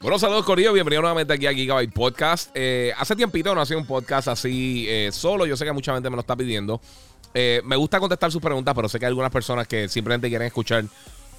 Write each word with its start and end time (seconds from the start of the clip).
Bueno, 0.00 0.18
saludos 0.18 0.44
Corillo, 0.44 0.72
bienvenido 0.72 1.02
nuevamente 1.02 1.32
aquí 1.32 1.46
a 1.46 1.52
Gigabyte 1.52 1.92
Podcast. 1.92 2.50
Eh, 2.54 2.92
hace 2.98 3.16
tiempito 3.16 3.54
no 3.54 3.60
hacía 3.60 3.76
un 3.76 3.86
podcast 3.86 4.28
así 4.28 4.86
eh, 4.88 5.10
solo, 5.12 5.46
yo 5.46 5.56
sé 5.56 5.64
que 5.64 5.72
mucha 5.72 5.94
gente 5.94 6.10
me 6.10 6.16
lo 6.16 6.20
está 6.20 6.36
pidiendo. 6.36 6.80
Eh, 7.32 7.62
me 7.64 7.76
gusta 7.76 8.00
contestar 8.00 8.30
sus 8.30 8.42
preguntas, 8.42 8.74
pero 8.74 8.88
sé 8.88 8.98
que 8.98 9.06
hay 9.06 9.10
algunas 9.10 9.30
personas 9.30 9.66
que 9.66 9.88
simplemente 9.88 10.28
quieren 10.28 10.46
escuchar 10.46 10.84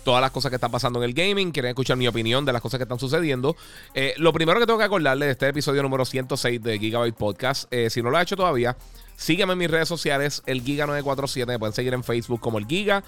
todas 0.04 0.22
las 0.22 0.32
cosas 0.32 0.50
que 0.50 0.56
están 0.56 0.72
pasando 0.72 1.00
en 1.00 1.06
el 1.10 1.14
gaming, 1.14 1.52
quieren 1.52 1.70
escuchar 1.70 1.98
mi 1.98 2.08
opinión 2.08 2.46
de 2.46 2.54
las 2.54 2.62
cosas 2.62 2.78
que 2.78 2.84
están 2.84 3.00
sucediendo. 3.00 3.56
lo 4.18 4.34
primero 4.34 4.60
que 4.60 4.66
tengo 4.66 4.80
que 4.80 4.86
acordarles 4.86 5.28
de 5.28 5.32
este 5.32 5.48
episodio 5.48 5.82
número 5.82 6.06
106 6.06 6.62
de 6.62 6.80
Gigabyte 6.80 7.16
Podcast, 7.16 7.72
si 7.90 8.02
no 8.04 8.10
lo 8.12 8.18
ha 8.18 8.22
hecho 8.22 8.36
todavía, 8.36 8.78
Sígueme 9.18 9.54
en 9.54 9.60
mis 9.60 9.72
redes 9.72 9.88
sociales, 9.88 10.44
el 10.46 10.62
Giga947. 10.62 11.48
Me 11.48 11.58
pueden 11.58 11.74
seguir 11.74 11.94
en 11.94 12.04
Facebook 12.04 12.42
como 12.42 12.58
el 12.58 12.68
Giga. 12.68 13.02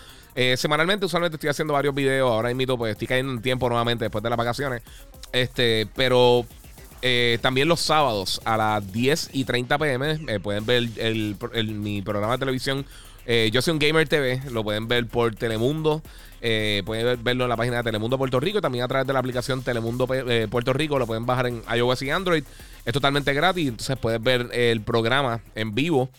Semanalmente, 0.55 1.05
usualmente 1.05 1.35
estoy 1.35 1.49
haciendo 1.49 1.73
varios 1.73 1.93
videos. 1.93 2.31
Ahora 2.31 2.53
mismo, 2.53 2.77
pues 2.77 2.93
estoy 2.93 3.07
cayendo 3.07 3.33
en 3.33 3.41
tiempo 3.41 3.67
nuevamente 3.67 4.05
después 4.05 4.23
de 4.23 4.29
las 4.29 4.37
vacaciones. 4.37 4.83
Este, 5.31 5.87
pero 5.95 6.45
eh, 7.01 7.37
también 7.41 7.67
los 7.67 7.79
sábados 7.79 8.41
a 8.45 8.57
las 8.57 8.91
10 8.91 9.31
y 9.33 9.43
30 9.43 9.77
pm 9.77 10.19
eh, 10.27 10.39
pueden 10.39 10.65
ver 10.65 10.83
mi 11.65 12.01
programa 12.01 12.33
de 12.33 12.39
televisión. 12.39 12.85
yo 13.51 13.61
soy 13.61 13.73
un 13.73 13.79
Gamer 13.79 14.07
TV. 14.07 14.41
Lo 14.51 14.63
pueden 14.63 14.87
ver 14.87 15.05
por 15.07 15.35
Telemundo. 15.35 16.01
pueden 16.39 17.23
verlo 17.23 17.43
en 17.43 17.49
la 17.49 17.57
página 17.57 17.77
de 17.77 17.83
Telemundo 17.83 18.17
Puerto 18.17 18.39
Rico 18.39 18.61
también 18.61 18.83
a 18.83 18.87
través 18.87 19.05
de 19.05 19.13
la 19.13 19.19
aplicación 19.19 19.63
Telemundo 19.63 20.07
Puerto 20.07 20.73
Rico. 20.73 20.97
Lo 20.97 21.07
pueden 21.07 21.25
bajar 21.25 21.47
en 21.47 21.61
iOS 21.75 22.01
y 22.03 22.09
Android. 22.09 22.43
Es 22.85 22.93
totalmente 22.93 23.33
gratis, 23.33 23.67
entonces 23.67 23.97
puedes 23.97 24.21
ver 24.21 24.49
el 24.53 24.81
programa 24.81 25.41
en 25.55 25.75
vivo 25.75 26.09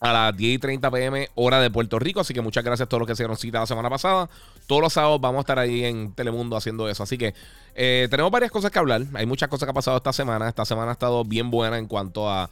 a 0.00 0.12
las 0.14 0.36
10 0.36 0.54
y 0.54 0.58
30 0.58 0.90
pm, 0.90 1.28
hora 1.34 1.60
de 1.60 1.70
Puerto 1.70 1.98
Rico. 1.98 2.20
Así 2.20 2.32
que 2.32 2.40
muchas 2.40 2.64
gracias 2.64 2.86
a 2.86 2.88
todos 2.88 3.00
los 3.00 3.06
que 3.06 3.14
se 3.14 3.36
cita 3.36 3.60
la 3.60 3.66
semana 3.66 3.90
pasada. 3.90 4.30
Todos 4.66 4.80
los 4.80 4.92
sábados 4.94 5.20
vamos 5.20 5.38
a 5.38 5.40
estar 5.40 5.58
ahí 5.58 5.84
en 5.84 6.14
Telemundo 6.14 6.56
haciendo 6.56 6.88
eso. 6.88 7.02
Así 7.02 7.18
que 7.18 7.34
eh, 7.74 8.08
tenemos 8.10 8.32
varias 8.32 8.50
cosas 8.50 8.70
que 8.70 8.78
hablar. 8.78 9.02
Hay 9.14 9.26
muchas 9.26 9.50
cosas 9.50 9.66
que 9.66 9.70
han 9.70 9.74
pasado 9.74 9.98
esta 9.98 10.14
semana. 10.14 10.48
Esta 10.48 10.64
semana 10.64 10.90
ha 10.90 10.92
estado 10.92 11.22
bien 11.24 11.50
buena 11.50 11.76
en 11.76 11.86
cuanto 11.86 12.30
a, 12.30 12.48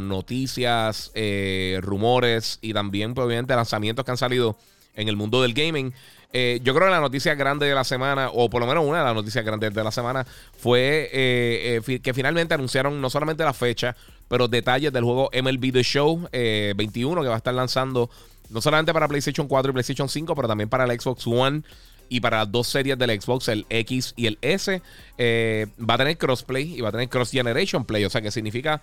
noticias, 0.00 1.10
eh, 1.14 1.80
rumores 1.82 2.58
y 2.62 2.72
también, 2.72 3.14
pues, 3.14 3.26
obviamente, 3.26 3.54
lanzamientos 3.54 4.04
que 4.04 4.10
han 4.12 4.16
salido 4.16 4.56
en 4.94 5.08
el 5.08 5.16
mundo 5.16 5.42
del 5.42 5.54
gaming. 5.54 5.92
Eh, 6.32 6.60
yo 6.62 6.72
creo 6.74 6.86
que 6.86 6.92
la 6.92 7.00
noticia 7.00 7.34
grande 7.34 7.66
de 7.66 7.74
la 7.74 7.84
semana, 7.84 8.30
o 8.32 8.48
por 8.48 8.60
lo 8.60 8.66
menos 8.66 8.86
una 8.86 8.98
de 8.98 9.04
las 9.04 9.14
noticias 9.14 9.44
grandes 9.44 9.74
de 9.74 9.84
la 9.84 9.90
semana, 9.90 10.24
fue 10.56 11.10
eh, 11.12 12.00
que 12.02 12.14
finalmente 12.14 12.54
anunciaron 12.54 13.00
no 13.00 13.10
solamente 13.10 13.44
la 13.44 13.52
fecha, 13.52 13.94
pero 14.32 14.48
detalles 14.48 14.90
del 14.94 15.04
juego 15.04 15.28
MLB 15.30 15.74
The 15.74 15.82
Show 15.82 16.26
21 16.32 17.20
que 17.20 17.28
va 17.28 17.34
a 17.34 17.36
estar 17.36 17.52
lanzando 17.52 18.08
no 18.48 18.62
solamente 18.62 18.90
para 18.94 19.06
PlayStation 19.06 19.46
4 19.46 19.68
y 19.68 19.72
PlayStation 19.74 20.08
5, 20.08 20.34
pero 20.34 20.48
también 20.48 20.70
para 20.70 20.84
el 20.84 20.98
Xbox 20.98 21.26
One 21.26 21.60
y 22.08 22.20
para 22.20 22.38
las 22.38 22.50
dos 22.50 22.66
series 22.66 22.96
del 22.96 23.20
Xbox, 23.20 23.48
el 23.48 23.66
X 23.68 24.14
y 24.16 24.28
el 24.28 24.38
S. 24.40 24.80
va 25.18 25.94
a 25.94 25.98
tener 25.98 26.16
crossplay 26.16 26.78
y 26.78 26.80
va 26.80 26.88
a 26.88 26.92
tener 26.92 27.10
cross 27.10 27.30
generation 27.30 27.84
play, 27.84 28.06
o 28.06 28.08
sea 28.08 28.22
que 28.22 28.30
significa 28.30 28.80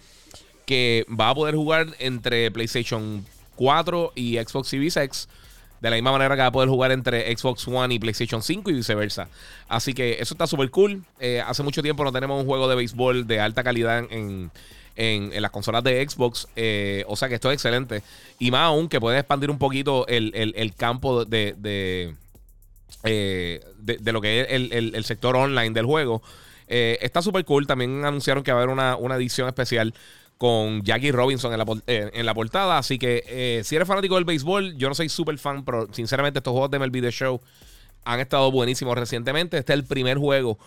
que 0.68 1.08
va 1.10 1.32
a 1.32 1.34
poder 1.34 1.56
jugar 1.56 1.88
entre 1.98 2.52
PlayStation 2.52 3.26
4 3.56 4.12
y 4.14 4.38
Xbox 4.38 4.68
Series 4.68 4.98
X 4.98 5.28
de 5.82 5.90
la 5.90 5.96
misma 5.96 6.12
manera 6.12 6.36
que 6.36 6.42
va 6.42 6.48
a 6.48 6.52
poder 6.52 6.70
jugar 6.70 6.92
entre 6.92 7.36
Xbox 7.36 7.68
One 7.68 7.96
y 7.96 7.98
PlayStation 7.98 8.44
5 8.44 8.70
y 8.70 8.74
viceversa. 8.74 9.30
Así 9.68 9.96
que 9.96 10.18
eso 10.20 10.36
está 10.36 10.46
súper 10.46 10.70
cool. 10.70 11.04
Eh, 11.20 11.42
hace 11.44 11.64
mucho 11.64 11.82
tiempo 11.82 12.04
no 12.04 12.12
tenemos 12.12 12.40
un 12.40 12.46
juego 12.46 12.70
de 12.70 12.76
béisbol 12.76 13.26
de 13.26 13.40
alta 13.40 13.64
calidad 13.64 14.06
en, 14.12 14.52
las 15.42 15.52
consolas 15.52 15.84
de 15.84 16.08
Xbox. 16.08 16.48
Eh, 16.56 17.04
o 17.08 17.16
sea 17.16 17.28
que 17.30 17.36
esto 17.36 17.50
es 17.50 17.56
excelente. 17.56 18.04
Y 18.38 18.52
más 18.52 18.62
aún 18.62 18.90
que 18.90 19.00
puede 19.00 19.20
expandir 19.20 19.50
un 19.50 19.58
poquito 19.58 20.06
el, 20.08 20.74
campo 20.76 21.26
de, 21.26 21.56
eh, 23.04 23.62
de, 23.78 23.98
de, 23.98 24.12
lo 24.12 24.22
que 24.22 24.42
es 24.42 24.48
el, 24.50 25.04
sector 25.06 25.36
online 25.36 25.72
del 25.72 25.86
juego. 25.86 26.22
está 26.68 27.22
súper 27.22 27.46
cool. 27.46 27.68
También 27.68 28.06
anunciaron 28.06 28.44
que 28.44 28.52
va 28.52 28.60
a 28.60 28.64
haber 28.64 28.74
una, 28.74 28.96
una 28.96 29.16
edición 29.16 29.48
especial 29.48 29.94
con 30.40 30.82
Jackie 30.84 31.12
Robinson 31.12 31.52
en 31.52 31.60
la, 31.60 31.66
eh, 31.86 32.12
en 32.14 32.26
la 32.26 32.34
portada. 32.34 32.78
Así 32.78 32.98
que 32.98 33.24
eh, 33.28 33.62
si 33.66 33.76
eres 33.76 33.88
fanático 33.88 34.16
del 34.16 34.24
béisbol, 34.24 34.78
yo 34.78 34.88
no 34.88 34.96
soy 34.96 35.10
súper 35.10 35.38
fan, 35.38 35.66
pero 35.66 35.90
sinceramente 35.92 36.40
estos 36.40 36.54
juegos 36.54 36.72
de 36.72 36.80
MLB 36.80 37.02
The 37.02 37.12
Show 37.12 37.42
han 38.06 38.22
estado 38.22 38.50
buenísimos 38.50 38.98
recientemente. 38.98 39.58
Este 39.58 39.74
es 39.74 39.80
el 39.80 39.86
primer 39.86 40.18
juego 40.18 40.58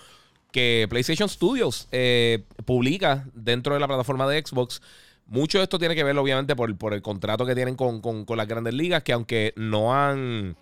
que 0.53 0.87
PlayStation 0.89 1.29
Studios 1.29 1.89
eh, 1.91 2.45
publica 2.65 3.27
dentro 3.35 3.75
de 3.75 3.81
la 3.81 3.89
plataforma 3.89 4.29
de 4.29 4.45
Xbox. 4.45 4.81
Mucho 5.27 5.59
de 5.59 5.65
esto 5.65 5.79
tiene 5.79 5.95
que 5.95 6.05
ver, 6.05 6.17
obviamente, 6.19 6.55
por, 6.55 6.77
por 6.77 6.95
el 6.95 7.03
contrato 7.03 7.47
que 7.47 7.55
tienen 7.55 7.75
con, 7.75 8.27
las 8.37 8.47
grandes 8.47 8.75
ligas, 8.75 9.03
que 9.03 9.13
aunque 9.13 9.55
no 9.57 9.95
han, 9.95 10.57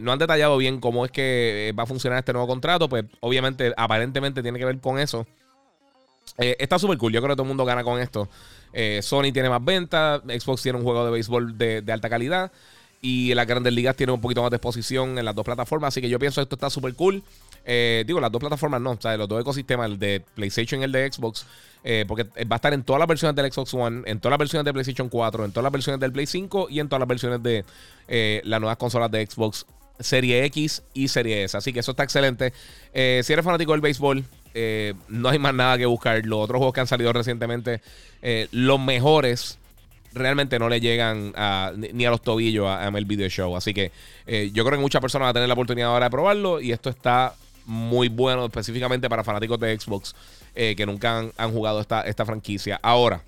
no 0.00 0.12
han 0.12 0.18
detallado 0.18 0.56
bien 0.56 0.80
cómo 0.80 1.04
es 1.04 1.12
que 1.12 1.72
va 1.78 1.84
a 1.84 1.86
funcionar 1.86 2.18
este 2.18 2.32
nuevo 2.32 2.48
contrato, 2.48 2.88
pues 2.88 3.04
obviamente, 3.20 3.72
aparentemente 3.76 4.42
tiene 4.42 4.58
que 4.58 4.64
ver 4.64 4.80
con 4.80 4.98
eso. 4.98 5.26
Eh, 6.38 6.56
está 6.58 6.78
súper 6.78 6.98
cool. 6.98 7.12
Yo 7.12 7.20
creo 7.20 7.34
que 7.34 7.36
todo 7.36 7.44
el 7.44 7.48
mundo 7.48 7.64
gana 7.64 7.84
con 7.84 8.00
esto. 8.00 8.28
Eh, 8.72 9.00
Sony 9.02 9.32
tiene 9.32 9.48
más 9.48 9.64
ventas. 9.64 10.22
Xbox 10.22 10.62
tiene 10.62 10.78
un 10.78 10.84
juego 10.84 11.04
de 11.04 11.10
béisbol 11.10 11.58
de, 11.58 11.84
alta 11.92 12.08
calidad. 12.08 12.52
Y 13.02 13.34
las 13.34 13.46
grandes 13.46 13.72
ligas 13.72 13.96
tienen 13.96 14.14
un 14.14 14.20
poquito 14.20 14.42
más 14.42 14.50
de 14.50 14.56
exposición 14.56 15.18
en 15.18 15.24
las 15.24 15.34
dos 15.34 15.44
plataformas. 15.44 15.88
Así 15.88 16.00
que 16.00 16.08
yo 16.08 16.18
pienso 16.18 16.40
que 16.40 16.44
esto 16.44 16.54
está 16.54 16.70
súper 16.70 16.94
cool. 16.94 17.22
Eh, 17.64 18.04
digo, 18.06 18.20
las 18.20 18.30
dos 18.30 18.40
plataformas 18.40 18.80
no. 18.80 18.92
O 18.92 19.00
sea, 19.00 19.16
los 19.16 19.28
dos 19.28 19.40
ecosistemas, 19.40 19.90
el 19.90 19.98
de 19.98 20.24
PlayStation 20.34 20.80
y 20.80 20.84
el 20.84 20.92
de 20.92 21.12
Xbox. 21.12 21.44
porque 22.06 22.24
va 22.44 22.54
a 22.54 22.56
estar 22.56 22.72
en 22.72 22.84
todas 22.84 23.00
las 23.00 23.08
versiones 23.08 23.34
del 23.34 23.52
Xbox 23.52 23.74
One, 23.74 24.02
en 24.06 24.20
todas 24.20 24.30
las 24.32 24.38
versiones 24.38 24.64
de 24.64 24.72
PlayStation 24.72 25.08
4, 25.08 25.44
en 25.44 25.50
todas 25.50 25.64
las 25.64 25.72
versiones 25.72 26.00
del 26.00 26.12
Play 26.12 26.26
5 26.26 26.68
y 26.70 26.78
en 26.78 26.88
todas 26.88 27.00
las 27.00 27.08
versiones 27.08 27.42
de 27.42 27.64
las 28.44 28.60
nuevas 28.60 28.76
consolas 28.76 29.10
de 29.10 29.26
Xbox 29.26 29.66
Serie 29.98 30.44
X 30.44 30.84
y 30.94 31.08
Serie 31.08 31.42
S. 31.44 31.56
Así 31.56 31.72
que 31.72 31.80
eso 31.80 31.90
está 31.90 32.04
excelente. 32.04 32.52
si 32.92 33.32
eres 33.32 33.44
fanático 33.44 33.72
del 33.72 33.80
béisbol, 33.80 34.24
eh, 34.54 34.94
no 35.08 35.28
hay 35.28 35.38
más 35.38 35.54
nada 35.54 35.78
que 35.78 35.86
buscar. 35.86 36.24
Los 36.24 36.40
otros 36.40 36.58
juegos 36.58 36.74
que 36.74 36.80
han 36.80 36.86
salido 36.86 37.12
recientemente, 37.12 37.80
eh, 38.20 38.48
los 38.52 38.80
mejores 38.80 39.58
realmente 40.14 40.58
no 40.58 40.68
le 40.68 40.80
llegan 40.80 41.32
ni 41.92 42.04
a 42.04 42.10
los 42.10 42.22
tobillos 42.22 42.66
a, 42.66 42.88
el 42.88 43.04
video 43.04 43.28
Show. 43.28 43.56
Así 43.56 43.74
que 43.74 43.92
eh, 44.26 44.50
yo 44.52 44.64
creo 44.64 44.78
que 44.78 44.82
muchas 44.82 45.00
personas 45.00 45.26
van 45.26 45.30
a 45.30 45.34
tener 45.34 45.48
la 45.48 45.54
oportunidad 45.54 45.90
ahora 45.90 46.06
de 46.06 46.10
probarlo. 46.10 46.60
Y 46.60 46.72
esto 46.72 46.90
está 46.90 47.34
muy 47.66 48.08
bueno, 48.08 48.46
específicamente 48.46 49.08
para 49.08 49.24
fanáticos 49.24 49.58
de 49.60 49.78
Xbox 49.78 50.14
que 50.54 50.84
nunca 50.84 51.30
han, 51.36 51.52
jugado 51.52 51.80
esta, 51.80 52.02
esta, 52.02 52.26
franquicia. 52.26 52.78
Ahora. 52.82 53.22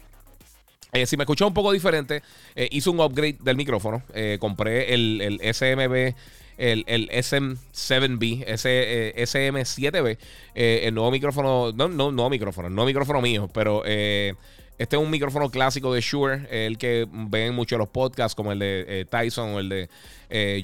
si 1.06 1.16
me 1.16 1.22
escuchó 1.22 1.46
un 1.46 1.54
poco 1.54 1.72
diferente, 1.72 2.22
hice 2.70 2.90
un 2.90 3.00
upgrade 3.00 3.38
del 3.40 3.56
micrófono. 3.56 4.02
compré 4.38 4.92
el, 4.92 5.20
el 5.20 5.54
SMB 5.54 6.14
el, 6.58 6.84
el 6.86 7.08
SM7B, 7.10 8.44
ese, 8.46 9.14
SM7B, 9.16 10.18
eh, 10.54 10.80
el 10.84 10.94
nuevo 10.94 11.10
micrófono, 11.10 11.72
no, 11.72 11.88
no, 11.88 12.12
no 12.12 12.30
micrófono, 12.30 12.70
no 12.70 12.84
micrófono 12.84 13.20
mío, 13.20 13.48
pero 13.52 13.82
eh, 13.84 14.34
este 14.78 14.96
es 14.96 15.02
un 15.02 15.10
micrófono 15.10 15.50
clásico 15.50 15.92
de 15.92 16.00
Shure, 16.00 16.46
el 16.50 16.78
que 16.78 17.06
ven 17.10 17.54
mucho 17.54 17.78
los 17.78 17.88
podcasts, 17.88 18.34
como 18.34 18.52
el 18.52 18.58
de 18.58 18.84
eh, 18.88 19.04
Tyson 19.08 19.54
o 19.54 19.60
el 19.60 19.68
de 19.68 19.88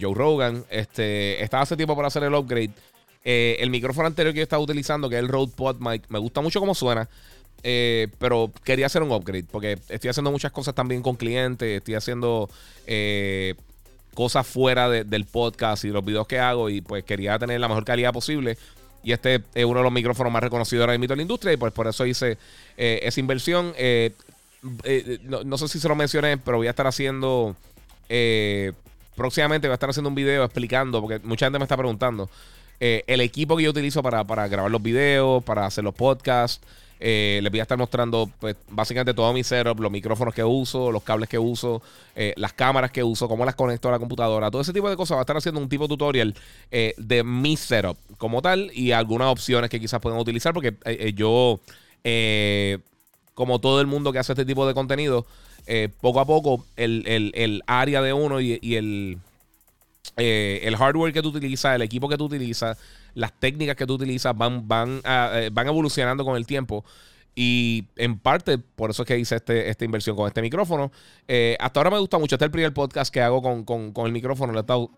Joe 0.00 0.14
Rogan. 0.14 0.64
Este, 0.70 1.42
estaba 1.42 1.62
hace 1.62 1.76
tiempo 1.76 1.94
para 1.94 2.08
hacer 2.08 2.24
el 2.24 2.34
upgrade. 2.34 2.70
el 3.24 3.70
micrófono 3.70 4.06
anterior 4.06 4.32
que 4.34 4.38
yo 4.38 4.42
estaba 4.42 4.62
utilizando, 4.62 5.08
que 5.08 5.16
es 5.16 5.20
el 5.20 5.28
Rode 5.28 5.52
Pod 5.54 5.76
Mic, 5.80 6.04
me 6.08 6.18
gusta 6.18 6.40
mucho 6.40 6.60
cómo 6.60 6.74
suena. 6.74 7.08
pero 7.62 8.50
quería 8.64 8.86
hacer 8.86 9.02
un 9.02 9.12
upgrade 9.12 9.46
porque 9.50 9.78
estoy 9.88 10.10
haciendo 10.10 10.30
muchas 10.30 10.52
cosas 10.52 10.74
también 10.74 11.02
con 11.02 11.16
clientes. 11.16 11.68
Estoy 11.78 11.94
haciendo 11.94 12.48
cosas 14.14 14.46
fuera 14.46 14.88
del 14.88 15.24
podcast 15.24 15.84
y 15.84 15.88
los 15.88 16.04
videos 16.04 16.26
que 16.26 16.38
hago 16.38 16.68
y 16.68 16.80
pues 16.80 17.04
quería 17.04 17.38
tener 17.38 17.60
la 17.60 17.68
mejor 17.68 17.84
calidad 17.84 18.12
posible. 18.12 18.56
Y 19.02 19.12
este 19.12 19.42
es 19.54 19.64
uno 19.64 19.80
de 19.80 19.84
los 19.84 19.92
micrófonos 19.92 20.32
más 20.32 20.42
reconocidos 20.42 20.82
ahora 20.82 20.98
mismo 20.98 21.12
en 21.12 21.18
la 21.18 21.22
industria 21.22 21.52
y 21.52 21.56
pues 21.56 21.72
por 21.72 21.86
eso 21.86 22.04
hice 22.06 22.38
eh, 22.76 23.00
esa 23.02 23.20
inversión. 23.20 23.72
Eh, 23.76 24.12
eh, 24.84 25.18
no, 25.22 25.58
sé 25.58 25.68
si 25.68 25.80
se 25.80 25.88
lo 25.88 25.94
mencioné, 25.94 26.36
pero 26.36 26.58
voy 26.58 26.66
a 26.66 26.70
estar 26.70 26.86
haciendo... 26.86 27.56
próximamente 29.16 29.68
voy 29.68 29.72
a 29.72 29.74
estar 29.74 29.90
haciendo 29.90 30.08
un 30.08 30.14
video 30.14 30.44
explicando, 30.44 31.00
porque 31.00 31.18
mucha 31.26 31.46
gente 31.46 31.58
me 31.58 31.64
está 31.64 31.76
preguntando, 31.76 32.28
el 32.78 33.20
equipo 33.20 33.56
que 33.56 33.64
yo 33.64 33.70
utilizo 33.70 34.02
para, 34.02 34.24
para 34.24 34.48
grabar 34.48 34.70
los 34.70 34.82
videos, 34.82 35.42
para 35.44 35.66
hacer 35.66 35.84
los 35.84 35.94
podcasts. 35.94 36.60
Eh, 37.02 37.40
les 37.42 37.50
voy 37.50 37.60
a 37.60 37.62
estar 37.62 37.78
mostrando 37.78 38.30
pues, 38.38 38.56
básicamente 38.68 39.14
todo 39.14 39.32
mi 39.32 39.42
setup, 39.42 39.80
los 39.80 39.90
micrófonos 39.90 40.34
que 40.34 40.44
uso, 40.44 40.92
los 40.92 41.02
cables 41.02 41.30
que 41.30 41.38
uso, 41.38 41.80
eh, 42.14 42.34
las 42.36 42.52
cámaras 42.52 42.90
que 42.90 43.02
uso, 43.02 43.26
cómo 43.26 43.46
las 43.46 43.54
conecto 43.54 43.88
a 43.88 43.92
la 43.92 43.98
computadora, 43.98 44.50
todo 44.50 44.60
ese 44.60 44.74
tipo 44.74 44.90
de 44.90 44.96
cosas. 44.96 45.16
Va 45.16 45.20
a 45.20 45.22
estar 45.22 45.36
haciendo 45.36 45.60
un 45.62 45.68
tipo 45.70 45.84
de 45.84 45.88
tutorial 45.88 46.34
eh, 46.70 46.94
de 46.98 47.24
mi 47.24 47.56
setup 47.56 47.96
como 48.18 48.42
tal 48.42 48.70
y 48.74 48.92
algunas 48.92 49.28
opciones 49.28 49.70
que 49.70 49.80
quizás 49.80 49.98
puedan 50.00 50.18
utilizar 50.18 50.52
porque 50.52 50.74
yo 51.14 51.60
como 53.34 53.58
todo 53.60 53.80
el 53.80 53.86
mundo 53.86 54.12
que 54.12 54.18
hace 54.18 54.32
este 54.32 54.44
tipo 54.44 54.66
de 54.66 54.74
contenido, 54.74 55.24
poco 56.02 56.20
a 56.20 56.26
poco 56.26 56.66
el, 56.76 57.62
área 57.66 58.02
de 58.02 58.12
uno 58.12 58.42
y, 58.42 58.58
el, 58.74 59.18
el 60.16 60.76
hardware 60.76 61.14
que 61.14 61.22
tú 61.22 61.28
utilizas, 61.28 61.76
el 61.76 61.82
equipo 61.82 62.10
que 62.10 62.18
tú 62.18 62.26
utilizas, 62.26 62.76
las 63.14 63.32
técnicas 63.38 63.76
que 63.76 63.86
tú 63.86 63.94
utilizas 63.94 64.36
van, 64.36 64.66
van, 64.68 65.00
van 65.02 65.66
evolucionando 65.66 66.24
con 66.24 66.36
el 66.36 66.46
tiempo. 66.46 66.84
Y 67.34 67.86
en 67.96 68.18
parte, 68.18 68.58
por 68.58 68.90
eso 68.90 69.02
es 69.02 69.08
que 69.08 69.18
hice 69.18 69.36
este, 69.36 69.70
esta 69.70 69.84
inversión 69.84 70.16
con 70.16 70.26
este 70.26 70.42
micrófono. 70.42 70.90
Eh, 71.28 71.56
hasta 71.60 71.80
ahora 71.80 71.90
me 71.90 71.98
gusta 71.98 72.18
mucho. 72.18 72.34
Este 72.34 72.44
es 72.44 72.48
el 72.48 72.52
primer 72.52 72.74
podcast 72.74 73.12
que 73.12 73.22
hago 73.22 73.40
con, 73.64 74.06
el 74.06 74.12
micrófono. 74.12 74.52
Lo 74.52 74.58
he 74.58 74.60
estado. 74.60 74.90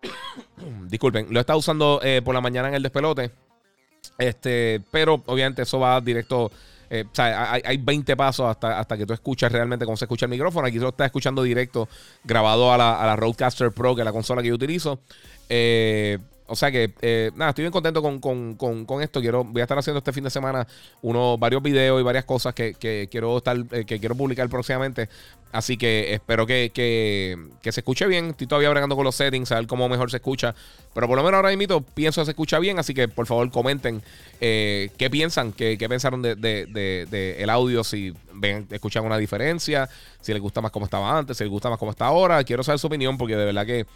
Disculpen, 0.88 1.26
lo 1.30 1.38
he 1.38 1.42
estado 1.42 1.58
usando 1.58 2.00
eh, 2.02 2.22
por 2.24 2.34
la 2.34 2.40
mañana 2.40 2.68
en 2.68 2.74
el 2.74 2.82
despelote. 2.82 3.30
Este, 4.18 4.80
pero 4.90 5.22
obviamente 5.26 5.62
eso 5.62 5.78
va 5.78 6.00
directo. 6.00 6.50
Eh, 6.88 7.04
o 7.04 7.14
sea, 7.14 7.52
hay, 7.52 7.76
20 7.76 8.16
pasos 8.16 8.46
hasta, 8.46 8.78
hasta 8.78 8.96
que 8.96 9.06
tú 9.06 9.12
escuchas 9.12 9.52
realmente 9.52 9.84
cómo 9.84 9.96
se 9.96 10.04
escucha 10.06 10.26
el 10.26 10.30
micrófono. 10.30 10.66
Aquí 10.66 10.78
lo 10.78 10.88
estás 10.88 11.06
escuchando 11.06 11.42
directo, 11.42 11.88
grabado 12.24 12.72
a 12.72 12.78
la, 12.78 13.00
a 13.00 13.06
la 13.06 13.16
Roadcaster 13.16 13.72
Pro, 13.72 13.94
que 13.94 14.00
es 14.02 14.04
la 14.04 14.12
consola 14.12 14.42
que 14.42 14.48
yo 14.48 14.54
utilizo. 14.54 15.00
Eh, 15.48 16.18
o 16.50 16.56
sea 16.56 16.72
que, 16.72 16.92
eh, 17.00 17.30
nada, 17.36 17.50
estoy 17.50 17.62
bien 17.62 17.70
contento 17.70 18.02
con, 18.02 19.02
esto. 19.02 19.20
Quiero, 19.20 19.44
voy 19.44 19.60
a 19.60 19.64
estar 19.64 19.78
haciendo 19.78 19.98
este 19.98 20.12
fin 20.12 20.24
de 20.24 20.30
semana 20.30 20.66
unos, 21.00 21.38
varios 21.38 21.62
videos 21.62 22.00
y 22.00 22.02
varias 22.02 22.24
cosas 22.24 22.54
que, 22.54 22.74
quiero 23.08 23.38
estar, 23.38 23.56
eh, 23.70 23.84
que 23.84 24.00
quiero 24.00 24.16
publicar 24.16 24.48
próximamente. 24.48 25.08
Así 25.52 25.76
que 25.76 26.12
espero 26.12 26.46
que, 26.46 27.38
se 27.62 27.80
escuche 27.80 28.04
bien. 28.08 28.30
Estoy 28.30 28.48
todavía 28.48 28.68
bregando 28.70 28.96
con 28.96 29.04
los 29.04 29.14
settings, 29.14 29.52
a 29.52 29.56
ver 29.56 29.68
cómo 29.68 29.88
mejor 29.88 30.10
se 30.10 30.16
escucha. 30.16 30.56
Pero 30.92 31.06
por 31.06 31.16
lo 31.16 31.22
menos 31.22 31.36
ahora 31.36 31.56
mismo 31.56 31.82
pienso 31.82 32.20
que 32.20 32.24
se 32.24 32.30
escucha 32.32 32.58
bien. 32.58 32.80
Así 32.80 32.94
que 32.94 33.06
por 33.06 33.26
favor 33.26 33.48
comenten 33.52 34.02
eh, 34.40 34.90
qué 34.98 35.08
piensan, 35.08 35.52
qué, 35.52 35.76
pensaron 35.88 36.20
de, 36.20 36.34
de, 36.34 37.36
el 37.38 37.48
audio, 37.48 37.84
si 37.84 38.12
ven, 38.34 38.66
escuchan 38.72 39.04
una 39.04 39.18
diferencia, 39.18 39.88
si 40.20 40.32
les 40.32 40.42
gusta 40.42 40.60
más 40.60 40.72
como 40.72 40.86
estaba 40.86 41.16
antes, 41.16 41.36
si 41.36 41.44
les 41.44 41.50
gusta 41.50 41.70
más 41.70 41.78
como 41.78 41.92
está 41.92 42.06
ahora. 42.06 42.42
Quiero 42.42 42.64
saber 42.64 42.80
su 42.80 42.88
opinión 42.88 43.16
porque 43.16 43.36
de 43.36 43.44
verdad 43.44 43.64
que 43.64 43.86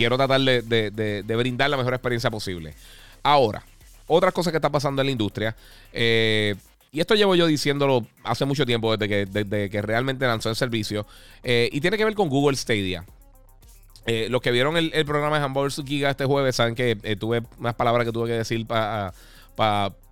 quiero 0.00 0.16
tratar 0.16 0.40
de, 0.40 1.34
brindar 1.36 1.68
la 1.68 1.76
mejor 1.76 1.92
experiencia 1.92 2.30
posible. 2.30 2.72
Ahora, 3.22 3.62
otras 4.06 4.32
cosas 4.32 4.50
que 4.50 4.56
están 4.56 4.72
pasando 4.72 5.02
en 5.02 5.06
la 5.06 5.12
industria. 5.12 5.54
Eh, 5.92 6.54
y 6.90 7.00
esto 7.00 7.14
llevo 7.14 7.34
yo 7.34 7.46
diciéndolo 7.46 8.06
hace 8.24 8.46
mucho 8.46 8.64
tiempo, 8.64 8.96
desde 8.96 9.68
que, 9.68 9.82
realmente 9.82 10.26
lanzó 10.26 10.48
el 10.48 10.56
servicio. 10.56 11.06
Eh, 11.42 11.68
y 11.70 11.82
tiene 11.82 11.98
que 11.98 12.06
ver 12.06 12.14
con 12.14 12.30
Google 12.30 12.56
Stadia. 12.56 13.04
Eh, 14.06 14.28
los 14.30 14.40
que 14.40 14.50
vieron 14.50 14.78
el, 14.78 14.90
programa 15.04 15.38
de 15.38 15.44
Hamburger 15.44 15.84
Giga 15.84 16.08
este 16.08 16.24
jueves 16.24 16.56
saben 16.56 16.74
que 16.74 16.96
tuve 17.20 17.42
más 17.58 17.74
palabras 17.74 18.06
que 18.06 18.12
tuve 18.12 18.28
que 18.28 18.38
decir 18.38 18.66
para 18.66 19.12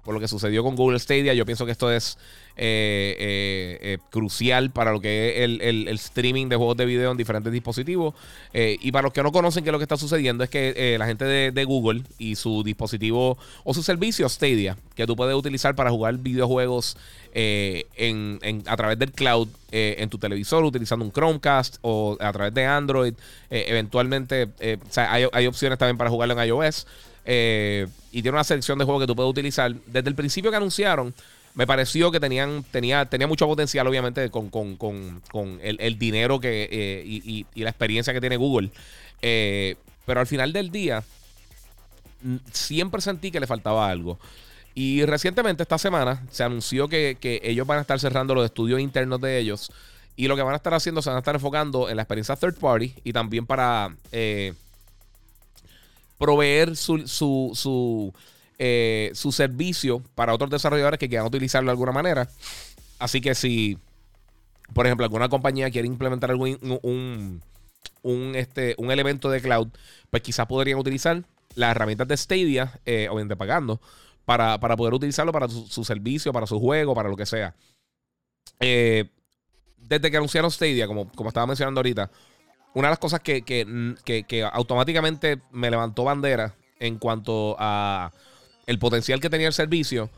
por 0.04 0.14
lo 0.14 0.20
que 0.20 0.28
sucedió 0.28 0.62
con 0.62 0.76
Google 0.76 0.98
Stadia. 0.98 1.34
Yo 1.34 1.44
pienso 1.44 1.66
que 1.66 1.72
esto 1.72 1.90
es 1.92 2.18
eh, 2.60 3.14
eh, 3.20 3.78
eh, 3.82 3.98
crucial 4.10 4.72
para 4.72 4.90
lo 4.90 5.00
que 5.00 5.28
es 5.28 5.60
el, 5.60 5.86
streaming 5.90 6.48
de 6.48 6.56
juegos 6.56 6.76
de 6.76 6.86
video 6.86 7.12
en 7.12 7.16
diferentes 7.16 7.52
dispositivos. 7.52 8.14
y 8.52 8.90
para 8.90 9.04
los 9.04 9.12
que 9.12 9.22
no 9.22 9.30
conocen 9.30 9.62
qué 9.62 9.70
es 9.70 9.72
lo 9.72 9.78
que 9.78 9.84
está 9.84 9.96
sucediendo, 9.96 10.42
es 10.42 10.50
que 10.50 10.96
la 10.98 11.06
gente 11.06 11.24
de, 11.24 11.64
Google 11.64 12.02
y 12.18 12.34
su 12.34 12.64
dispositivo 12.64 13.38
o 13.62 13.74
su 13.74 13.82
servicio 13.84 14.28
Stadia, 14.28 14.76
que 14.96 15.06
tú 15.06 15.14
puedes 15.14 15.36
utilizar 15.36 15.76
para 15.76 15.90
jugar 15.90 16.16
videojuegos 16.18 16.96
a 17.32 18.76
través 18.76 18.98
del 18.98 19.12
cloud 19.12 19.48
en 19.70 20.08
tu 20.10 20.18
televisor, 20.18 20.64
utilizando 20.64 21.04
un 21.04 21.12
Chromecast 21.12 21.76
o 21.82 22.16
a 22.18 22.32
través 22.32 22.54
de 22.54 22.64
Android. 22.64 23.14
eventualmente, 23.50 24.48
hay 24.96 25.46
opciones 25.46 25.78
también 25.78 25.96
para 25.96 26.10
jugarlo 26.10 26.40
en 26.40 26.48
iOS. 26.48 26.86
Eh, 27.30 27.86
y 28.10 28.22
tiene 28.22 28.36
una 28.36 28.42
selección 28.42 28.78
de 28.78 28.86
juegos 28.86 29.02
que 29.02 29.06
tú 29.06 29.14
puedes 29.14 29.30
utilizar. 29.30 29.74
Desde 29.86 30.08
el 30.08 30.14
principio 30.14 30.50
que 30.50 30.56
anunciaron, 30.56 31.14
me 31.54 31.66
pareció 31.66 32.10
que 32.10 32.18
tenían, 32.18 32.64
tenía, 32.70 33.04
tenía 33.04 33.26
mucho 33.26 33.46
potencial, 33.46 33.86
obviamente, 33.86 34.30
con, 34.30 35.60
el, 35.60 35.98
dinero 35.98 36.40
que, 36.40 36.68
eh, 36.72 37.02
y, 37.04 37.44
la 37.54 37.68
experiencia 37.68 38.14
que 38.14 38.20
tiene 38.20 38.38
Google. 38.38 38.70
Eh, 39.20 39.76
pero 40.06 40.20
al 40.20 40.26
final 40.26 40.54
del 40.54 40.70
día, 40.70 41.04
siempre 42.50 43.02
sentí 43.02 43.30
que 43.30 43.40
le 43.40 43.46
faltaba 43.46 43.90
algo. 43.90 44.18
Y 44.74 45.04
recientemente, 45.04 45.64
esta 45.64 45.76
semana, 45.76 46.22
se 46.30 46.44
anunció 46.44 46.88
que, 46.88 47.18
ellos 47.42 47.66
van 47.66 47.76
a 47.76 47.80
estar 47.82 48.00
cerrando 48.00 48.34
los 48.34 48.46
estudios 48.46 48.80
internos 48.80 49.20
de 49.20 49.38
ellos. 49.38 49.70
Y 50.16 50.28
lo 50.28 50.34
que 50.34 50.42
van 50.42 50.54
a 50.54 50.56
estar 50.56 50.72
haciendo, 50.72 51.02
se 51.02 51.10
van 51.10 51.16
a 51.16 51.20
estar 51.20 51.34
enfocando 51.34 51.90
en 51.90 51.96
la 51.96 52.02
experiencia 52.04 52.36
third 52.36 52.54
party 52.54 52.94
y 53.04 53.12
también 53.12 53.44
para 53.44 53.94
proveer 56.18 56.76
su, 56.76 57.06
su, 57.06 58.12
eh, 58.58 59.10
su, 59.14 59.32
servicio 59.32 60.02
para 60.14 60.34
otros 60.34 60.50
desarrolladores 60.50 60.98
que 60.98 61.08
quieran 61.08 61.26
utilizarlo 61.26 61.68
de 61.68 61.72
alguna 61.72 61.92
manera. 61.92 62.28
Así 62.98 63.20
que 63.20 63.34
si, 63.34 63.78
por 64.74 64.86
ejemplo, 64.86 65.04
alguna 65.04 65.28
compañía 65.28 65.70
quiere 65.70 65.86
implementar 65.86 66.30
algún, 66.30 66.58
un, 66.82 67.42
un, 68.02 68.34
este, 68.34 68.74
un 68.78 68.90
elemento 68.90 69.30
de 69.30 69.40
cloud, 69.40 69.68
pues 70.10 70.22
quizás 70.22 70.46
podrían 70.46 70.78
utilizar 70.78 71.22
las 71.54 71.70
herramientas 71.70 72.08
de 72.08 72.16
Stadia, 72.16 72.80
eh, 72.84 73.08
obviamente 73.10 73.36
pagando, 73.36 73.80
para, 74.24 74.58
poder 74.58 74.92
utilizarlo 74.92 75.32
para 75.32 75.48
su, 75.48 75.84
servicio, 75.84 76.32
para 76.32 76.46
su 76.46 76.60
juego, 76.60 76.94
para 76.94 77.08
lo 77.08 77.16
que 77.16 77.26
sea. 77.26 77.54
Eh, 78.60 79.08
desde 79.78 80.10
que 80.10 80.16
anunciaron 80.16 80.50
Stadia, 80.50 80.86
como, 80.86 81.10
como 81.12 81.28
estaba 81.28 81.46
mencionando 81.46 81.78
ahorita, 81.78 82.10
una 82.74 82.88
de 82.88 82.92
las 82.92 82.98
cosas 82.98 83.20
que, 83.20 84.48
automáticamente 84.52 85.40
me 85.50 85.70
levantó 85.70 86.04
bandera 86.04 86.54
en 86.78 86.98
cuanto 86.98 87.56
a 87.58 88.12
el 88.66 88.78
potencial 88.78 89.20
que 89.20 89.30
tenía 89.30 89.48
el 89.48 89.52
servicio 89.52 90.10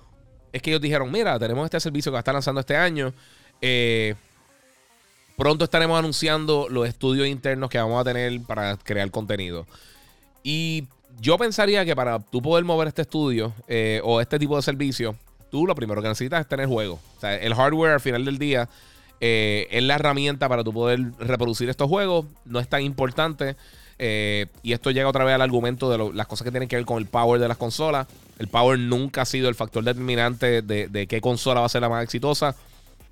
es 0.53 0.61
que 0.61 0.71
ellos 0.71 0.83
dijeron, 0.83 1.11
mira, 1.11 1.39
tenemos 1.39 1.65
este 1.65 1.79
servicio 1.79 2.11
que 2.11 2.19
estar 2.19 2.35
lanzando 2.35 2.61
este 2.61 2.77
año. 2.77 3.15
Eh, 3.61 4.15
pronto 5.37 5.65
estaremos 5.65 5.99
anunciando 5.99 6.67
los 6.69 6.89
estudios 6.89 7.29
internos 7.29 7.71
que 7.71 7.79
vamos 7.79 8.01
a 8.01 8.05
tener 8.05 8.43
para 8.43 8.77
crear 8.77 9.11
contenido. 9.11 9.67
Y 10.43 10.89
yo 11.21 11.39
pensaría 11.39 11.85
que 11.85 11.95
para 11.95 12.19
tú 12.19 12.43
poder 12.43 12.65
mover 12.65 12.89
este 12.89 13.03
estudio 13.03 13.55
eh, 13.69 14.01
o 14.03 14.21
este 14.21 14.39
tipo 14.39 14.57
de 14.57 14.63
servicio, 14.63 15.15
tú 15.51 15.67
lo 15.67 15.75
primero 15.75 16.03
que 16.03 16.09
necesitas 16.09 16.41
es 16.41 16.49
tener 16.49 16.67
juego. 16.67 16.99
O 17.17 17.21
sea, 17.21 17.37
el 17.37 17.55
hardware 17.55 17.93
al 17.93 18.01
final 18.01 18.25
del 18.25 18.39
día 18.39 18.69
eh, 19.21 19.69
es 19.71 19.83
la 19.83 19.97
herramienta 19.97 20.49
para 20.49 20.65
tu 20.65 20.73
poder 20.73 21.13
reproducir 21.19 21.69
estos 21.69 21.89
juegos. 21.89 22.27
No 22.45 22.59
es 22.59 22.69
tan 22.69 22.83
importante. 22.83 23.57
Eh, 23.99 24.47
y 24.63 24.73
esto 24.73 24.91
llega 24.91 25.09
otra 25.09 25.25
vez 25.25 25.35
al 25.35 25.43
argumento 25.43 25.91
de 25.91 26.15
las 26.15 26.27
cosas 26.27 26.45
que 26.45 26.51
tienen 26.51 26.69
que 26.69 26.77
ver 26.77 26.87
con 26.87 26.99
el 26.99 27.07
power 27.07 27.39
de 27.41 27.49
las 27.49 27.59
consolas. 27.59 28.07
El 28.39 28.49
power 28.49 28.79
nunca 28.79 29.23
ha 29.23 29.27
sido 29.27 29.51
el 29.51 29.55
factor 29.55 29.85
determinante 29.85 30.63
de, 30.63 31.07
qué 31.07 31.21
consola 31.21 31.61
va 31.61 31.67
a 31.67 31.69
ser 31.69 31.83
la 31.83 31.91
más 31.91 32.03
exitosa. 32.03 32.57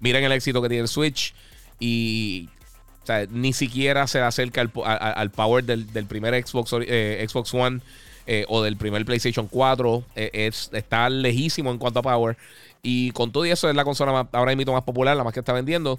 Miren 0.01 0.25
el 0.25 0.33
éxito 0.33 0.63
que 0.63 0.69
tiene 0.69 0.83
el 0.83 0.89
Switch. 0.89 1.35
Y 1.79 2.49
ni 3.31 3.53
siquiera 3.53 4.07
se 4.07 4.21
acerca 4.21 4.63
al, 4.63 5.31
power 5.31 5.65
del, 5.65 6.07
primer 6.07 6.35
Xbox, 6.47 6.73
eh, 6.81 7.25
Xbox 7.29 7.53
One 7.55 7.81
o 8.49 8.63
del 8.63 8.77
primer 8.77 9.05
PlayStation 9.05 9.49
4. 9.49 10.05
está 10.15 11.09
lejísimo 11.09 11.71
en 11.71 11.79
cuanto 11.79 12.01
a 12.01 12.03
power. 12.03 12.37
Y 12.83 13.11
con 13.13 13.33
todo 13.33 13.45
eso 13.45 13.69
es 13.69 13.75
la 13.75 13.85
consola 13.85 14.29
ahora 14.33 14.55
mismo 14.55 14.73
más 14.73 14.83
popular, 14.83 15.17
la 15.17 15.25
más 15.25 15.33
que 15.33 15.41
está 15.41 15.53
vendiendo. 15.53 15.99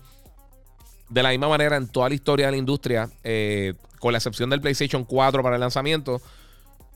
De 1.09 1.23
la 1.23 1.29
misma 1.29 1.49
manera, 1.49 1.75
en 1.75 1.87
toda 1.87 2.09
la 2.09 2.15
historia 2.15 2.45
de 2.45 2.51
la 2.51 2.57
industria, 2.57 3.09
eh, 3.23 3.73
con 3.99 4.11
la 4.11 4.19
excepción 4.19 4.49
del 4.49 4.61
PlayStation 4.61 5.03
4 5.03 5.41
para 5.41 5.55
el 5.55 5.61
lanzamiento, 5.61 6.21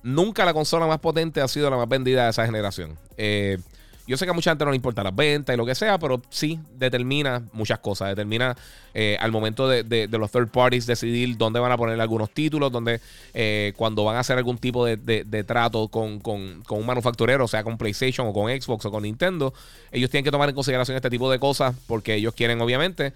nunca 0.04 0.46
la 0.46 0.54
consola 0.54 0.86
más 0.86 1.00
potente 1.00 1.42
ha 1.42 1.48
sido 1.48 1.70
la 1.70 1.78
más 1.78 1.90
vendida 1.90 2.26
de 2.26 2.30
esa 2.30 2.46
generación. 2.46 2.98
Eh, 3.18 3.58
yo 4.06 4.18
sé 4.18 4.26
que 4.26 4.32
a 4.32 4.34
mucha 4.34 4.52
gente 4.52 4.66
no 4.66 4.72
le 4.72 4.76
importa 4.76 5.02
las 5.02 5.16
ventas 5.16 5.54
y 5.54 5.58
lo 5.58 5.66
que 5.66 5.76
sea, 5.76 5.98
pero 5.98 6.22
sí 6.30 6.60
determina 6.76 7.44
muchas 7.54 7.80
cosas. 7.80 8.10
Determina 8.10 8.56
eh, 8.94 9.18
al 9.20 9.32
momento 9.32 9.68
de, 9.68 10.08
los 10.12 10.30
third 10.30 10.50
parties 10.50 10.86
decidir 10.86 11.38
dónde 11.38 11.60
van 11.60 11.72
a 11.72 11.78
poner 11.78 12.00
algunos 12.02 12.30
títulos, 12.30 12.72
dónde 12.72 13.00
eh, 13.34 13.72
cuando 13.78 14.04
van 14.04 14.18
a 14.18 14.20
hacer 14.20 14.38
algún 14.38 14.58
tipo 14.58 14.86
de, 14.86 15.44
trato 15.48 15.88
con, 15.88 16.22
un 16.26 16.86
manufacturero, 16.86 17.48
sea 17.48 17.64
con 17.64 17.78
PlayStation 17.78 18.28
o 18.28 18.34
con 18.34 18.50
Xbox 18.50 18.86
o 18.86 18.92
con 18.92 19.04
Nintendo, 19.04 19.54
ellos 19.92 20.10
tienen 20.10 20.26
que 20.26 20.32
tomar 20.32 20.50
en 20.50 20.56
consideración 20.56 20.98
este 20.98 21.10
tipo 21.10 21.32
de 21.32 21.40
cosas 21.40 21.74
porque 21.88 22.16
ellos 22.16 22.34
quieren, 22.34 22.60
obviamente, 22.60 23.14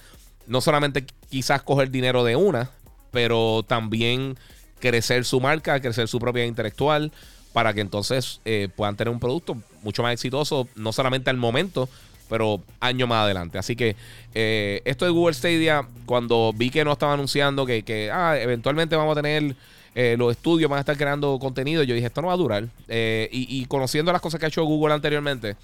no 0.47 0.61
solamente 0.61 1.05
quizás 1.29 1.61
coger 1.63 1.91
dinero 1.91 2.23
de 2.23 2.37
una, 2.37 2.69
pero 3.11 3.65
también 3.67 4.37
crecer 4.79 5.25
su 5.25 5.41
marca, 5.41 5.81
crecer 5.81 6.07
su 6.07 6.19
propiedad 6.19 6.47
intelectual 6.47 7.11
para 7.53 7.73
que 7.73 7.81
entonces 7.81 8.39
eh, 8.45 8.69
puedan 8.75 8.95
tener 8.95 9.11
un 9.11 9.19
producto 9.19 9.57
mucho 9.81 10.03
más 10.03 10.13
exitoso, 10.13 10.67
no 10.75 10.91
solamente 10.91 11.29
al 11.29 11.37
momento, 11.37 11.89
pero 12.29 12.61
año 12.79 13.07
más 13.07 13.23
adelante. 13.23 13.57
Así 13.57 13.75
que 13.75 13.95
eh, 14.33 14.81
esto 14.85 15.05
de 15.05 15.11
Google 15.11 15.33
Stadia, 15.33 15.87
cuando 16.05 16.53
vi 16.55 16.69
que 16.69 16.83
no 16.83 16.91
estaba 16.91 17.13
anunciando 17.13 17.65
que, 17.65 18.11
ah, 18.13 18.37
eventualmente 18.39 18.95
vamos 18.95 19.17
a 19.17 19.21
tener 19.21 19.55
eh, 19.95 20.15
los 20.17 20.31
estudios, 20.31 20.69
van 20.69 20.77
a 20.77 20.81
estar 20.81 20.97
creando 20.97 21.39
contenido, 21.39 21.83
yo 21.83 21.95
dije, 21.95 22.07
esto 22.07 22.21
no 22.21 22.27
va 22.27 22.33
a 22.33 22.37
durar. 22.37 22.67
y, 22.87 23.65
conociendo 23.65 24.11
las 24.11 24.21
cosas 24.21 24.39
que 24.39 24.45
ha 24.45 24.49
hecho 24.49 24.63
Google 24.63 24.93
anteriormente, 24.93 25.55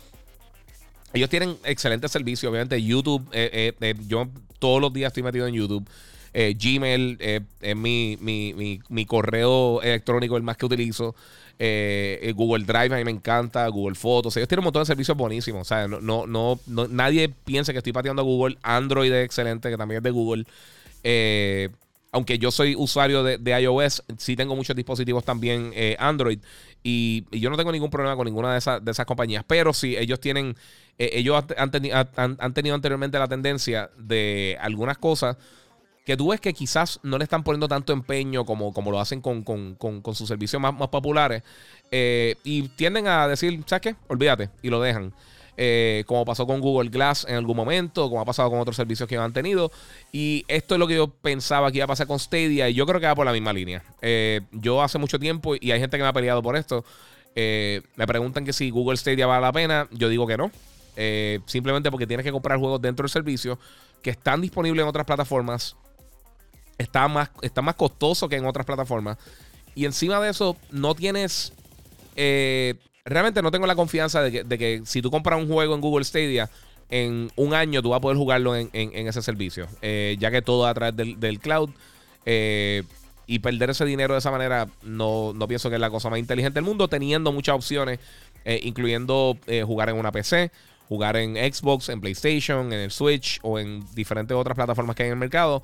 ellos 1.14 1.30
tienen 1.30 1.58
excelentes 1.64 2.12
servicios, 2.12 2.50
obviamente 2.50 2.82
YouTube, 2.82 3.24
yo 4.08 4.28
todos 4.58 4.82
los 4.82 4.92
días 4.92 5.10
estoy 5.12 5.22
metido 5.22 5.46
en 5.46 5.54
YouTube. 5.54 5.88
Gmail 6.34 7.18
es 7.62 7.76
mi, 7.76 8.18
mi, 8.20 8.80
mi, 8.90 9.06
correo 9.06 9.80
electrónico 9.84 10.38
el 10.38 10.42
más 10.42 10.58
que 10.58 10.66
utilizo. 10.66 11.14
Google 11.60 12.66
Drive 12.66 12.94
a 12.94 12.98
mí 12.98 13.04
me 13.04 13.12
encanta, 13.12 13.68
Google 13.68 13.96
Fotos. 13.96 14.36
Ellos 14.38 14.48
tienen 14.48 14.62
un 14.62 14.66
montón 14.66 14.82
de 14.82 14.88
servicios 14.88 15.18
buenísimos. 15.18 15.62
O 15.62 15.66
sea, 15.66 15.88
no, 15.88 16.00
no, 16.02 16.60
no, 16.68 16.88
nadie 16.88 17.30
piensa 17.30 17.72
que 17.72 17.78
estoy 17.78 17.94
pateando 17.94 18.22
a 18.22 18.26
Google. 18.26 18.58
Android 18.62 19.12
es 19.12 19.26
excelente, 19.26 19.70
que 19.70 19.78
también 19.78 19.98
es 19.98 20.04
de 20.04 20.12
Google. 20.12 20.46
Eh, 21.04 21.70
aunque 22.14 22.38
yo 22.38 22.52
soy 22.52 22.76
usuario 22.76 23.24
de, 23.24 23.62
iOS, 23.62 24.04
sí 24.18 24.36
tengo 24.36 24.56
muchos 24.56 24.76
dispositivos 24.76 25.26
también 25.26 25.72
eh, 25.74 25.98
Android. 26.00 26.40
Y, 26.84 27.26
yo 27.32 27.50
no 27.50 27.58
tengo 27.58 27.72
ningún 27.72 27.90
problema 27.90 28.16
con 28.16 28.26
ninguna 28.26 28.52
de, 28.52 28.60
esas, 28.60 28.86
de 28.86 28.92
esas 28.92 29.08
compañías. 29.08 29.44
Pero 29.48 29.74
sí, 29.74 29.98
ellos 29.98 30.20
tienen. 30.20 30.56
Eh, 31.00 31.10
ellos 31.14 31.44
han, 31.58 31.72
tenido 31.72 32.76
anteriormente 32.76 33.18
la 33.18 33.28
tendencia 33.28 33.90
de 33.98 34.58
algunas 34.62 35.00
cosas 35.00 35.38
que 36.06 36.18
tú 36.18 36.30
ves 36.30 36.42
que 36.42 36.54
quizás 36.54 37.00
no 37.04 37.18
le 37.18 37.24
están 37.24 37.44
poniendo 37.44 37.68
tanto 37.68 37.94
empeño 37.94 38.46
como, 38.46 38.74
como 38.74 38.92
lo 38.92 39.00
hacen 39.00 39.22
con, 39.22 39.44
sus 40.14 40.28
servicios 40.28 40.62
más, 40.62 40.74
más 40.74 40.90
populares. 40.90 41.44
Eh, 41.92 42.36
y 42.44 42.68
tienden 42.70 43.08
a 43.08 43.28
decir, 43.28 43.64
¿sabes 43.66 43.82
qué? 43.82 43.96
Olvídate. 44.08 44.50
Y 44.62 44.70
lo 44.70 44.82
dejan. 44.82 45.14
Eh, 45.56 46.04
como 46.08 46.26
pasó 46.26 46.48
con 46.48 46.60
Google 46.60 46.90
Glass 46.90 47.26
en 47.30 47.36
algún 47.36 47.56
momento, 47.56 48.10
como 48.10 48.20
ha 48.20 48.26
pasado 48.26 48.50
con 48.50 48.60
otros 48.60 48.76
servicios 48.76 49.08
que 49.08 49.16
han 49.16 49.32
tenido. 49.32 49.72
Y 50.12 50.44
esto 50.50 50.76
es 50.76 50.80
lo 50.80 50.88
que 50.88 50.96
yo 50.96 51.08
pensaba 51.08 51.72
que 51.72 51.78
iba 51.78 51.86
a 51.86 51.88
pasar 51.88 52.08
con 52.08 52.20
Stadia 52.20 52.68
y 52.70 52.74
yo 52.74 52.86
creo 52.86 53.00
que 53.00 53.06
va 53.06 53.16
por 53.16 53.26
la 53.26 53.32
misma 53.32 53.54
línea. 53.54 53.84
Eh, 54.02 54.42
yo 54.52 54.82
hace 54.82 54.98
mucho 54.98 55.20
tiempo, 55.20 55.56
y 55.56 55.72
hay 55.72 55.80
gente 55.80 55.96
que 55.96 56.04
me 56.04 56.10
ha 56.10 56.14
peleado 56.14 56.42
por 56.42 56.58
esto, 56.58 56.84
me 57.36 58.08
preguntan 58.08 58.46
que 58.46 58.52
si 58.52 58.70
Google 58.72 58.98
Stadia 58.98 59.26
vale 59.26 59.42
la 59.42 59.54
pena, 59.54 59.88
yo 59.92 60.10
digo 60.10 60.28
que 60.28 60.38
no. 60.38 60.52
simplemente 61.46 61.90
porque 61.90 62.08
tienes 62.08 62.26
que 62.26 62.32
comprar 62.32 62.60
juegos 62.60 62.82
dentro 62.82 63.04
del 63.04 63.12
servicio 63.12 63.58
que 64.02 64.10
están 64.10 64.42
disponibles 64.42 64.84
en 64.84 64.90
otras 64.90 65.06
plataformas. 65.06 65.76
Está 66.78 67.08
más, 67.08 67.30
está 67.42 67.62
más 67.62 67.76
costoso 67.76 68.28
que 68.28 68.36
en 68.36 68.46
otras 68.46 68.66
plataformas. 68.66 69.18
Y 69.76 69.86
encima 69.86 70.20
de 70.20 70.30
eso, 70.30 70.58
no 70.72 70.96
tienes 70.96 71.54
realmente 73.06 73.42
no 73.42 73.52
tengo 73.52 73.68
la 73.68 73.76
confianza 73.76 74.22
de 74.22 74.58
que, 74.58 74.82
si 74.86 75.02
tú 75.02 75.12
compras 75.12 75.40
un 75.40 75.48
juego 75.48 75.76
en 75.76 75.82
Google 75.82 76.06
Stadia, 76.06 76.50
en 76.90 77.32
un 77.36 77.54
año 77.54 77.82
tú 77.82 77.90
vas 77.90 77.98
a 77.98 78.02
poder 78.02 78.18
jugarlo 78.18 78.56
en, 78.56 78.70
ese 78.74 79.22
servicio. 79.22 79.68
Eh, 79.82 80.16
ya 80.20 80.32
que 80.32 80.42
todo 80.42 80.68
a 80.68 80.74
través 80.74 80.96
del, 80.96 81.40
cloud. 81.40 81.70
Eh, 82.26 82.84
y 83.26 83.40
perder 83.40 83.70
ese 83.70 83.86
dinero 83.86 84.14
de 84.14 84.20
esa 84.20 84.32
manera 84.32 84.68
no, 84.82 85.34
pienso 85.48 85.70
que 85.70 85.76
es 85.76 85.82
la 85.82 85.90
cosa 85.90 86.10
más 86.10 86.20
inteligente 86.20 86.56
del 86.56 86.66
mundo, 86.66 86.90
teniendo 86.90 87.32
muchas 87.32 87.56
opciones, 87.56 88.00
eh, 88.44 88.60
incluyendo 88.64 89.38
jugar 89.66 89.90
en 89.90 89.96
una 89.96 90.12
PC, 90.12 90.52
jugar 90.90 91.16
en 91.16 91.36
Xbox, 91.36 91.90
en 91.90 92.02
PlayStation, 92.02 92.72
en 92.74 92.80
el 92.80 92.92
Switch 92.92 93.40
o 93.42 93.60
en 93.60 93.84
diferentes 93.96 94.36
otras 94.36 94.56
plataformas 94.56 94.96
que 94.96 95.04
hay 95.04 95.08
en 95.08 95.14
el 95.14 95.20
mercado. 95.20 95.64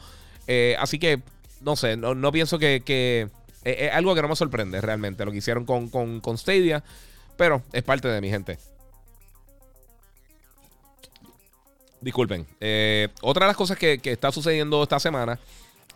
Así 0.79 0.99
que, 0.99 1.21
no 1.61 1.75
sé, 1.75 1.97
no, 1.97 2.31
pienso 2.31 2.59
que... 2.59 3.29
es 3.63 3.93
algo 3.93 4.15
que 4.15 4.21
no 4.21 4.27
me 4.27 4.35
sorprende 4.35 4.81
realmente 4.81 5.25
lo 5.25 5.31
que 5.31 5.37
hicieron 5.37 5.65
con, 5.65 5.89
con, 5.89 6.21
con 6.21 6.37
Stadia. 6.37 6.83
Pero 7.37 7.63
es 7.71 7.83
parte 7.83 8.09
de 8.09 8.19
mi 8.19 8.29
gente. 8.29 8.57
Disculpen. 12.01 12.45
Eh, 12.59 13.09
otra 13.21 13.45
de 13.45 13.49
las 13.49 13.57
cosas 13.57 13.77
que, 13.77 13.99
está 14.03 14.31
sucediendo 14.31 14.83
esta 14.83 14.99
semana, 14.99 15.39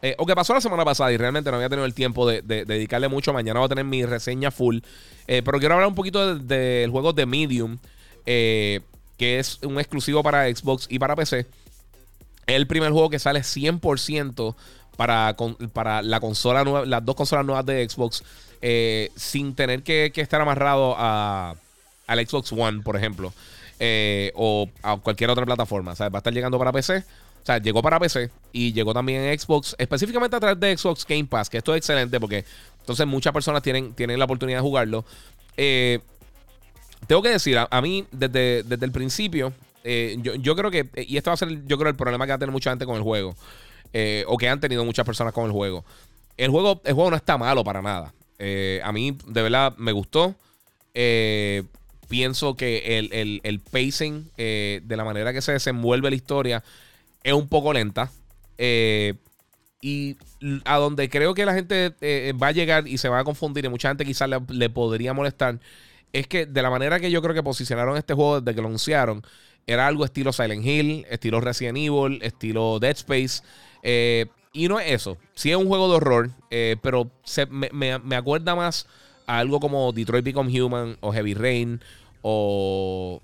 eh, 0.01 0.15
o 0.17 0.25
que 0.25 0.35
pasó 0.35 0.53
la 0.53 0.61
semana 0.61 0.83
pasada 0.83 1.11
y 1.13 1.17
realmente 1.17 1.49
no 1.49 1.57
había 1.57 1.69
tenido 1.69 1.85
el 1.85 1.93
tiempo 1.93 2.27
de, 2.27 2.41
dedicarle 2.41 3.07
mucho, 3.07 3.31
mañana 3.31 3.59
voy 3.59 3.67
a 3.67 3.69
tener 3.69 3.85
mi 3.85 4.05
reseña 4.05 4.51
full. 4.51 4.79
Eh, 5.27 5.41
pero 5.43 5.59
quiero 5.59 5.75
hablar 5.75 5.87
un 5.87 5.95
poquito 5.95 6.35
del 6.35 6.89
juego 6.91 7.13
de 7.13 7.25
Medium, 7.25 7.77
que 8.25 8.81
es 9.19 9.59
un 9.63 9.79
exclusivo 9.79 10.23
para 10.23 10.53
Xbox 10.53 10.87
y 10.89 10.99
para 10.99 11.15
PC. 11.15 11.45
Es 12.47 12.55
el 12.55 12.67
primer 12.67 12.91
juego 12.91 13.09
que 13.09 13.19
sale 13.19 13.41
100% 13.41 14.55
para, 14.97 15.35
para 15.73 16.01
la 16.01 16.19
consola 16.19 16.63
nueva, 16.63 16.85
las 16.85 17.03
dos 17.03 17.15
consolas 17.15 17.45
nuevas 17.45 17.65
de 17.65 17.87
Xbox 17.87 18.23
eh, 18.61 19.11
sin 19.15 19.55
tener 19.55 19.83
que, 19.83 20.11
estar 20.15 20.39
amarrado 20.39 20.95
a, 20.97 21.55
al 22.07 22.27
Xbox 22.27 22.51
One, 22.51 22.81
por 22.81 22.95
ejemplo, 22.95 23.33
eh, 23.79 24.31
o 24.35 24.69
a 24.81 24.97
cualquier 24.97 25.29
otra 25.29 25.45
plataforma. 25.45 25.93
Va 25.93 26.09
a 26.13 26.17
estar 26.17 26.33
llegando 26.33 26.57
para 26.57 26.71
PC. 26.71 27.03
O 27.43 27.45
sea, 27.45 27.57
llegó 27.57 27.81
para 27.81 27.99
PC 27.99 28.29
y 28.53 28.71
llegó 28.71 28.93
también 28.93 29.21
en 29.21 29.37
Xbox, 29.37 29.75
específicamente 29.77 30.37
a 30.37 30.39
través 30.39 30.57
de 30.61 30.77
Xbox 30.77 31.05
Game 31.05 31.25
Pass, 31.25 31.49
que 31.49 31.57
esto 31.57 31.73
es 31.73 31.79
excelente 31.79 32.17
porque 32.17 32.45
entonces 32.79 33.05
muchas 33.05 33.33
personas 33.33 33.61
tienen, 33.61 33.93
tienen 33.93 34.17
la 34.17 34.23
oportunidad 34.23 34.59
de 34.59 34.61
jugarlo. 34.61 35.03
Eh, 35.57 35.99
tengo 37.05 37.21
que 37.21 37.29
decir, 37.29 37.57
a, 37.57 37.81
mí 37.81 38.05
desde, 38.11 38.59
el 38.59 38.91
principio, 38.93 39.51
yo, 39.83 40.35
yo, 40.35 40.55
creo 40.55 40.71
que, 40.71 40.89
y 41.07 41.17
esto 41.17 41.29
va 41.29 41.33
a 41.33 41.37
ser 41.37 41.65
yo 41.65 41.77
creo 41.77 41.89
el 41.89 41.95
problema 41.95 42.25
que 42.25 42.31
va 42.31 42.35
a 42.35 42.39
tener 42.39 42.53
mucha 42.53 42.69
gente 42.69 42.85
con 42.85 42.95
el 42.95 43.01
juego, 43.03 43.35
o 44.27 44.37
que 44.37 44.49
han 44.49 44.59
tenido 44.59 44.85
muchas 44.85 45.05
personas 45.05 45.33
con 45.33 45.45
el 45.45 45.51
juego. 45.51 45.83
El 46.37 46.49
juego, 46.49 46.81
el 46.83 46.93
juego 46.93 47.11
no 47.11 47.15
está 47.15 47.37
malo 47.37 47.63
para 47.63 47.81
nada. 47.81 48.13
Eh, 48.39 48.81
a 48.83 48.91
mí, 48.91 49.17
de 49.27 49.41
verdad, 49.41 49.75
me 49.77 49.91
gustó. 49.91 50.35
Eh, 50.93 51.63
pienso 52.09 52.55
que 52.55 52.99
el, 53.43 53.59
pacing 53.59 54.29
eh, 54.37 54.81
de 54.83 54.97
la 54.97 55.05
manera 55.05 55.33
que 55.33 55.41
se 55.41 55.51
desenvuelve 55.51 56.09
la 56.09 56.15
historia 56.15 56.63
es 57.23 57.33
un 57.33 57.47
poco 57.47 57.73
lenta. 57.73 58.11
y 59.81 60.17
a 60.65 60.77
donde 60.77 61.09
creo 61.09 61.33
que 61.33 61.45
la 61.45 61.53
gente 61.53 61.93
va 62.41 62.47
a 62.47 62.51
llegar 62.51 62.87
y 62.87 62.97
se 62.97 63.09
va 63.09 63.19
a 63.19 63.23
confundir, 63.23 63.65
y 63.65 63.69
mucha 63.69 63.89
gente 63.89 64.05
quizás 64.05 64.29
le, 64.49 64.69
podría 64.69 65.13
molestar, 65.13 65.59
es 66.11 66.27
que 66.27 66.45
de 66.45 66.61
la 66.61 66.69
manera 66.69 66.99
que 66.99 67.11
yo 67.11 67.21
creo 67.21 67.33
que 67.33 67.43
posicionaron 67.43 67.97
este 67.97 68.13
juego 68.13 68.41
desde 68.41 68.55
que 68.55 68.61
lo 68.61 68.67
anunciaron, 68.67 69.23
era 69.67 69.87
algo 69.87 70.05
estilo 70.05 70.33
Silent 70.33 70.65
Hill, 70.65 71.05
estilo 71.09 71.41
Resident 71.41 71.77
Evil, 71.77 72.19
estilo 72.21 72.79
Dead 72.79 72.95
Space. 72.95 73.41
Y 74.53 74.67
no 74.67 74.79
es 74.79 74.91
eso. 74.91 75.17
Sí 75.33 75.49
es 75.49 75.57
un 75.57 75.67
juego 75.67 75.89
de 75.89 75.95
horror, 75.95 76.29
eh, 76.51 76.77
pero 76.81 77.09
me, 77.49 78.15
acuerda 78.15 78.55
más 78.55 78.85
a 79.25 79.39
algo 79.39 79.59
como 79.59 79.91
Detroit 79.91 80.23
Become 80.23 80.61
Human 80.61 80.95
o 81.01 81.11
Heavy 81.11 81.33
Rain 81.33 81.81
o 82.21 83.19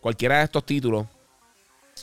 cualquiera 0.00 0.38
de 0.38 0.44
estos 0.44 0.64
títulos 0.64 1.06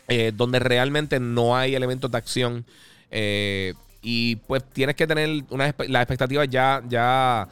eh, 0.07 0.31
donde 0.33 0.59
realmente 0.59 1.19
no 1.19 1.57
hay 1.57 1.73
elementos 1.73 2.11
de 2.11 2.17
acción. 2.19 2.65
Eh, 3.09 3.73
y 4.03 4.35
pues 4.35 4.63
tienes 4.71 4.95
que 4.95 5.07
tener 5.07 5.43
una, 5.49 5.73
las 5.87 6.03
expectativas 6.03 6.47
ya, 6.47 6.83
ya 6.87 7.47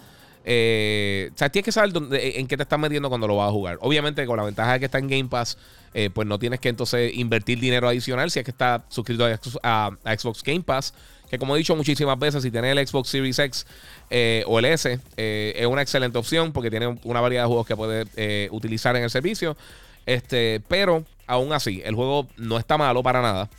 eh, 0.48 1.32
o 1.34 1.38
sea, 1.38 1.50
tienes 1.50 1.66
que 1.66 1.72
saber 1.72 1.92
dónde, 1.92 2.40
en 2.40 2.48
qué 2.48 2.56
te 2.56 2.64
estás 2.64 2.80
metiendo 2.80 3.10
cuando 3.10 3.28
lo 3.28 3.38
vas 3.38 3.50
a 3.50 3.52
jugar. 3.52 3.80
Obviamente, 3.82 4.26
con 4.28 4.38
la 4.38 4.44
ventaja 4.44 4.74
de 4.74 4.80
que 4.80 4.86
está 4.86 5.00
en 5.00 5.08
Game 5.08 5.26
Pass, 5.26 5.58
eh, 5.96 6.12
pues 6.14 6.28
no 6.28 6.38
tienes 6.38 6.60
que 6.60 6.70
entonces 6.70 7.12
invertir 7.16 7.60
dinero 7.60 7.88
adicional 7.88 8.30
si 8.30 8.40
es 8.40 8.46
que 8.46 8.52
está 8.52 8.86
suscrito 8.90 9.26
a, 9.64 9.92
Xbox 10.04 10.44
Game 10.44 10.62
Pass. 10.62 10.94
Que 11.30 11.40
como 11.40 11.56
he 11.56 11.58
dicho 11.58 11.76
muchísimas 11.76 12.20
veces, 12.20 12.44
si 12.44 12.52
tienes 12.52 12.78
el 12.78 12.88
Xbox 12.88 13.10
Series 13.10 13.40
X 13.40 13.66
eh, 14.12 14.44
o 14.46 14.60
el 14.60 14.66
S, 14.66 15.00
es 15.18 15.66
una 15.66 15.82
excelente 15.82 16.20
opción 16.20 16.52
porque 16.52 16.70
tiene 16.70 17.00
una 17.04 17.20
variedad 17.20 17.44
de 17.44 17.48
juegos 17.48 17.66
que 17.66 17.76
puedes 17.76 18.08
utilizar 18.52 18.96
en 18.96 19.04
el 19.04 19.10
servicio. 19.10 19.58
Este, 20.06 20.62
pero 20.68 21.04
aún 21.26 21.52
así, 21.54 21.82
el 21.84 21.96
juego 21.96 22.28
no 22.38 22.60
está 22.60 22.78
malo 22.78 23.02
para 23.02 23.24
nada 23.24 23.50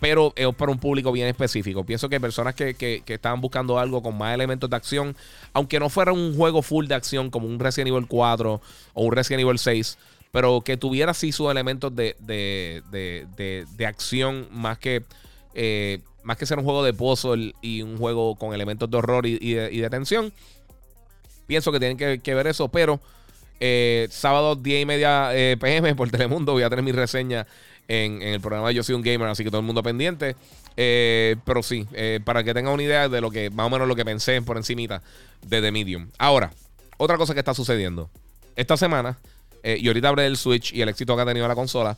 pero 0.00 0.32
es 0.36 0.46
para 0.54 0.72
un 0.72 0.78
público 0.78 1.10
bien 1.12 1.26
específico. 1.28 1.84
Pienso 1.84 2.08
que 2.08 2.20
personas 2.20 2.54
que, 2.54 2.74
que, 2.74 3.02
estaban 3.06 3.40
buscando 3.40 3.78
algo 3.78 4.02
con 4.02 4.16
más 4.16 4.34
elementos 4.34 4.68
de 4.68 4.76
acción, 4.76 5.16
aunque 5.52 5.80
no 5.80 5.88
fuera 5.88 6.12
un 6.12 6.36
juego 6.36 6.62
full 6.62 6.86
de 6.86 6.94
acción 6.94 7.30
como 7.30 7.46
un 7.46 7.58
Resident 7.58 7.88
Evil 7.88 8.06
4 8.06 8.60
o 8.94 9.02
un 9.02 9.12
Resident 9.12 9.42
Evil 9.42 9.58
6, 9.58 9.98
pero 10.32 10.60
que 10.60 10.76
tuviera 10.76 11.14
sí 11.14 11.32
sus 11.32 11.50
elementos 11.50 11.94
de, 11.96 12.14
acción 13.86 14.48
más 14.50 14.78
que, 14.78 15.02
eh, 15.54 16.00
más 16.22 16.36
que 16.36 16.44
ser 16.44 16.58
un 16.58 16.64
juego 16.64 16.84
de 16.84 16.92
puzzle 16.92 17.54
y 17.62 17.80
un 17.80 17.96
juego 17.96 18.36
con 18.36 18.52
elementos 18.52 18.90
de 18.90 18.96
horror 18.98 19.26
y, 19.26 19.54
de, 19.54 19.90
tensión. 19.90 20.32
Pienso 21.46 21.72
que 21.72 21.78
tienen 21.78 22.20
que, 22.20 22.34
ver 22.34 22.48
eso, 22.48 22.68
pero 22.68 23.00
eh, 23.60 24.08
sábado 24.10 24.56
10 24.56 24.82
y 24.82 24.84
media 24.84 25.34
eh, 25.34 25.56
pm 25.58 25.94
por 25.94 26.10
Telemundo 26.10 26.52
voy 26.52 26.64
a 26.64 26.68
tener 26.68 26.84
mi 26.84 26.92
reseña 26.92 27.46
en, 27.88 28.22
el 28.22 28.40
programa 28.40 28.72
Yo 28.72 28.82
Soy 28.82 28.94
un 28.94 29.02
Gamer, 29.02 29.28
así 29.28 29.44
que 29.44 29.50
todo 29.50 29.60
el 29.60 29.66
mundo 29.66 29.82
pendiente. 29.82 30.36
Eh, 30.76 31.36
pero 31.44 31.62
sí, 31.62 31.86
eh, 31.92 32.20
para 32.24 32.44
que 32.44 32.52
tengan 32.52 32.74
una 32.74 32.82
idea 32.82 33.08
de 33.08 33.20
lo 33.20 33.30
que, 33.30 33.50
más 33.50 33.66
o 33.66 33.70
menos 33.70 33.88
lo 33.88 33.96
que 33.96 34.04
pensé 34.04 34.40
por 34.42 34.56
encimita 34.56 35.02
de 35.42 35.62
The 35.62 35.72
Medium. 35.72 36.08
Ahora, 36.18 36.52
otra 36.98 37.16
cosa 37.16 37.32
que 37.32 37.40
está 37.40 37.54
sucediendo. 37.54 38.10
Esta 38.56 38.76
semana, 38.76 39.16
eh, 39.62 39.78
y 39.80 39.88
ahorita 39.88 40.08
abre 40.08 40.26
el 40.26 40.36
Switch 40.36 40.72
y 40.72 40.82
el 40.82 40.88
éxito 40.88 41.16
que 41.16 41.22
ha 41.22 41.26
tenido 41.26 41.48
la 41.48 41.54
consola, 41.54 41.96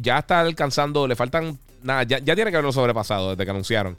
ya 0.00 0.18
está 0.18 0.40
alcanzando, 0.40 1.06
le 1.06 1.14
faltan, 1.14 1.56
nada, 1.84 2.02
ya, 2.02 2.18
tiene 2.20 2.50
que 2.50 2.56
haberlo 2.56 2.72
sobrepasado 2.72 3.30
desde 3.30 3.44
que 3.44 3.50
anunciaron. 3.50 3.96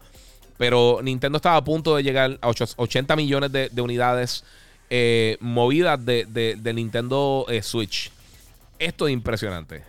Pero 0.58 1.00
Nintendo 1.01 1.38
estaba 1.38 1.55
a 1.55 1.63
punto 1.63 1.96
de 1.96 2.03
llegar 2.03 2.38
a 2.41 2.50
80 2.50 3.15
millones 3.15 3.51
de, 3.53 3.82
unidades 3.82 4.43
movidas 5.39 6.05
de, 6.05 6.25
de 6.60 6.74
Nintendo 6.74 7.46
Switch. 7.62 8.12
Esto 8.77 9.08
es 9.08 9.13
impresionante. 9.13 9.84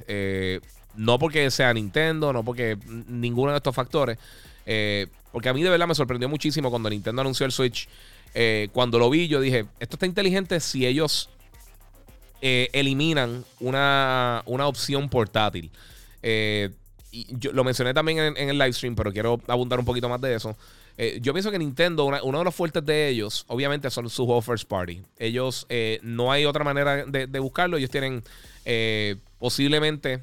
No 0.96 1.18
porque 1.18 1.50
sea 1.50 1.72
Nintendo, 1.72 2.32
no 2.32 2.44
porque 2.44 2.78
ninguno 3.08 3.52
de 3.52 3.58
estos 3.58 3.74
factores. 3.74 4.18
Eh, 4.66 5.06
porque 5.32 5.48
a 5.48 5.52
mí 5.52 5.62
de 5.62 5.70
verdad 5.70 5.86
me 5.86 5.94
sorprendió 5.94 6.28
muchísimo 6.28 6.70
cuando 6.70 6.90
Nintendo 6.90 7.20
anunció 7.20 7.46
el 7.46 7.52
Switch. 7.52 7.88
Eh, 8.34 8.68
cuando 8.72 8.98
lo 8.98 9.10
vi, 9.10 9.28
yo 9.28 9.40
dije, 9.40 9.66
esto 9.80 9.96
está 9.96 10.06
inteligente 10.06 10.58
si 10.60 10.86
ellos 10.86 11.28
eh, 12.40 12.68
eliminan 12.72 13.44
una, 13.60 14.42
opción 14.46 15.08
portátil. 15.08 15.70
yo 16.22 17.52
lo 17.52 17.64
mencioné 17.64 17.94
también 17.94 18.18
en, 18.18 18.48
el 18.48 18.58
live 18.58 18.72
stream, 18.72 18.94
pero 18.94 19.12
quiero 19.12 19.40
abundar 19.46 19.78
un 19.78 19.84
poquito 19.84 20.08
más 20.08 20.20
de 20.20 20.34
eso. 20.34 20.56
Yo 21.20 21.32
pienso 21.32 21.50
que 21.50 21.58
Nintendo, 21.58 22.04
uno 22.04 22.38
de 22.38 22.44
los 22.44 22.54
fuertes 22.54 22.84
de 22.84 23.08
ellos, 23.08 23.44
obviamente, 23.48 23.90
son 23.90 24.08
sus 24.08 24.44
first 24.44 24.68
party. 24.68 25.02
Ellos, 25.18 25.66
no 26.02 26.30
hay 26.30 26.44
otra 26.44 26.62
manera 26.64 27.04
de, 27.04 27.38
buscarlo. 27.40 27.76
Ellos 27.76 27.90
tienen 27.90 28.22
posiblemente 29.38 30.22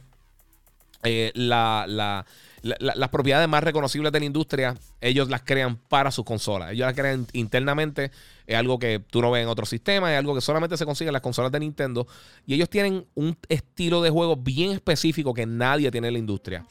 la, 1.34 2.25
las 2.62 3.10
propiedades 3.10 3.48
más 3.48 3.63
reconocibles 3.63 4.12
de 4.12 4.20
la 4.20 4.25
industria, 4.25 4.77
ellos 5.00 5.29
las 5.29 5.41
crean 5.41 5.77
para 5.77 6.12
sus 6.12 6.25
consolas. 6.25 6.72
Ellos 6.72 6.86
las 6.86 6.96
crean 6.96 7.25
internamente. 7.34 8.12
Es 8.46 8.55
algo 8.55 8.77
que 8.77 9.00
tú 9.00 9.22
no 9.22 9.31
ves 9.31 9.43
en 9.43 9.50
otros 9.50 9.70
sistemas. 9.70 10.12
Es 10.12 10.17
algo 10.17 10.36
que 10.36 10.41
solamente 10.41 10.77
se 10.77 10.86
consigue 10.86 11.10
en 11.10 11.13
las 11.13 11.22
consolas 11.22 11.51
de 11.51 11.60
Nintendo. 11.60 12.05
Y 12.46 12.53
ellos 12.53 12.70
tienen 12.70 13.05
un 13.15 13.36
estilo 13.50 14.01
de 14.01 14.10
juego 14.10 14.36
bien 14.36 14.72
específico 14.72 15.34
que 15.34 15.46
nadie 15.46 15.89
tiene 15.89 16.08
en 16.08 16.13
la 16.13 16.20
industria. 16.20 16.65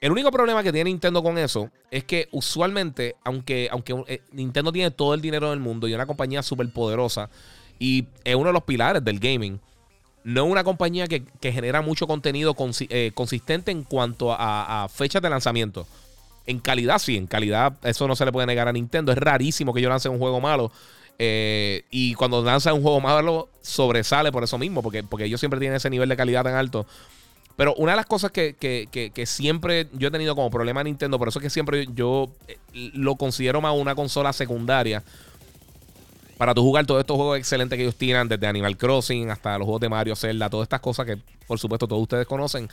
El 0.00 0.12
único 0.12 0.30
problema 0.30 0.62
que 0.62 0.72
tiene 0.72 0.90
Nintendo 0.90 1.22
con 1.22 1.38
eso 1.38 1.70
es 1.90 2.04
que 2.04 2.28
usualmente, 2.30 3.16
aunque, 3.24 3.68
aunque 3.72 3.94
eh, 4.06 4.20
Nintendo 4.30 4.70
tiene 4.70 4.90
todo 4.90 5.14
el 5.14 5.20
dinero 5.20 5.50
del 5.50 5.58
mundo 5.58 5.88
y 5.88 5.92
es 5.92 5.96
una 5.96 6.06
compañía 6.06 6.42
súper 6.42 6.70
poderosa 6.70 7.30
y 7.78 8.06
es 8.22 8.34
uno 8.34 8.48
de 8.48 8.52
los 8.52 8.62
pilares 8.62 9.02
del 9.02 9.18
gaming, 9.18 9.58
no 10.26 10.44
es 10.44 10.50
una 10.50 10.64
compañía 10.64 11.06
que, 11.06 11.22
genera 11.40 11.82
mucho 11.82 12.08
contenido 12.08 12.56
eh, 12.88 13.12
consistente 13.14 13.70
en 13.70 13.84
cuanto 13.84 14.34
a, 14.36 14.88
fechas 14.92 15.22
de 15.22 15.30
lanzamiento. 15.30 15.86
En 16.46 16.58
calidad, 16.58 16.98
sí, 16.98 17.16
en 17.16 17.28
calidad, 17.28 17.74
eso 17.84 18.08
no 18.08 18.16
se 18.16 18.24
le 18.24 18.32
puede 18.32 18.48
negar 18.48 18.66
a 18.66 18.72
Nintendo. 18.72 19.12
Es 19.12 19.18
rarísimo 19.18 19.72
que 19.72 19.80
yo 19.80 19.88
lance 19.88 20.08
un 20.08 20.18
juego 20.18 20.40
malo. 20.40 20.72
Eh, 21.20 21.84
y 21.92 22.14
cuando 22.14 22.42
lanza 22.42 22.74
un 22.74 22.82
juego 22.82 23.00
malo, 23.00 23.48
sobresale 23.62 24.32
por 24.32 24.42
eso 24.42 24.58
mismo, 24.58 24.82
porque, 24.82 25.04
porque 25.04 25.26
ellos 25.26 25.38
siempre 25.38 25.60
tienen 25.60 25.76
ese 25.76 25.90
nivel 25.90 26.08
de 26.08 26.16
calidad 26.16 26.42
tan 26.42 26.56
alto. 26.56 26.86
Pero 27.54 27.74
una 27.76 27.92
de 27.92 27.96
las 27.96 28.06
cosas 28.06 28.32
que, 28.32 29.16
siempre 29.26 29.86
yo 29.92 30.08
he 30.08 30.10
tenido 30.10 30.34
como 30.34 30.50
problema 30.50 30.80
en 30.80 30.86
Nintendo, 30.86 31.20
por 31.20 31.28
eso 31.28 31.38
es 31.38 31.44
que 31.44 31.50
siempre 31.50 31.86
yo 31.94 32.30
eh, 32.48 32.58
lo 32.72 33.14
considero 33.14 33.60
más 33.60 33.76
una 33.76 33.94
consola 33.94 34.32
secundaria 34.32 35.04
para 36.36 36.54
tú 36.54 36.62
jugar 36.62 36.86
todos 36.86 37.00
estos 37.00 37.16
juegos 37.16 37.38
excelentes 37.38 37.76
que 37.76 37.82
ellos 37.82 37.96
tiran, 37.96 38.28
desde 38.28 38.46
Animal 38.46 38.76
Crossing 38.76 39.30
hasta 39.30 39.58
los 39.58 39.64
juegos 39.64 39.80
de 39.80 39.88
Mario, 39.88 40.16
Zelda, 40.16 40.50
todas 40.50 40.66
estas 40.66 40.80
cosas 40.80 41.06
que 41.06 41.18
por 41.46 41.58
supuesto 41.58 41.88
todos 41.88 42.02
ustedes 42.02 42.26
conocen. 42.26 42.68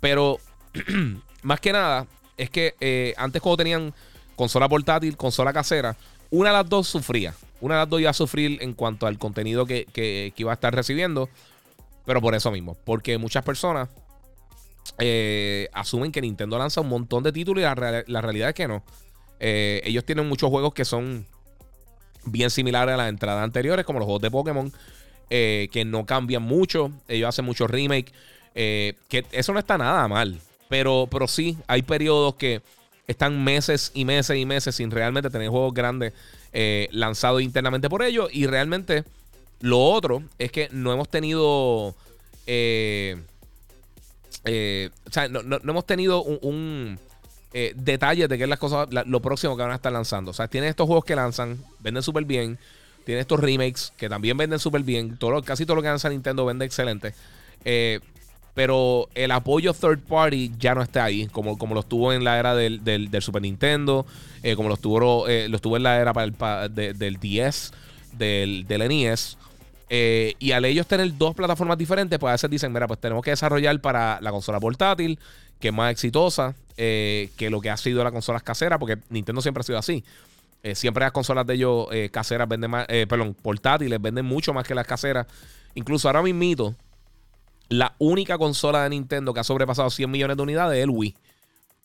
Pero 0.00 0.38
más 1.42 1.60
que 1.60 1.72
nada, 1.72 2.06
es 2.36 2.50
que 2.50 2.74
eh, 2.80 3.14
antes 3.16 3.42
cuando 3.42 3.58
tenían 3.58 3.92
consola 4.36 4.68
portátil, 4.68 5.16
consola 5.16 5.52
casera, 5.52 5.96
una 6.30 6.50
de 6.50 6.56
las 6.56 6.68
dos 6.68 6.88
sufría. 6.88 7.34
Una 7.60 7.74
de 7.74 7.80
las 7.80 7.90
dos 7.90 8.00
iba 8.00 8.10
a 8.10 8.14
sufrir 8.14 8.58
en 8.62 8.72
cuanto 8.72 9.06
al 9.06 9.18
contenido 9.18 9.66
que, 9.66 10.32
iba 10.36 10.50
a 10.50 10.54
estar 10.54 10.74
recibiendo. 10.74 11.28
Pero 12.06 12.22
por 12.22 12.34
eso 12.34 12.50
mismo, 12.50 12.76
porque 12.84 13.18
muchas 13.18 13.44
personas 13.44 13.88
eh, 14.98 15.68
asumen 15.72 16.10
que 16.10 16.22
Nintendo 16.22 16.58
lanza 16.58 16.80
un 16.80 16.88
montón 16.88 17.22
de 17.22 17.32
títulos 17.32 17.60
y 17.60 17.64
la, 17.64 18.20
realidad 18.22 18.48
es 18.48 18.54
que 18.54 18.66
no. 18.66 18.82
Eh, 19.38 19.82
ellos 19.84 20.04
tienen 20.04 20.28
muchos 20.28 20.48
juegos 20.48 20.72
que 20.72 20.84
son 20.84 21.26
bien 22.24 22.50
similares 22.50 22.94
a 22.94 22.96
las 22.96 23.08
entradas 23.08 23.42
anteriores, 23.42 23.84
como 23.84 23.98
los 23.98 24.06
juegos 24.06 24.22
de 24.22 24.30
Pokémon, 24.30 24.72
eh, 25.30 25.68
que 25.72 25.84
no 25.84 26.06
cambian 26.06 26.42
mucho. 26.42 26.90
Ellos 27.08 27.28
hacen 27.28 27.44
muchos 27.44 27.70
remakes, 27.70 28.12
eh, 28.54 28.94
que 29.08 29.24
eso 29.32 29.52
no 29.52 29.58
está 29.58 29.78
nada 29.78 30.06
mal. 30.08 30.40
Pero, 30.68 31.08
pero 31.10 31.28
sí, 31.28 31.56
hay 31.66 31.82
periodos 31.82 32.34
que 32.34 32.62
están 33.06 33.42
meses 33.42 33.90
y 33.94 34.04
meses 34.04 34.36
y 34.36 34.46
meses 34.46 34.74
sin 34.74 34.90
realmente 34.90 35.30
tener 35.30 35.48
juegos 35.48 35.74
grandes 35.74 36.12
eh, 36.52 36.88
lanzados 36.92 37.42
internamente 37.42 37.88
por 37.88 38.02
ellos. 38.02 38.28
Y 38.32 38.46
realmente 38.46 39.04
lo 39.60 39.80
otro 39.80 40.22
es 40.38 40.52
que 40.52 40.68
no 40.72 40.92
hemos 40.92 41.08
tenido... 41.08 41.88
o 41.88 41.94
sea, 45.10 45.28
no, 45.28 45.56
hemos 45.56 45.86
tenido 45.86 46.22
un 46.22 46.98
eh, 47.52 47.72
detalles 47.74 48.28
de 48.28 48.38
qué 48.38 48.44
es 48.44 48.48
las 48.48 48.60
cosas, 48.60 48.88
lo 48.90 49.20
próximo 49.20 49.56
que 49.56 49.62
van 49.62 49.72
a 49.72 49.76
estar 49.76 49.92
lanzando. 49.92 50.30
O 50.30 50.34
sea, 50.34 50.46
tienen 50.46 50.70
estos 50.70 50.86
juegos 50.86 51.04
que 51.04 51.16
lanzan, 51.16 51.58
venden 51.80 52.02
súper 52.02 52.24
bien. 52.24 52.58
Tienen 53.04 53.20
estos 53.20 53.40
remakes 53.40 53.92
que 53.96 54.08
también 54.08 54.36
venden 54.36 54.58
súper 54.58 54.82
bien. 54.82 55.16
Todo, 55.16 55.42
casi 55.42 55.66
todo 55.66 55.76
lo 55.76 55.82
que 55.82 55.88
lanza 55.88 56.08
Nintendo 56.08 56.46
vende 56.46 56.64
excelente. 56.64 57.12
Eh, 57.64 57.98
pero 58.54 59.08
el 59.14 59.32
apoyo 59.32 59.74
third 59.74 60.00
party 60.00 60.52
ya 60.58 60.74
no 60.74 60.82
está 60.82 61.04
ahí, 61.04 61.26
como, 61.28 61.58
como 61.58 61.74
lo 61.74 61.80
estuvo 61.80 62.12
en 62.12 62.24
la 62.24 62.38
era 62.38 62.54
del, 62.54 63.08
Super 63.20 63.42
Nintendo, 63.42 64.06
eh, 64.42 64.54
como 64.54 64.68
lo 64.68 64.74
estuvo, 64.74 65.26
lo 65.26 65.56
estuvo 65.56 65.76
en 65.76 65.82
la 65.82 65.98
era 65.98 66.12
para 66.12 66.66
el, 66.66 66.74
del 66.74 67.16
10, 67.16 67.72
del, 68.12 68.66
del 68.66 68.88
NES. 68.88 69.38
y 69.88 70.52
al 70.52 70.64
ellos 70.64 70.86
tener 70.86 71.16
dos 71.16 71.34
plataformas 71.34 71.78
diferentes, 71.78 72.18
pues 72.18 72.30
a 72.30 72.34
veces 72.34 72.50
dicen, 72.50 72.72
mira, 72.72 72.86
pues 72.86 73.00
tenemos 73.00 73.24
que 73.24 73.30
desarrollar 73.30 73.80
para 73.80 74.20
la 74.20 74.30
consola 74.30 74.60
portátil, 74.60 75.18
que 75.60 75.70
más 75.70 75.92
exitosa, 75.92 76.54
eh, 76.76 77.30
que 77.36 77.50
lo 77.50 77.60
que 77.60 77.70
ha 77.70 77.76
sido 77.76 78.02
las 78.02 78.12
consolas 78.12 78.42
caseras, 78.42 78.78
porque 78.78 78.98
Nintendo 79.10 79.40
siempre 79.42 79.60
ha 79.60 79.64
sido 79.64 79.78
así. 79.78 80.02
Eh, 80.62 80.74
siempre 80.74 81.04
las 81.04 81.12
consolas 81.12 81.46
de 81.46 81.54
ellos 81.54 81.86
eh, 81.92 82.10
caseras 82.10 82.48
venden 82.48 82.70
más, 82.70 82.86
perdón, 82.86 83.34
portátiles 83.34 84.00
venden 84.00 84.24
mucho 84.24 84.52
más 84.52 84.66
que 84.66 84.74
las 84.74 84.86
caseras. 84.86 85.26
Incluso 85.74 86.08
ahora 86.08 86.22
mismo, 86.22 86.74
la 87.68 87.94
única 87.98 88.36
consola 88.38 88.82
de 88.82 88.90
Nintendo 88.90 89.32
que 89.32 89.40
ha 89.40 89.44
sobrepasado 89.44 89.88
100 89.90 90.10
millones 90.10 90.36
de 90.36 90.42
unidades 90.42 90.78
es 90.78 90.84
el 90.84 90.90
Wii. 90.90 91.16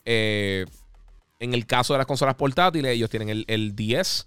en 0.05 1.53
el 1.53 1.65
caso 1.65 1.93
de 1.93 1.99
las 1.99 2.07
consolas 2.07 2.35
portátiles, 2.35 2.91
ellos 2.91 3.09
tienen 3.09 3.29
el, 3.29 3.45
el 3.47 3.75
10 3.75 4.25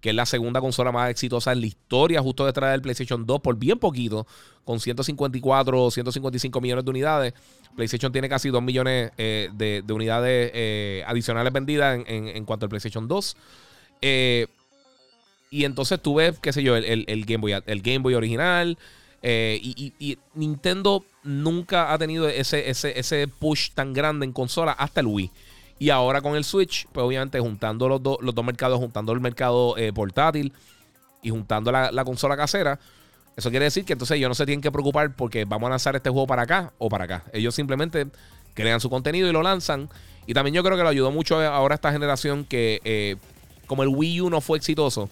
que 0.00 0.10
es 0.10 0.14
la 0.14 0.26
segunda 0.26 0.60
consola 0.60 0.92
más 0.92 1.10
exitosa 1.10 1.52
en 1.52 1.60
la 1.60 1.66
historia, 1.66 2.22
justo 2.22 2.46
detrás 2.46 2.72
del 2.72 2.80
PlayStation 2.80 3.26
2, 3.26 3.40
por 3.40 3.56
bien 3.56 3.78
poquito, 3.78 4.26
con 4.64 4.80
154 4.80 5.84
o 5.84 5.90
155 5.90 6.60
millones 6.60 6.84
de 6.84 6.90
unidades. 6.90 7.34
PlayStation 7.76 8.10
tiene 8.10 8.28
casi 8.28 8.48
2 8.48 8.62
millones 8.62 9.12
eh, 9.18 9.50
de, 9.52 9.84
unidades 9.92 10.50
eh, 10.54 11.04
adicionales 11.06 11.52
vendidas 11.52 12.00
en, 12.06 12.44
cuanto 12.44 12.66
al 12.66 12.70
PlayStation 12.70 13.06
2. 13.06 13.36
Eh, 14.02 14.46
y 15.50 15.64
entonces 15.64 16.00
tú 16.00 16.14
ves, 16.14 16.38
qué 16.40 16.52
sé 16.52 16.62
yo, 16.62 16.76
el, 16.76 17.24
Game, 17.26 17.42
Boy, 17.42 17.52
el 17.66 17.82
Game 17.82 17.98
Boy 17.98 18.14
original. 18.14 18.78
Y, 19.22 20.18
Nintendo 20.34 21.04
nunca 21.22 21.92
ha 21.92 21.98
tenido 21.98 22.28
ese, 22.28 22.70
ese, 22.70 22.98
ese 22.98 23.28
push 23.28 23.70
tan 23.74 23.92
grande 23.92 24.24
en 24.24 24.32
consola 24.32 24.72
hasta 24.72 25.00
el 25.00 25.06
Wii. 25.06 25.30
Y 25.80 25.88
ahora 25.88 26.20
con 26.20 26.36
el 26.36 26.44
Switch, 26.44 26.86
pues 26.92 27.02
obviamente 27.02 27.40
juntando 27.40 27.88
los, 27.88 28.02
los 28.20 28.34
dos 28.34 28.44
mercados, 28.44 28.78
juntando 28.78 29.12
el 29.12 29.20
mercado 29.20 29.78
eh, 29.78 29.94
portátil 29.94 30.52
y 31.22 31.30
juntando 31.30 31.72
la, 31.72 32.04
consola 32.04 32.36
casera, 32.36 32.78
eso 33.34 33.48
quiere 33.48 33.64
decir 33.64 33.86
que 33.86 33.94
entonces 33.94 34.18
ellos 34.18 34.28
no 34.28 34.34
se 34.34 34.44
tienen 34.44 34.60
que 34.60 34.70
preocupar 34.70 35.16
porque 35.16 35.46
vamos 35.46 35.68
a 35.68 35.70
lanzar 35.70 35.96
este 35.96 36.10
juego 36.10 36.26
para 36.26 36.42
acá 36.42 36.74
o 36.76 36.90
para 36.90 37.04
acá. 37.04 37.24
Ellos 37.32 37.54
simplemente 37.54 38.08
crean 38.52 38.78
su 38.78 38.90
contenido 38.90 39.26
y 39.26 39.32
lo 39.32 39.42
lanzan. 39.42 39.88
Y 40.26 40.34
también 40.34 40.54
yo 40.54 40.62
creo 40.62 40.76
que 40.76 40.82
lo 40.82 40.90
ayudó 40.90 41.10
mucho 41.12 41.40
ahora 41.40 41.76
esta 41.76 41.90
generación 41.90 42.44
que 42.44 42.82
eh, 42.84 43.16
como 43.66 43.82
el 43.82 43.88
Wii 43.88 44.20
U 44.20 44.28
no 44.28 44.42
fue 44.42 44.58
exitoso, 44.58 45.08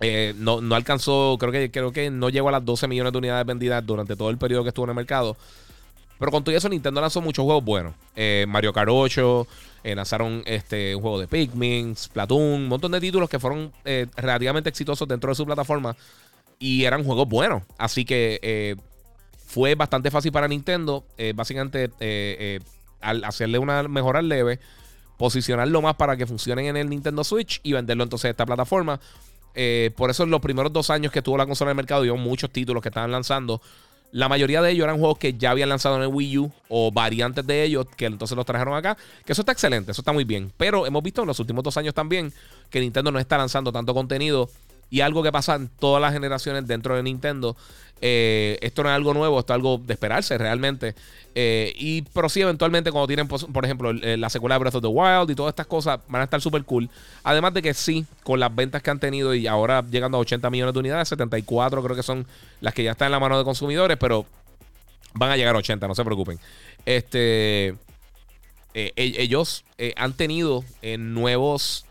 eh, 0.00 0.34
no, 0.36 0.60
no, 0.62 0.74
alcanzó, 0.74 1.36
creo 1.38 1.52
que, 1.52 1.70
creo 1.70 1.92
que 1.92 2.10
no 2.10 2.28
llegó 2.28 2.48
a 2.48 2.52
las 2.52 2.64
12 2.64 2.88
millones 2.88 3.12
de 3.12 3.18
unidades 3.18 3.46
vendidas 3.46 3.86
durante 3.86 4.16
todo 4.16 4.30
el 4.30 4.36
periodo 4.38 4.64
que 4.64 4.70
estuvo 4.70 4.86
en 4.86 4.90
el 4.90 4.96
mercado. 4.96 5.36
Pero 6.18 6.30
con 6.30 6.44
todo 6.44 6.56
eso, 6.56 6.68
Nintendo 6.68 7.00
lanzó 7.00 7.20
muchos 7.20 7.44
juegos 7.44 7.64
buenos. 7.64 7.94
Eh, 8.14 8.46
Mario 8.48 8.72
Kart 8.72 8.88
8, 8.90 9.46
eh, 9.82 9.94
lanzaron 9.94 10.42
este, 10.46 10.94
un 10.94 11.02
juego 11.02 11.18
de 11.18 11.26
Pikmin, 11.26 11.96
Splatoon, 11.96 12.40
un 12.40 12.68
montón 12.68 12.92
de 12.92 13.00
títulos 13.00 13.28
que 13.28 13.40
fueron 13.40 13.72
eh, 13.84 14.06
relativamente 14.16 14.68
exitosos 14.68 15.08
dentro 15.08 15.30
de 15.30 15.34
su 15.34 15.44
plataforma 15.44 15.96
y 16.58 16.84
eran 16.84 17.04
juegos 17.04 17.28
buenos. 17.28 17.62
Así 17.78 18.04
que 18.04 18.78
fue 19.44 19.74
bastante 19.74 20.10
fácil 20.10 20.32
para 20.32 20.48
Nintendo, 20.48 21.04
básicamente, 21.34 21.90
al 23.00 23.24
hacerle 23.24 23.58
una 23.58 23.82
mejora 23.82 24.22
leve, 24.22 24.60
posicionarlo 25.18 25.82
más 25.82 25.96
para 25.96 26.16
que 26.16 26.26
funcionen 26.26 26.66
en 26.66 26.76
el 26.76 26.88
Nintendo 26.88 27.22
Switch 27.22 27.60
y 27.62 27.72
venderlo 27.72 28.04
entonces 28.04 28.26
a 28.26 28.30
esta 28.30 28.46
plataforma. 28.46 28.98
por 29.96 30.10
eso 30.10 30.22
en 30.22 30.30
los 30.30 30.40
primeros 30.40 30.72
dos 30.72 30.90
años 30.90 31.12
que 31.12 31.22
tuvo 31.22 31.36
la 31.36 31.44
consola 31.44 31.70
en 31.70 31.74
el 31.74 31.76
mercado, 31.76 32.02
dio 32.02 32.16
muchos 32.16 32.50
títulos 32.50 32.82
que 32.82 32.88
estaban 32.88 33.10
lanzando. 33.10 33.60
La 34.14 34.28
mayoría 34.28 34.62
de 34.62 34.70
ellos 34.70 34.84
eran 34.84 35.00
juegos 35.00 35.18
que 35.18 35.34
ya 35.34 35.50
habían 35.50 35.68
lanzado 35.68 35.96
en 35.96 36.02
el 36.02 36.06
Wii 36.06 36.38
U 36.38 36.52
o 36.68 36.92
variantes 36.92 37.44
de 37.44 37.64
ellos 37.64 37.84
que 37.96 38.06
entonces 38.06 38.36
los 38.36 38.46
trajeron 38.46 38.76
acá. 38.76 38.96
Que 39.26 39.32
eso 39.32 39.42
está 39.42 39.50
excelente, 39.50 39.90
eso 39.90 40.02
está 40.02 40.12
muy 40.12 40.22
bien. 40.22 40.52
Pero 40.56 40.86
hemos 40.86 41.02
visto 41.02 41.22
en 41.22 41.26
los 41.26 41.40
últimos 41.40 41.64
dos 41.64 41.76
años 41.78 41.94
también 41.94 42.32
que 42.70 42.78
Nintendo 42.78 43.10
no 43.10 43.18
está 43.18 43.36
lanzando 43.36 43.72
tanto 43.72 43.92
contenido 43.92 44.48
y 44.94 45.00
algo 45.00 45.24
que 45.24 45.32
pasa 45.32 45.56
en 45.56 45.66
todas 45.66 46.00
las 46.00 46.12
generaciones 46.12 46.68
dentro 46.68 46.94
de 46.94 47.02
Nintendo. 47.02 47.56
Eh, 48.00 48.58
esto 48.62 48.84
no 48.84 48.90
es 48.90 48.94
algo 48.94 49.12
nuevo, 49.12 49.40
esto 49.40 49.52
es 49.52 49.56
algo 49.56 49.78
de 49.78 49.92
esperarse 49.92 50.38
realmente. 50.38 50.94
Eh, 51.34 51.72
y 51.76 52.02
pero 52.02 52.28
sí, 52.28 52.42
eventualmente, 52.42 52.92
cuando 52.92 53.08
tienen, 53.08 53.26
por 53.26 53.64
ejemplo, 53.64 53.92
la 53.92 54.30
secuela 54.30 54.54
de 54.54 54.60
Breath 54.60 54.76
of 54.76 54.82
the 54.82 54.86
Wild 54.86 55.32
y 55.32 55.34
todas 55.34 55.50
estas 55.50 55.66
cosas, 55.66 55.98
van 56.06 56.20
a 56.20 56.24
estar 56.26 56.40
súper 56.40 56.62
cool. 56.62 56.88
Además 57.24 57.52
de 57.54 57.62
que 57.62 57.74
sí, 57.74 58.06
con 58.22 58.38
las 58.38 58.54
ventas 58.54 58.84
que 58.84 58.90
han 58.92 59.00
tenido 59.00 59.34
y 59.34 59.48
ahora 59.48 59.84
llegando 59.84 60.16
a 60.16 60.20
80 60.20 60.48
millones 60.48 60.74
de 60.74 60.78
unidades, 60.78 61.08
74 61.08 61.82
creo 61.82 61.96
que 61.96 62.04
son 62.04 62.24
las 62.60 62.72
que 62.72 62.84
ya 62.84 62.92
están 62.92 63.06
en 63.06 63.12
la 63.12 63.18
mano 63.18 63.36
de 63.36 63.42
consumidores, 63.42 63.96
pero 63.98 64.24
van 65.14 65.32
a 65.32 65.36
llegar 65.36 65.56
a 65.56 65.58
80, 65.58 65.88
no 65.88 65.96
se 65.96 66.04
preocupen. 66.04 66.38
Este. 66.86 67.70
Eh, 68.74 68.92
e-, 68.94 69.22
ellos 69.22 69.64
han 69.96 70.12
tenido 70.12 70.62
nuevos 70.98 71.84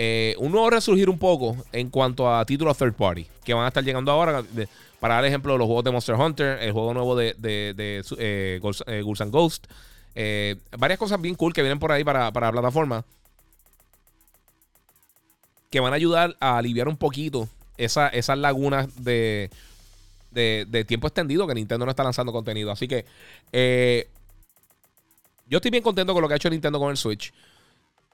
eh, 0.00 0.36
un 0.38 0.52
nuevo 0.52 0.70
resurgir 0.70 1.10
un 1.10 1.18
poco 1.18 1.56
en 1.72 1.90
cuanto 1.90 2.32
a 2.32 2.44
títulos 2.44 2.78
third 2.78 2.94
party 2.94 3.26
que 3.42 3.52
van 3.52 3.64
a 3.64 3.68
estar 3.68 3.82
llegando 3.82 4.12
ahora. 4.12 4.44
para 5.00 5.14
dar 5.14 5.24
ejemplo, 5.24 5.58
los 5.58 5.66
juegos 5.66 5.82
de 5.82 5.90
Monster 5.90 6.14
Hunter, 6.14 6.62
el 6.62 6.70
juego 6.70 6.94
nuevo 6.94 7.16
de, 7.16 7.34
de, 7.36 7.74
de 7.74 8.04
eh, 8.18 8.60
eh, 8.86 9.02
Ghost, 9.02 9.66
Eh, 10.14 10.54
varias 10.78 11.00
cosas 11.00 11.20
bien 11.20 11.34
cool 11.34 11.52
que 11.52 11.62
vienen 11.62 11.80
por 11.80 11.90
ahí 11.90 12.04
para, 12.04 12.30
para 12.30 12.46
la 12.46 12.52
plataforma. 12.52 13.04
Que 15.68 15.80
van 15.80 15.92
a 15.92 15.96
ayudar 15.96 16.36
a 16.38 16.58
aliviar 16.58 16.86
un 16.86 16.96
poquito 16.96 17.48
esa, 17.76 18.06
esas 18.06 18.38
lagunas 18.38 19.02
de, 19.02 19.50
de, 20.30 20.84
tiempo 20.86 21.08
extendido 21.08 21.44
que 21.48 21.54
Nintendo 21.54 21.84
no 21.84 21.90
está 21.90 22.04
lanzando 22.04 22.30
contenido. 22.32 22.70
Así 22.70 22.86
que 22.86 23.04
yo 25.48 25.58
estoy 25.58 25.72
bien 25.72 25.82
contento 25.82 26.12
con 26.12 26.22
lo 26.22 26.28
que 26.28 26.34
ha 26.34 26.36
hecho 26.36 26.50
Nintendo 26.50 26.78
con 26.78 26.90
el 26.90 26.96
Switch. 26.96 27.32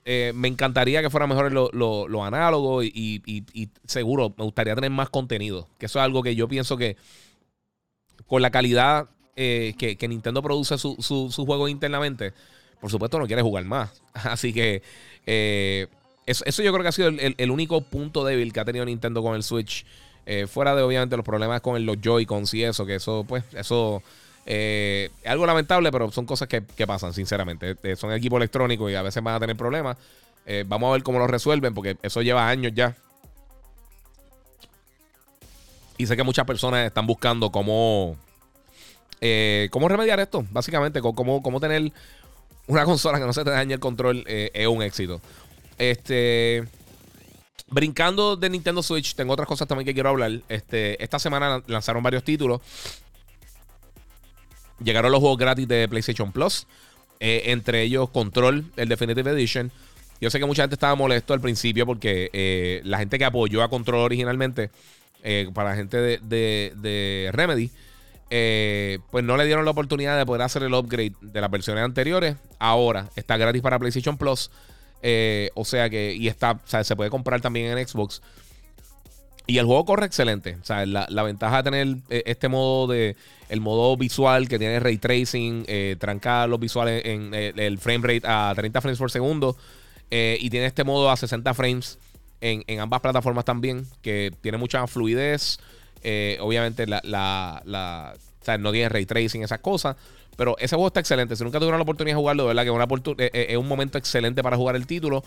Eh, 0.07 0.33
me 0.35 0.49
encantaría 0.49 1.01
que 1.01 1.09
fuera 1.09 1.27
mejor 1.27 1.51
los 1.51 1.71
lo, 1.73 2.25
análogo 2.25 2.83
y, 2.83 3.23
seguro 3.87 4.35
me 4.37 4.45
gustaría 4.45 4.75
tener 4.75 4.91
más 4.91 5.09
contenido. 5.09 5.69
Que 5.79 5.87
eso 5.87 5.99
es 5.99 6.05
algo 6.05 6.23
que 6.23 6.35
yo 6.35 6.47
pienso 6.47 6.77
que 6.77 6.97
con 8.27 8.43
la 8.43 8.51
calidad 8.51 9.09
eh, 9.37 9.75
que, 9.79 10.09
Nintendo 10.09 10.43
produce 10.43 10.77
su, 10.77 10.97
su, 11.01 11.47
juego 11.47 11.69
internamente, 11.69 12.35
por 12.81 12.91
supuesto 12.91 13.19
no 13.19 13.27
quiere 13.27 13.43
jugar 13.43 13.65
más. 13.65 14.03
Así 14.13 14.53
que 14.53 14.83
eh, 15.27 15.87
eso, 16.27 16.63
yo 16.63 16.73
creo 16.73 16.83
que 16.83 16.89
ha 16.89 16.93
sido 16.93 17.09
el, 17.09 17.51
único 17.51 17.81
punto 17.81 18.25
débil 18.25 18.53
que 18.53 18.61
ha 18.61 18.65
tenido 18.65 18.85
Nintendo 18.85 19.23
con 19.23 19.35
el 19.35 19.43
Switch. 19.43 19.87
fuera 20.49 20.75
de 20.75 20.83
obviamente 20.83 21.17
los 21.17 21.25
problemas 21.25 21.63
con 21.63 21.85
los 21.85 21.97
Joy-Cons 22.01 22.53
y 22.55 22.65
eso, 22.65 22.85
que 22.85 22.97
eso, 22.97 23.25
pues, 23.27 23.45
eso 23.55 24.03
eh, 24.47 25.11
algo 25.25 25.47
lamentable, 25.47 25.91
pero 25.91 26.11
son 26.11 26.27
cosas 26.27 26.49
que, 26.49 26.63
pasan, 26.87 27.13
sinceramente. 27.13 27.77
Eh, 27.83 27.97
son 27.97 28.13
equipos 28.13 28.37
electrónicos 28.39 28.91
y 28.91 28.95
a 28.95 29.03
veces 29.03 29.23
van 29.23 29.35
a 29.35 29.41
tener 29.41 29.57
problemas. 29.57 29.97
Eh, 30.47 30.65
vamos 30.67 30.89
a 30.89 30.93
ver 30.93 31.03
cómo 31.03 31.19
lo 31.19 31.27
resuelven, 31.27 31.75
porque 31.75 31.97
eso 32.03 32.23
lleva 32.23 32.49
años 32.49 32.73
ya. 32.75 32.97
Y 35.97 36.07
sé 36.07 36.17
que 36.17 36.23
muchas 36.23 36.45
personas 36.45 36.87
están 36.87 37.07
buscando 37.07 37.51
cómo, 37.51 38.17
cómo 39.71 39.89
remediar 39.89 40.21
esto, 40.21 40.45
básicamente, 40.51 41.01
cómo, 41.01 41.43
cómo 41.43 41.61
tener 41.61 41.93
una 42.67 42.85
consola 42.85 43.19
que 43.19 43.27
no 43.27 43.33
se 43.33 43.45
te 43.45 43.51
dañe 43.51 43.75
el 43.75 43.81
control 43.81 44.25
es 44.27 44.67
un 44.67 44.83
éxito. 44.83 45.21
Este. 45.79 46.65
Brincando 47.67 48.37
de 48.37 48.51
Nintendo 48.51 48.83
Switch, 48.83 49.15
tengo 49.15 49.33
otras 49.33 49.49
cosas 49.49 49.67
también 49.67 49.87
que 49.87 49.95
quiero 49.95 50.11
hablar. 50.11 50.33
Este, 50.49 51.03
esta 51.03 51.19
semana 51.19 51.63
lanzaron 51.67 52.03
varios 52.03 52.23
títulos. 52.23 52.61
Llegaron 54.83 55.13
los 55.13 55.21
juegos 55.21 55.39
gratis 55.39 55.69
de 55.69 55.89
PlayStation 55.89 56.33
Plus. 56.33 56.67
Eh, 57.21 57.53
entre 57.53 57.83
ellos 57.83 58.11
Control, 58.11 58.65
el 58.77 58.89
Definitive 58.89 59.31
Edition. 59.31 59.71
Yo 60.21 60.31
sé 60.31 60.39
que 60.39 60.47
mucha 60.47 60.63
gente 60.63 60.75
estaba 60.75 60.95
molesto 60.95 61.33
al 61.33 61.41
principio 61.41 61.87
porque 61.87 62.31
eh, 62.33 62.81
la 62.85 62.99
gente 62.99 63.19
que 63.19 63.25
apoyó 63.25 63.63
a 63.63 63.69
Control 63.69 64.01
originalmente, 64.01 64.71
eh, 65.23 65.49
para 65.55 65.71
la 65.71 65.77
gente 65.77 65.97
de, 65.97 67.31
Remedy, 67.33 67.71
pues 69.11 69.25
no 69.25 69.37
le 69.37 69.47
dieron 69.47 69.65
la 69.65 69.71
oportunidad 69.71 70.19
de 70.19 70.27
poder 70.27 70.43
hacer 70.43 70.65
el 70.65 70.75
upgrade 70.75 71.15
de 71.21 71.41
las 71.41 71.51
versiones 71.51 71.85
anteriores. 71.85 72.37
Ahora 72.59 73.09
está 73.17 73.37
gratis 73.37 73.63
para 73.63 73.79
PlayStation 73.79 74.19
Plus. 74.19 74.51
o 75.55 75.65
sea 75.65 75.89
que, 75.89 76.15
y 76.15 76.29
está, 76.29 76.61
se 76.67 76.97
puede 76.97 77.11
comprar 77.11 77.41
también 77.41 77.77
en 77.77 77.87
Xbox. 77.87 78.21
Y 79.47 79.59
el 79.59 79.67
juego 79.67 79.85
corre 79.85 80.07
excelente. 80.07 80.57
O 80.61 80.65
sea, 80.65 80.87
la, 80.87 81.23
ventaja 81.23 81.59
de 81.59 81.63
tener 81.63 81.97
eh, 82.09 82.23
este 82.27 82.49
modo 82.49 82.87
de. 82.87 83.17
El 83.51 83.61
modo 83.61 83.97
visual 83.97 84.49
que 84.49 84.59
tiene 84.59 84.81
ray 84.81 84.97
tracing, 84.97 85.65
eh, 85.69 85.97
trancar 86.01 86.49
los 86.49 86.59
visuales 86.59 87.05
en 87.05 87.35
eh, 87.35 87.53
el, 87.57 87.79
frame 87.79 88.15
rate 88.15 88.27
a 88.27 88.53
30 88.57 88.81
frames 88.81 88.99
por 88.99 89.11
segundo. 89.11 89.57
y 90.11 90.49
tiene 90.49 90.67
este 90.67 90.83
modo 90.83 91.11
a 91.11 91.17
60 91.17 91.53
frames 91.53 91.99
en, 92.41 92.81
ambas 92.81 93.01
plataformas 93.01 93.45
también, 93.45 93.87
que 94.01 94.33
tiene 94.41 94.57
mucha 94.57 94.87
fluidez. 94.87 95.59
obviamente, 96.41 96.87
la, 96.87 97.03
la, 97.05 98.15
o 98.41 98.45
sea, 98.45 98.57
no 98.57 98.73
tiene 98.73 98.89
ray 98.89 99.05
tracing, 99.05 99.43
esas 99.43 99.61
cosas. 99.61 99.97
Pero 100.37 100.57
ese 100.59 100.75
juego 100.75 100.89
está 100.89 101.01
excelente. 101.01 101.37
Si 101.37 101.45
nunca 101.45 101.59
tuvieron 101.59 101.79
la 101.79 101.83
oportunidad 101.83 102.17
de 102.17 102.21
jugarlo, 102.21 102.45
de 102.45 102.49
verdad 102.49 102.63
que 102.63 102.71
es, 102.71 102.75
una 102.75 103.29
es 103.51 103.57
un 103.57 103.69
momento 103.69 103.99
excelente 103.99 104.43
para 104.43 104.57
jugar 104.57 104.75
el 104.75 104.87
título. 104.87 105.23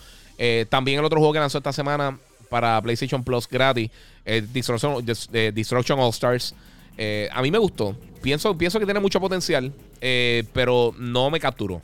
también 0.70 0.98
el 0.98 1.06
otro 1.06 1.20
juego 1.20 1.34
que 1.34 1.40
lanzó 1.40 1.60
esta 1.60 1.72
semana 1.72 2.18
para 2.50 2.82
PlayStation 2.82 3.24
Plus 3.24 3.48
gratis, 3.48 3.90
Destruction, 4.26 5.06
Destruction, 5.06 6.00
All 6.00 6.10
Stars. 6.10 6.54
Eh, 6.98 7.30
a 7.32 7.42
mí 7.42 7.52
me 7.52 7.58
gustó. 7.58 7.96
Pienso, 8.22 8.58
pienso 8.58 8.80
que 8.80 8.86
tiene 8.86 9.00
mucho 9.00 9.22
potencial, 9.22 9.72
eh, 10.02 10.44
pero 10.54 10.94
no 10.98 11.30
me 11.30 11.40
capturó. 11.40 11.82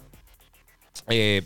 Eh, 1.08 1.44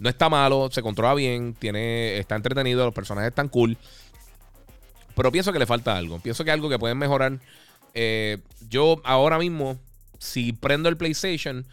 no 0.00 0.08
está 0.08 0.28
malo, 0.28 0.68
se 0.70 0.82
controla 0.82 1.14
bien, 1.14 1.54
tiene, 1.54 2.18
está 2.18 2.34
entretenido, 2.34 2.84
los 2.84 2.94
personajes 2.94 3.28
están 3.28 3.48
cool. 3.48 3.78
Pero 5.14 5.30
pienso 5.30 5.52
que 5.52 5.60
le 5.60 5.66
falta 5.66 5.96
algo. 5.96 6.18
Pienso 6.18 6.44
que 6.44 6.50
algo 6.50 6.68
que 6.68 6.78
pueden 6.78 6.98
mejorar. 6.98 7.38
yo 8.68 9.00
ahora 9.04 9.38
mismo, 9.38 9.78
si 10.18 10.52
prendo 10.52 10.88
el 10.88 10.96
PlayStation, 10.96 11.64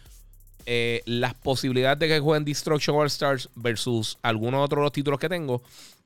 las 1.04 1.34
posibilidades 1.34 1.98
de 1.98 2.06
que 2.06 2.20
jueguen 2.20 2.44
Destruction 2.44 2.96
All 2.96 3.08
Stars 3.08 3.48
versus 3.56 4.16
algunos 4.22 4.64
otros 4.64 4.82
los 4.82 4.92
títulos 4.92 5.18
que 5.18 5.28
tengo 5.28 5.60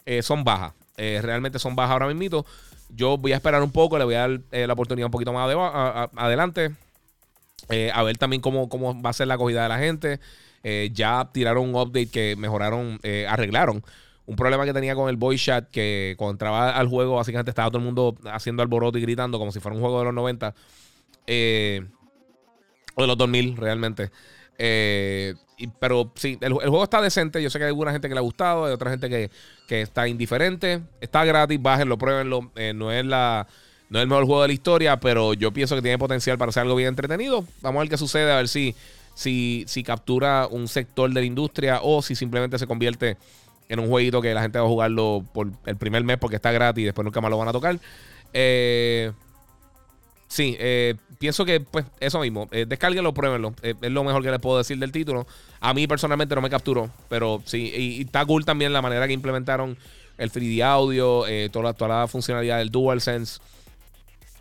eh, 0.06 0.22
son 0.22 0.44
bajas. 0.44 0.72
Eh, 0.96 1.20
realmente 1.22 1.58
son 1.58 1.76
bajas 1.76 1.92
ahora 1.92 2.06
mismo. 2.12 2.46
Yo 2.88 3.18
voy 3.18 3.32
a 3.32 3.36
esperar 3.36 3.62
un 3.62 3.72
poco, 3.72 3.98
le 3.98 4.04
voy 4.04 4.14
a 4.14 4.20
dar 4.20 4.40
eh, 4.52 4.66
la 4.66 4.72
oportunidad 4.72 5.06
un 5.06 5.10
poquito 5.10 5.32
más 5.32 5.50
adelante. 6.16 6.72
a 7.92 8.02
ver 8.02 8.16
también 8.16 8.40
cómo, 8.40 8.68
cómo 8.68 9.00
va 9.02 9.10
a 9.10 9.12
ser 9.12 9.26
la 9.26 9.34
acogida 9.34 9.64
de 9.64 9.68
la 9.68 9.78
gente. 9.78 10.20
ya 10.92 11.28
tiraron 11.32 11.68
un 11.68 11.74
update 11.74 12.08
que 12.08 12.36
mejoraron, 12.36 13.00
arreglaron 13.28 13.84
un 14.26 14.36
problema 14.36 14.64
que 14.64 14.72
tenía 14.72 14.94
con 14.94 15.08
el 15.08 15.16
voice 15.16 15.44
chat, 15.44 15.70
que 15.70 16.14
cuando 16.18 16.32
entraba 16.32 16.70
al 16.70 16.88
juego, 16.88 17.16
básicamente 17.16 17.50
estaba 17.50 17.68
todo 17.68 17.78
el 17.78 17.84
mundo 17.84 18.16
haciendo 18.32 18.62
alboroto 18.62 18.98
y 18.98 19.02
gritando 19.02 19.38
como 19.38 19.52
si 19.52 19.60
fuera 19.60 19.76
un 19.76 19.80
juego 19.80 19.98
de 20.00 20.04
los 20.06 20.14
90. 20.14 20.48
o 20.48 20.52
de 23.02 23.06
los 23.06 23.16
2000, 23.16 23.56
realmente. 23.56 24.10
Eh, 24.58 25.34
pero 25.78 26.12
sí, 26.14 26.38
el, 26.40 26.52
juego 26.52 26.84
está 26.84 27.00
decente. 27.00 27.42
Yo 27.42 27.50
sé 27.50 27.58
que 27.58 27.64
hay 27.64 27.68
alguna 27.68 27.92
gente 27.92 28.08
que 28.08 28.14
le 28.14 28.18
ha 28.18 28.22
gustado, 28.22 28.66
hay 28.66 28.72
otra 28.72 28.90
gente 28.90 29.08
que, 29.08 29.30
está 29.80 30.06
indiferente. 30.08 30.82
Está 31.00 31.24
gratis, 31.24 31.60
bájenlo, 31.60 31.96
pruébenlo. 31.98 32.50
Eh, 32.56 32.72
no, 32.74 32.92
es 32.92 33.04
la, 33.04 33.46
no 33.88 33.98
es 33.98 34.02
el 34.02 34.08
mejor 34.08 34.26
juego 34.26 34.42
de 34.42 34.48
la 34.48 34.54
historia, 34.54 35.00
pero 35.00 35.34
yo 35.34 35.52
pienso 35.52 35.74
que 35.74 35.82
tiene 35.82 35.98
potencial 35.98 36.38
para 36.38 36.52
ser 36.52 36.62
algo 36.62 36.76
bien 36.76 36.88
entretenido. 36.88 37.44
Vamos 37.62 37.80
a 37.80 37.82
ver 37.82 37.88
qué 37.88 37.96
sucede, 37.96 38.30
a 38.30 38.36
ver 38.36 38.48
si, 38.48 38.74
si, 39.14 39.64
si 39.66 39.82
captura 39.82 40.46
un 40.50 40.68
sector 40.68 41.08
de 41.10 41.20
la 41.20 41.26
industria 41.26 41.80
o 41.82 42.02
si 42.02 42.14
simplemente 42.14 42.58
se 42.58 42.66
convierte 42.66 43.16
en 43.68 43.80
un 43.80 43.88
jueguito 43.88 44.22
que 44.22 44.32
la 44.34 44.42
gente 44.42 44.58
va 44.58 44.66
a 44.66 44.68
jugarlo 44.68 45.24
por 45.32 45.48
el 45.64 45.76
primer 45.76 46.04
mes 46.04 46.18
porque 46.18 46.36
está 46.36 46.52
gratis 46.52 46.82
y 46.82 46.84
después 46.84 47.04
nunca 47.04 47.20
más 47.20 47.30
lo 47.30 47.38
van 47.38 47.48
a 47.48 47.52
tocar. 47.52 47.78
Eh, 48.32 49.12
Sí, 50.28 50.56
eh, 50.58 50.94
pienso 51.18 51.44
que 51.44 51.60
pues 51.60 51.84
eso 52.00 52.20
mismo. 52.20 52.48
Eh, 52.50 52.66
descárguenlo, 52.66 53.14
pruébenlo. 53.14 53.54
Eh, 53.62 53.74
es 53.80 53.90
lo 53.90 54.04
mejor 54.04 54.22
que 54.22 54.30
les 54.30 54.40
puedo 54.40 54.58
decir 54.58 54.78
del 54.78 54.92
título. 54.92 55.26
A 55.60 55.74
mí 55.74 55.86
personalmente 55.86 56.34
no 56.34 56.40
me 56.40 56.50
capturó, 56.50 56.90
pero 57.08 57.42
sí. 57.44 57.72
Y, 57.76 58.02
está 58.02 58.24
cool 58.24 58.44
también 58.44 58.72
la 58.72 58.82
manera 58.82 59.06
que 59.06 59.12
implementaron 59.12 59.76
el 60.18 60.30
3D 60.30 60.62
audio, 60.62 61.26
eh, 61.26 61.48
toda, 61.52 61.72
toda 61.74 62.00
la 62.00 62.08
funcionalidad 62.08 62.58
del 62.58 62.70
DualSense. 62.70 63.40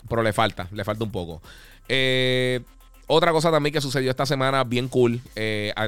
Pero 0.07 0.21
le 0.21 0.33
falta, 0.33 0.67
le 0.71 0.83
falta 0.83 1.03
un 1.03 1.11
poco. 1.11 1.41
otra 3.07 3.31
cosa 3.31 3.51
también 3.51 3.73
que 3.73 3.81
sucedió 3.81 4.11
esta 4.11 4.25
semana, 4.25 4.63
bien 4.63 4.87
cool. 4.87 5.19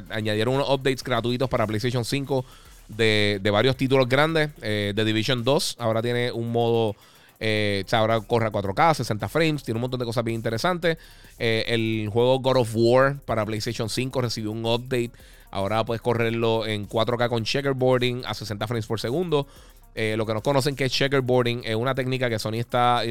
añadieron 0.09 0.55
unos 0.55 0.69
updates 0.69 1.03
gratuitos 1.03 1.47
para 1.49 1.67
PlayStation 1.67 2.03
5 2.03 2.43
de, 2.87 3.39
de 3.41 3.51
varios 3.51 3.77
títulos 3.77 4.09
grandes. 4.09 4.49
de 4.59 5.05
Division 5.05 5.43
2. 5.43 5.75
Ahora 5.77 6.01
tiene 6.01 6.31
un 6.31 6.51
modo 6.51 6.95
eh, 7.39 7.85
ahora 7.91 8.19
corre 8.21 8.47
a 8.47 8.51
4K, 8.51 8.95
60 8.95 9.29
frames, 9.29 9.63
tiene 9.63 9.77
un 9.77 9.81
montón 9.81 9.99
de 9.99 10.05
cosas 10.05 10.23
bien 10.23 10.35
interesantes. 10.35 10.97
Eh, 11.37 11.65
el 11.67 12.09
juego 12.11 12.39
God 12.39 12.57
of 12.57 12.71
War 12.73 13.19
para 13.25 13.45
PlayStation 13.45 13.89
5 13.89 14.21
recibió 14.21 14.51
un 14.51 14.65
update. 14.65 15.11
Ahora 15.51 15.85
puedes 15.85 16.01
correrlo 16.01 16.65
en 16.65 16.87
4K 16.87 17.29
con 17.29 17.43
checkerboarding 17.43 18.23
a 18.25 18.33
60 18.33 18.67
frames 18.67 18.85
por 18.85 18.99
segundo. 18.99 19.47
Eh, 19.95 20.15
lo 20.17 20.25
que 20.25 20.33
no 20.33 20.41
conocen 20.41 20.75
que 20.75 20.85
es 20.85 20.91
checkerboarding 20.91 21.61
es 21.63 21.75
una 21.75 21.95
técnica 21.95 22.29
que 22.29 22.37
Sony 22.37 22.55
está 22.55 23.01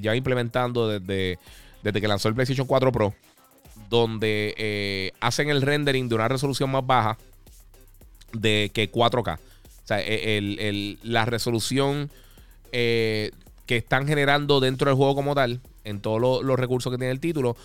ya 0.00 0.16
implementando 0.16 0.88
desde, 0.88 1.38
desde 1.82 2.00
que 2.00 2.08
lanzó 2.08 2.28
el 2.28 2.34
PlayStation 2.34 2.66
4 2.66 2.90
Pro, 2.90 3.14
donde 3.88 5.12
hacen 5.20 5.50
el 5.50 5.62
rendering 5.62 6.08
de 6.08 6.14
una 6.14 6.28
resolución 6.28 6.70
más 6.70 6.84
baja 6.84 7.18
de 8.32 8.70
que 8.72 8.90
4K. 8.90 9.38
O 9.38 9.86
sea, 9.86 10.00
la 11.02 11.24
resolución 11.26 12.10
que 13.66 13.76
están 13.76 14.06
generando 14.06 14.60
dentro 14.60 14.88
del 14.88 14.96
juego 14.96 15.14
como 15.14 15.34
tal, 15.34 15.60
en 15.84 16.00
todos 16.00 16.42
los 16.42 16.58
recursos 16.58 16.90
que 16.90 16.98
tiene 16.98 17.12
el 17.12 17.20
título. 17.20 17.56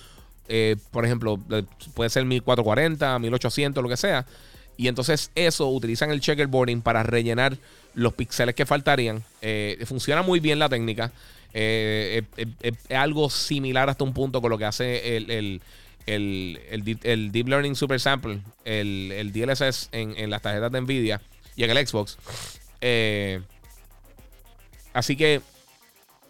Eh, 0.48 0.78
por 0.92 1.06
ejemplo, 1.06 1.40
eh, 1.52 1.64
puede 1.94 2.10
ser 2.10 2.26
1440, 2.26 3.20
1800, 3.20 3.84
lo 3.84 3.90
que 3.90 3.98
sea. 3.98 4.26
Y 4.78 4.88
entonces 4.88 5.32
eso 5.36 5.68
utilizan 5.70 6.12
el 6.12 6.22
checkerboarding 6.22 6.82
para 6.82 7.04
rellenar 7.04 7.58
los 7.96 8.14
píxeles 8.14 8.56
que 8.56 8.66
faltarían. 8.66 9.24
Eh, 9.42 9.84
funciona 9.86 10.22
muy 10.22 10.40
bien 10.40 10.60
la 10.60 10.70
técnica. 10.70 11.12
es 11.54 12.24
algo 12.92 13.30
similar 13.30 13.90
hasta 13.90 14.04
un 14.04 14.14
punto 14.14 14.42
con 14.42 14.52
lo 14.52 14.58
que 14.58 14.66
hace 14.66 15.18
el, 15.18 15.62
Deep 16.06 17.48
Learning 17.48 17.76
Super 17.76 18.00
Sample, 18.00 18.42
el, 18.66 19.32
DLSS 19.34 19.90
en, 19.92 20.14
en, 20.16 20.30
las 20.30 20.44
tarjetas 20.44 20.72
de 20.72 20.82
Nvidia 20.82 21.22
y 21.56 21.64
en 21.64 21.72
el 21.72 21.88
Xbox. 21.88 22.20
así 24.94 25.16
que 25.16 25.42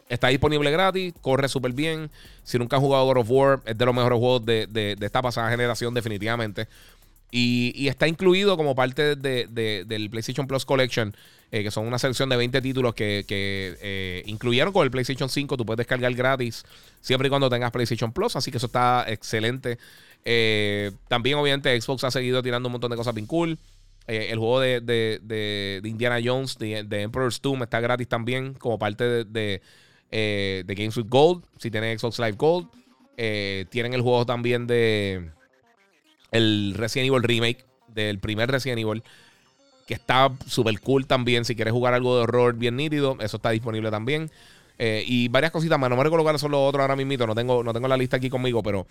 Está 0.09 0.29
disponible 0.29 0.71
gratis, 0.71 1.13
corre 1.21 1.49
súper 1.49 1.73
bien. 1.73 2.09
Si 2.43 2.57
nunca 2.57 2.77
han 2.77 2.81
jugado 2.81 3.05
God 3.05 3.17
of 3.17 3.29
War, 3.29 3.61
es 3.65 3.77
de 3.77 3.85
los 3.85 3.93
mejores 3.93 4.17
juegos 4.17 4.45
de, 4.45 4.97
esta 4.99 5.21
pasada 5.21 5.49
generación, 5.49 5.93
definitivamente. 5.93 6.67
Y, 7.29 7.87
está 7.87 8.07
incluido 8.07 8.55
como 8.55 8.73
parte 8.73 9.15
de, 9.17 9.47
del 9.85 10.09
PlayStation 10.09 10.47
Plus 10.47 10.63
Collection, 10.63 11.13
eh, 11.51 11.63
que 11.63 11.71
son 11.71 11.85
una 11.87 11.99
selección 11.99 12.29
de 12.29 12.37
20 12.37 12.61
títulos 12.61 12.93
que, 12.93 13.25
eh, 13.29 14.23
incluyeron 14.25 14.71
con 14.71 14.83
el 14.83 14.91
PlayStation 14.91 15.29
5. 15.29 15.57
Tú 15.57 15.65
puedes 15.65 15.77
descargar 15.77 16.13
gratis 16.13 16.63
siempre 17.01 17.27
y 17.27 17.29
cuando 17.29 17.49
tengas 17.49 17.71
PlayStation 17.71 18.13
Plus, 18.13 18.35
así 18.35 18.49
que 18.49 18.57
eso 18.57 18.67
está 18.67 19.05
excelente. 19.07 19.77
Eh, 20.23 20.91
también, 21.07 21.37
obviamente, 21.37 21.79
Xbox 21.79 22.05
ha 22.05 22.11
seguido 22.11 22.41
tirando 22.41 22.67
un 22.67 22.73
montón 22.73 22.91
de 22.91 22.97
cosas 22.97 23.13
bien 23.13 23.27
cool. 23.27 23.57
el 24.07 24.39
juego 24.39 24.61
de, 24.61 25.81
Indiana 25.83 26.19
Jones, 26.23 26.57
de, 26.57 26.85
Emperor's 27.01 27.41
Tomb, 27.41 27.63
está 27.63 27.81
gratis 27.81 28.07
también 28.07 28.53
como 28.53 28.79
parte 28.79 29.25
de, 29.25 29.61
Games 30.11 30.97
with 30.97 31.07
Gold, 31.09 31.43
si 31.57 31.69
tienes 31.71 31.99
Xbox 31.99 32.19
Live 32.19 32.37
Gold. 32.37 32.67
tienen 33.15 33.93
el 33.93 34.01
juego 34.01 34.25
también 34.25 34.67
de 34.67 35.31
el 36.31 36.73
Resident 36.75 37.09
Evil 37.09 37.23
Remake 37.23 37.65
del 37.87 38.19
primer 38.19 38.49
Resident 38.49 38.79
Evil, 38.79 39.03
que 39.85 39.93
está 39.93 40.31
súper 40.45 40.79
cool 40.81 41.07
también. 41.07 41.45
Si 41.45 41.55
quieres 41.55 41.73
jugar 41.73 41.93
algo 41.93 42.15
de 42.15 42.23
horror 42.23 42.55
bien 42.55 42.75
nítido, 42.75 43.17
eso 43.19 43.37
está 43.37 43.51
disponible 43.51 43.89
también. 43.89 44.29
Eh, 44.79 45.03
y 45.07 45.27
varias 45.29 45.51
cositas 45.51 45.79
más. 45.79 45.89
No 45.89 45.95
me 45.95 46.03
recuerdo 46.03 46.23
cuáles 46.23 46.41
son 46.41 46.51
los 46.51 46.59
otros 46.59 46.81
ahora 46.81 46.95
mismo. 46.95 47.25
No 47.25 47.33
tengo, 47.33 47.63
no 47.63 47.73
tengo 47.73 47.87
la 47.87 47.97
lista 47.97 48.17
aquí 48.17 48.29
conmigo, 48.29 48.61
pero 48.61 48.85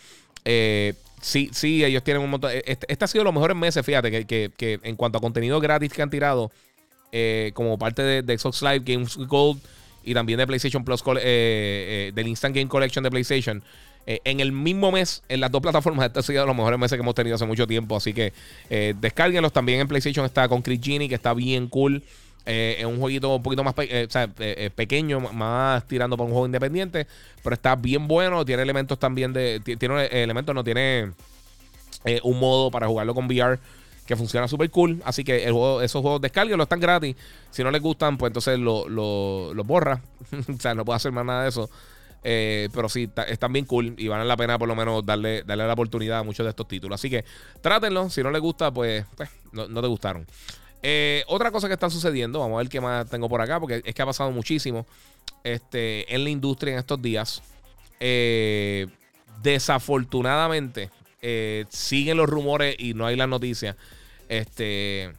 eh, 0.44 0.94
sí, 1.20 1.50
sí, 1.52 1.85
ellos 1.85 2.02
tienen 2.02 2.22
un 2.22 2.31
montón. 2.31 2.50
Este, 2.52 2.87
este, 2.88 3.05
ha 3.05 3.09
sido 3.09 3.24
los 3.24 3.35
mejores 3.35 3.57
meses, 3.57 3.85
fíjate, 3.85 4.26
que, 4.26 4.81
en 4.83 4.96
cuanto 4.96 5.18
a 5.18 5.20
contenido 5.20 5.61
gratis 5.61 5.92
que 5.92 6.02
han 6.02 6.11
tirado, 6.11 6.50
eh, 7.12 7.52
como 7.55 7.79
parte 7.79 8.02
de, 8.02 8.22
de, 8.22 8.37
Xbox 8.37 8.62
Live, 8.62 8.81
Games 8.81 9.16
Gold 9.16 9.61
y 10.07 10.14
también 10.14 10.38
de 10.38 10.47
PlayStation 10.47 10.85
Plus, 10.85 11.05
del 11.05 12.29
Instant 12.29 12.55
Game 12.55 12.69
Collection 12.69 13.05
de 13.05 13.11
PlayStation. 13.11 13.62
Eh, 14.07 14.21
en 14.25 14.38
el 14.38 14.53
mismo 14.53 14.92
mes, 14.92 15.25
en 15.29 15.40
las 15.40 15.51
dos 15.51 15.61
plataformas, 15.61 16.07
este 16.07 16.21
ha 16.21 16.23
sido 16.23 16.47
los 16.47 16.55
mejores 16.55 16.79
meses 16.79 16.97
que 16.97 17.03
hemos 17.03 17.14
tenido 17.14 17.35
hace 17.35 17.45
mucho 17.45 17.66
tiempo. 17.66 17.97
Así 17.97 18.12
que 18.14 18.33
eh, 18.71 18.95
descárguenlos. 19.01 19.53
También 19.53 19.81
en 19.81 19.88
PlayStation 19.88 20.25
está 20.25 20.49
con 20.49 20.62
Chris 20.62 20.81
Genie, 20.81 21.09
que 21.09 21.16
está 21.16 21.35
bien 21.35 21.69
cool. 21.69 22.03
Eh, 22.49 22.77
es 22.79 22.87
un 22.87 23.01
jueguito 23.01 23.35
un 23.35 23.42
poquito 23.42 23.64
más 23.64 23.75
pequeño, 23.75 25.19
más 25.19 25.85
tirando 25.88 26.16
para 26.16 26.27
un 26.27 26.31
juego 26.31 26.47
independiente. 26.47 27.09
Pero 27.42 27.55
está 27.55 27.75
bien 27.75 28.07
bueno. 28.07 28.45
Tiene 28.45 28.62
elementos 28.62 28.97
también 28.99 29.33
de. 29.33 29.61
Tiene 29.61 30.07
elementos, 30.07 30.55
no 30.55 30.62
tiene 30.62 31.11
un 32.23 32.38
modo 32.38 32.71
para 32.71 32.87
jugarlo 32.87 33.12
con 33.12 33.27
VR 33.27 33.59
que 34.07 34.16
funciona 34.16 34.49
súper 34.49 34.71
cool. 34.71 35.03
Así 35.05 35.25
que 35.25 35.45
esos 35.45 36.03
juegos 36.03 36.21
descárguenlos, 36.21 36.64
están 36.64 36.81
gratis. 36.81 37.16
Si 37.51 37.62
no 37.62 37.71
les 37.71 37.83
gustan, 37.83 38.16
pues 38.16 38.31
entonces 38.31 38.59
los 38.59 38.88
lo, 38.88 39.53
lo 39.53 39.64
borra. 39.64 40.01
o 40.33 40.61
sea, 40.61 40.75
no 40.75 40.85
puedo 40.85 40.97
hacer 40.97 41.12
más 41.12 41.25
nada 41.25 41.42
de 41.42 41.49
eso. 41.49 41.69
Eh, 42.29 42.69
pero 42.75 42.88
sí, 42.88 43.09
están 43.29 43.53
bien 43.53 43.66
cool 43.66 43.95
y 43.97 44.09
vale 44.09 44.25
la 44.25 44.37
pena 44.37 44.59
por 44.59 44.66
lo 44.66 44.75
menos 44.75 45.07
darle, 45.07 45.45
darle 45.45 45.64
la 45.64 45.75
oportunidad 45.75 46.19
a 46.19 46.23
muchos 46.25 46.45
de 46.45 46.51
estos 46.51 46.66
títulos. 46.66 47.01
Así 47.01 47.09
que 47.09 47.25
trátenlo. 47.61 48.11
Si 48.11 48.21
no 48.21 48.33
les 48.33 48.40
gusta, 48.40 48.73
pues, 48.73 49.05
pues 49.16 49.31
no, 49.53 49.81
te 49.81 49.87
gustaron. 49.87 50.27
Eh, 50.83 51.23
otra 51.29 51.53
cosa 51.53 51.69
que 51.69 51.75
está 51.75 51.88
sucediendo, 51.88 52.40
vamos 52.40 52.57
a 52.57 52.59
ver 52.59 52.69
qué 52.69 52.81
más 52.81 53.09
tengo 53.09 53.29
por 53.29 53.40
acá, 53.40 53.61
porque 53.61 53.81
es 53.85 53.95
que 53.95 54.03
ha 54.03 54.07
pasado 54.07 54.33
muchísimo 54.33 54.87
este, 55.45 56.12
en 56.12 56.25
la 56.25 56.31
industria 56.31 56.73
en 56.73 56.81
estos 56.81 57.01
días. 57.01 57.42
Eh, 58.01 58.88
desafortunadamente, 59.40 60.90
siguen 61.69 62.16
los 62.16 62.29
rumores 62.29 62.75
y 62.77 62.95
no 62.95 63.07
hay 63.07 63.14
las 63.14 63.29
noticias. 63.29 63.77
Este 64.29 65.12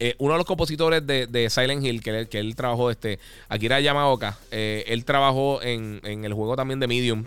eh, 0.00 0.16
uno 0.18 0.32
de 0.34 0.38
los 0.38 0.46
compositores 0.46 1.06
de, 1.06 1.48
Silent 1.50 1.84
Hill, 1.84 2.02
que, 2.02 2.26
que 2.26 2.38
él 2.38 2.56
trabajó, 2.56 2.90
este, 2.90 3.20
Akira 3.48 3.80
Yamaoka, 3.80 4.36
eh, 4.50 4.84
él 4.88 5.04
trabajó 5.04 5.62
en, 5.62 6.00
el 6.04 6.34
juego 6.34 6.56
también 6.56 6.80
de 6.80 6.88
Medium, 6.88 7.24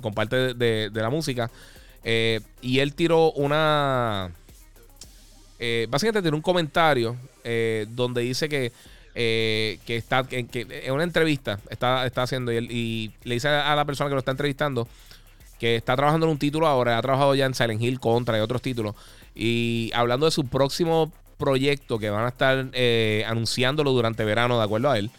con 0.00 0.12
parte 0.12 0.54
de, 0.54 0.90
la 0.92 1.08
música. 1.08 1.50
Eh, 2.02 2.40
y 2.62 2.80
él 2.80 2.94
tiró 2.94 3.32
una. 3.32 4.32
básicamente 5.88 6.22
tiró 6.22 6.36
un 6.36 6.42
comentario 6.42 7.16
donde 7.88 8.22
dice 8.22 8.48
que. 8.48 8.72
que 9.14 9.78
está 9.86 10.24
que, 10.24 10.46
en 10.52 10.92
una 10.92 11.04
entrevista 11.04 11.60
está, 11.70 12.06
está 12.06 12.22
haciendo 12.24 12.52
y, 12.52 12.56
y, 12.56 13.12
le 13.22 13.34
dice 13.34 13.48
a 13.48 13.74
la 13.76 13.84
persona 13.84 14.10
que 14.10 14.14
lo 14.14 14.20
está 14.20 14.32
entrevistando 14.32 14.88
que 15.60 15.76
está 15.76 15.94
trabajando 15.94 16.24
en 16.24 16.32
un 16.32 16.38
título 16.38 16.66
ahora, 16.66 16.96
ha 16.96 17.02
trabajado 17.02 17.34
ya 17.34 17.44
en 17.44 17.54
Silent 17.54 17.82
Hill 17.82 18.00
Contra 18.00 18.38
y 18.38 18.40
otros 18.40 18.62
títulos 18.62 18.94
y 19.34 19.90
hablando 19.94 20.26
de 20.26 20.32
su 20.32 20.46
próximo 20.46 21.12
proyecto 21.40 21.98
que 21.98 22.10
van 22.10 22.26
a 22.26 22.28
estar 22.28 22.68
eh, 22.72 23.24
anunciándolo 23.26 23.90
durante 23.90 24.24
verano, 24.24 24.58
de 24.58 24.64
acuerdo 24.64 24.90
a 24.90 24.98
él. 24.98 25.10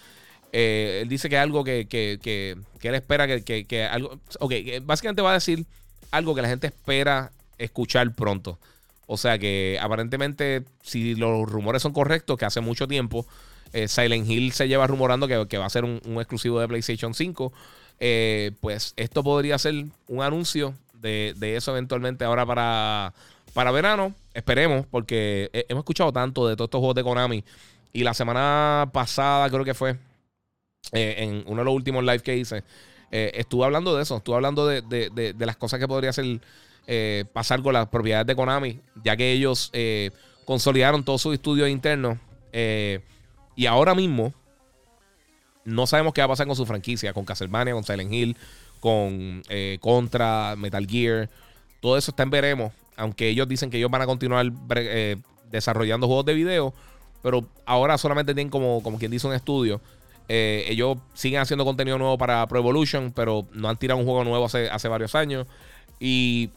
Eh, 0.54 1.00
él 1.02 1.10
dice 1.10 1.30
que 1.30 1.38
algo 1.38 1.64
que, 1.66 1.88
que, 1.88 2.20
que, 2.22 2.56
él 2.88 2.96
espera 2.96 3.28
que, 3.28 3.66
que, 3.66 3.84
algo. 3.84 4.20
Ok, 4.40 4.54
básicamente 4.84 5.22
va 5.22 5.32
a 5.32 5.36
decir 5.36 5.66
algo 6.12 6.36
que 6.36 6.42
la 6.42 6.48
gente 6.48 6.68
espera 6.68 7.32
escuchar 7.58 8.14
pronto. 8.14 8.60
O 9.08 9.18
sea 9.18 9.38
que 9.38 9.78
aparentemente, 9.82 10.64
si 10.84 11.16
los 11.16 11.50
rumores 11.50 11.82
son 11.82 11.92
correctos, 11.92 12.38
que 12.38 12.46
hace 12.46 12.62
mucho 12.62 12.88
tiempo 12.88 13.26
eh, 13.74 13.90
Silent 13.90 14.30
Hill 14.30 14.54
se 14.54 14.68
lleva 14.68 14.88
rumorando 14.88 15.28
que, 15.28 15.58
va 15.58 15.66
a 15.66 15.70
ser 15.70 15.84
un, 15.84 16.00
exclusivo 16.18 16.60
de 16.60 16.68
PlayStation 16.68 17.14
5, 17.14 17.52
pues 18.62 18.94
esto 18.96 19.24
podría 19.24 19.58
ser 19.58 19.86
un 20.08 20.22
anuncio 20.22 20.74
de, 20.94 21.34
de 21.36 21.56
eso 21.56 21.72
eventualmente 21.72 22.26
ahora 22.26 22.46
para 22.46 23.14
para 23.54 23.72
verano, 23.72 24.14
esperemos, 24.34 24.86
porque 24.90 25.50
hemos 25.70 25.82
escuchado 25.82 26.12
tanto 26.12 26.48
de 26.48 26.56
todos 26.56 26.68
estos 26.68 26.80
juegos 26.80 26.96
de 26.96 27.04
Konami. 27.04 27.44
Y 27.94 28.04
la 28.04 28.14
semana 28.14 28.90
pasada, 28.94 29.50
creo 29.50 29.66
que 29.66 29.74
fue, 29.74 29.98
eh, 30.94 31.16
en 31.20 31.44
uno 31.46 31.62
de 31.62 31.66
los 31.66 31.74
últimos 31.74 32.04
live 32.04 32.20
que 32.20 32.38
hice, 32.38 32.64
eh, 33.12 33.32
estuve 33.36 33.66
hablando 33.66 33.96
de 33.96 34.04
eso. 34.04 34.18
Estuve 34.18 34.36
hablando 34.36 34.66
de, 34.66 35.36
las 35.38 35.58
cosas 35.58 35.80
que 35.80 35.88
podría 35.88 36.12
eh, 36.88 37.26
pasar 37.34 37.62
con 37.62 37.74
las 37.74 37.88
propiedades 37.88 38.28
de 38.28 38.36
Konami, 38.36 38.80
ya 39.04 39.18
que 39.18 39.32
ellos 39.32 39.72
consolidaron 40.46 41.04
todos 41.04 41.22
sus 41.22 41.34
estudios 41.34 41.70
internos. 41.70 42.18
y 42.54 43.66
ahora 43.66 43.94
mismo, 43.94 44.34
no 45.66 45.86
sabemos 45.86 46.14
qué 46.14 46.22
va 46.22 46.26
a 46.26 46.30
pasar 46.30 46.48
con 46.48 46.56
su 46.56 46.66
franquicia, 46.66 47.14
con 47.14 47.26
Castlevania, 47.26 47.74
con 47.74 47.84
Silent 47.84 48.12
Hill, 48.12 48.38
con 48.80 49.44
Contra, 49.82 50.56
Metal 50.58 50.88
Gear. 50.88 51.30
Todo 51.82 51.98
eso 51.98 52.12
está 52.12 52.24
en 52.24 52.30
veremos 52.30 52.72
aunque 53.02 53.30
ellos 53.30 53.48
dicen 53.48 53.72
que 53.72 53.78
ellos 53.78 53.90
van 53.90 54.04
a 54.04 54.06
continuar 54.06 54.46
eh, 54.76 55.18
desarrollando 55.50 56.06
juegos 56.06 56.26
de 56.26 56.36
video, 56.36 56.72
pero 57.24 57.46
ahora 57.66 57.98
solamente 57.98 58.36
tienen 58.36 58.52
como, 58.52 58.84
como 58.84 59.00
quien 59.00 59.10
dice 59.10 59.26
un 59.28 59.34
estudio. 59.34 59.82
Eh, 60.30 60.66
ellos 60.68 61.00
siguen 61.16 61.42
haciendo 61.42 61.66
contenido 61.66 61.98
nuevo 61.98 62.18
para 62.20 62.46
Pro 62.48 62.60
Evolution, 62.60 63.12
pero 63.12 63.48
no 63.54 63.70
han 63.70 63.78
tirado 63.78 64.00
un 64.00 64.06
juego 64.06 64.24
nuevo 64.24 64.46
hace, 64.46 64.88
varios 64.88 65.16
años. 65.16 65.48
Y 66.00 66.52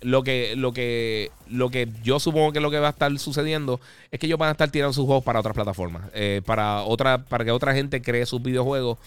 lo 0.00 0.24
que, 0.24 0.56
lo, 0.56 0.72
que, 0.72 1.30
lo 1.48 1.70
que 1.70 1.88
yo 2.02 2.18
supongo 2.18 2.52
que 2.52 2.60
lo 2.60 2.72
que 2.72 2.80
va 2.80 2.88
a 2.88 2.90
estar 2.90 3.16
sucediendo 3.20 3.80
es 4.10 4.18
que 4.18 4.26
ellos 4.26 4.38
van 4.38 4.48
a 4.48 4.52
estar 4.52 4.70
tirando 4.70 4.92
sus 4.92 5.06
juegos 5.06 5.22
para 5.22 5.38
otras 5.38 5.54
plataformas, 5.54 6.10
eh, 6.12 6.42
para, 6.44 6.82
otra, 6.82 7.18
para 7.24 7.44
que 7.44 7.52
otra 7.52 7.72
gente 7.72 8.02
cree 8.02 8.26
sus 8.26 8.42
videojuegos. 8.42 8.98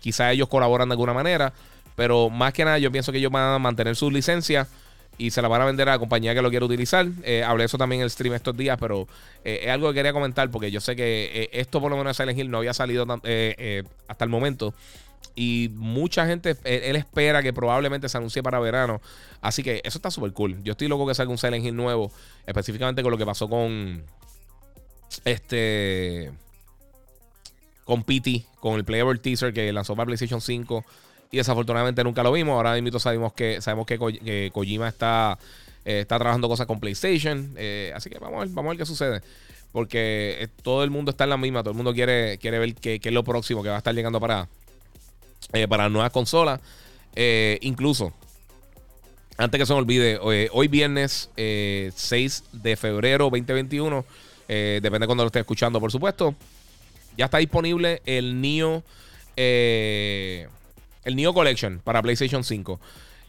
Quizá 0.00 0.30
ellos 0.30 0.48
colaboran 0.48 0.90
de 0.90 0.92
alguna 0.92 1.14
manera, 1.14 1.54
pero 1.96 2.28
más 2.28 2.52
que 2.52 2.66
nada 2.66 2.78
yo 2.78 2.92
pienso 2.92 3.12
que 3.12 3.18
ellos 3.18 3.32
van 3.32 3.54
a 3.54 3.58
mantener 3.58 3.96
sus 3.96 4.12
licencias 4.12 4.68
y 5.18 5.30
se 5.30 5.42
la 5.42 5.48
van 5.48 5.62
a 5.62 5.64
vender 5.64 5.88
a 5.88 5.92
la 5.92 5.98
compañía 5.98 6.34
que 6.34 6.42
lo 6.42 6.50
quiere 6.50 6.64
utilizar. 6.64 7.06
Eh, 7.22 7.42
hablé 7.44 7.64
eso 7.64 7.78
también 7.78 8.00
en 8.00 8.04
el 8.04 8.10
stream 8.10 8.34
estos 8.34 8.56
días, 8.56 8.76
pero 8.80 9.06
eh, 9.44 9.60
es 9.62 9.70
algo 9.70 9.88
que 9.88 9.94
quería 9.94 10.12
comentar 10.12 10.50
porque 10.50 10.70
yo 10.70 10.80
sé 10.80 10.96
que 10.96 11.30
eh, 11.32 11.50
esto 11.52 11.80
por 11.80 11.90
lo 11.90 11.96
menos 11.96 12.16
de 12.16 12.22
Silent 12.22 12.38
Hill 12.38 12.50
no 12.50 12.58
había 12.58 12.74
salido 12.74 13.06
hasta 14.08 14.24
el 14.24 14.30
momento. 14.30 14.74
Y 15.36 15.70
mucha 15.74 16.26
gente, 16.26 16.56
él, 16.64 16.94
espera 16.94 17.42
que 17.42 17.52
probablemente 17.52 18.08
se 18.08 18.16
anuncie 18.16 18.42
para 18.42 18.60
verano. 18.60 19.00
Así 19.40 19.62
que 19.62 19.80
eso 19.84 19.98
está 19.98 20.10
súper 20.10 20.32
cool. 20.32 20.62
Yo 20.62 20.72
estoy 20.72 20.86
loco 20.86 21.06
que 21.06 21.14
salga 21.14 21.32
un 21.32 21.38
Silent 21.38 21.64
Hill 21.64 21.74
nuevo, 21.74 22.12
específicamente 22.46 23.02
con 23.02 23.10
lo 23.10 23.18
que 23.18 23.26
pasó 23.26 23.48
con 23.48 24.02
este... 25.24 26.32
Con 27.84 28.02
PT, 28.02 28.46
con 28.60 28.76
el 28.76 28.84
Playable 28.84 29.18
Teaser 29.18 29.52
que 29.52 29.70
lanzó 29.70 29.94
para 29.94 30.06
PlayStation 30.06 30.40
5 30.40 30.84
y 31.34 31.38
desafortunadamente 31.38 32.04
nunca 32.04 32.22
lo 32.22 32.30
vimos. 32.30 32.54
Ahora 32.54 32.80
mismo 32.80 33.00
sabemos 33.00 33.32
que, 33.32 33.60
sabemos 33.60 33.86
que, 33.86 34.50
Kojima 34.52 34.86
está, 34.86 35.36
eh, 35.84 36.02
está 36.02 36.16
trabajando 36.16 36.48
cosas 36.48 36.68
con 36.68 36.78
PlayStation. 36.78 37.52
Eh, 37.56 37.92
así 37.92 38.08
que 38.08 38.20
vamos 38.20 38.36
a, 38.36 38.40
ver, 38.44 38.48
vamos 38.50 38.68
a 38.68 38.70
ver 38.70 38.78
qué 38.78 38.86
sucede. 38.86 39.20
Porque 39.72 40.36
eh, 40.38 40.48
todo 40.62 40.84
el 40.84 40.90
mundo 40.90 41.10
está 41.10 41.24
en 41.24 41.30
la 41.30 41.36
misma. 41.36 41.64
Todo 41.64 41.72
el 41.72 41.76
mundo 41.76 41.92
quiere, 41.92 42.38
quiere 42.38 42.60
ver 42.60 42.76
qué, 42.76 43.00
es 43.02 43.12
lo 43.12 43.24
próximo 43.24 43.64
que 43.64 43.68
va 43.68 43.74
a 43.74 43.78
estar 43.78 43.92
llegando 43.92 44.20
para, 44.20 44.46
para 45.68 45.88
nuevas 45.88 46.12
consolas. 46.12 46.60
incluso, 47.60 48.12
antes 49.36 49.58
que 49.58 49.66
se 49.66 49.72
me 49.72 49.80
olvide, 49.80 50.20
hoy 50.20 50.68
viernes 50.68 51.30
6 51.34 52.44
de 52.52 52.76
febrero 52.76 53.24
2021. 53.24 54.04
depende 54.46 55.00
de 55.00 55.06
cuando 55.06 55.24
lo 55.24 55.26
esté 55.26 55.40
escuchando, 55.40 55.80
por 55.80 55.90
supuesto. 55.90 56.36
Ya 57.18 57.24
está 57.24 57.38
disponible 57.38 58.02
el 58.06 58.40
Neo. 58.40 58.84
Eh, 59.36 60.46
el 61.04 61.16
Neo 61.16 61.32
Collection 61.32 61.80
para 61.84 62.02
PlayStation 62.02 62.44
5. 62.44 62.80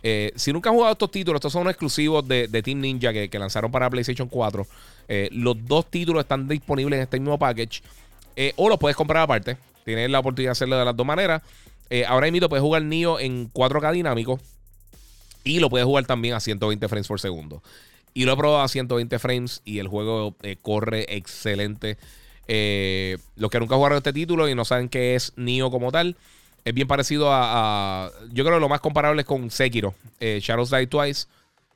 Eh, 0.07 0.31
si 0.35 0.53
nunca 0.53 0.69
han 0.69 0.75
jugado 0.75 0.91
estos 0.91 1.09
títulos, 1.09 1.39
estos 1.39 1.51
son 1.51 1.67
exclusivos 1.67 2.27
de, 2.27 2.47
Team 2.63 2.79
Ninja 2.79 3.11
que, 3.11 3.39
lanzaron 3.39 3.71
para 3.71 3.89
PlayStation 3.89 4.27
4. 4.27 4.67
Eh, 5.07 5.29
los 5.31 5.55
dos 5.65 5.89
títulos 5.89 6.21
están 6.21 6.47
disponibles 6.47 6.97
en 6.97 7.03
este 7.03 7.19
mismo 7.19 7.39
package. 7.39 7.81
Eh, 8.35 8.53
o 8.55 8.69
los 8.69 8.77
puedes 8.77 8.95
comprar 8.95 9.23
aparte. 9.23 9.57
Tienes 9.83 10.07
la 10.11 10.19
oportunidad 10.19 10.49
de 10.49 10.51
hacerlo 10.51 10.77
de 10.77 10.85
las 10.85 10.95
dos 10.95 11.07
maneras. 11.07 11.41
ahora 12.07 12.29
mismo 12.29 12.47
puedes 12.49 12.61
jugar 12.61 12.83
Neo 12.83 13.19
en 13.19 13.51
4K 13.51 13.93
dinámico. 13.93 14.39
Y 15.43 15.59
lo 15.59 15.71
puedes 15.71 15.85
jugar 15.85 16.05
también 16.05 16.35
a 16.35 16.39
120 16.39 16.87
frames 16.87 17.07
por 17.07 17.19
segundo. 17.19 17.63
Y 18.13 18.25
lo 18.25 18.33
he 18.33 18.37
probado 18.37 18.61
a 18.61 18.67
120 18.67 19.17
frames 19.17 19.63
y 19.65 19.79
el 19.79 19.87
juego 19.87 20.35
corre 20.61 21.15
excelente. 21.15 21.97
los 22.47 23.49
que 23.49 23.59
nunca 23.59 23.75
jugaron 23.75 23.97
este 23.97 24.13
título 24.13 24.47
y 24.47 24.53
no 24.53 24.65
saben 24.65 24.87
qué 24.87 25.15
es 25.15 25.33
Nio 25.35 25.71
como 25.71 25.91
tal, 25.91 26.15
es 26.65 26.73
bien 26.73 26.87
parecido 26.87 27.29
a, 27.31 28.11
Yo 28.33 28.43
creo 28.43 28.57
que 28.57 28.61
lo 28.61 28.69
más 28.69 28.81
comparable 28.81 29.21
es 29.21 29.27
con 29.27 29.49
Sekiro, 29.49 29.95
Shadows 30.19 30.71
Die 30.71 30.87
Twice. 30.87 31.27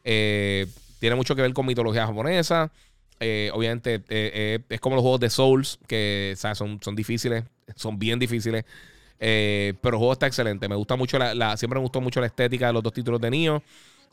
tiene 0.04 1.16
mucho 1.16 1.36
que 1.36 1.42
ver 1.42 1.54
con 1.54 1.66
mitología 1.66 2.06
japonesa. 2.06 2.72
obviamente 3.54 4.04
es 4.68 4.80
como 4.82 4.96
los 4.96 5.04
juegos 5.04 5.22
de 5.22 5.30
Souls, 5.30 5.80
que 5.88 6.36
Son, 6.36 6.80
son 6.82 6.96
difíciles, 6.96 7.46
son 7.76 7.98
bien 7.98 8.20
difíciles. 8.20 8.66
Eh, 9.20 9.74
pero 9.82 9.96
el 9.96 10.00
juego 10.00 10.14
está 10.14 10.28
excelente. 10.28 10.68
Me 10.68 10.76
gusta 10.76 10.96
mucho 10.96 11.20
la, 11.20 11.58
Siempre 11.58 11.78
me 11.78 11.84
gustó 11.84 12.02
mucho 12.02 12.20
la 12.20 12.28
estética 12.28 12.68
de 12.68 12.74
los 12.74 12.84
dos 12.84 12.94
títulos 12.94 13.20
de 13.20 13.30
Nioh. 13.30 13.62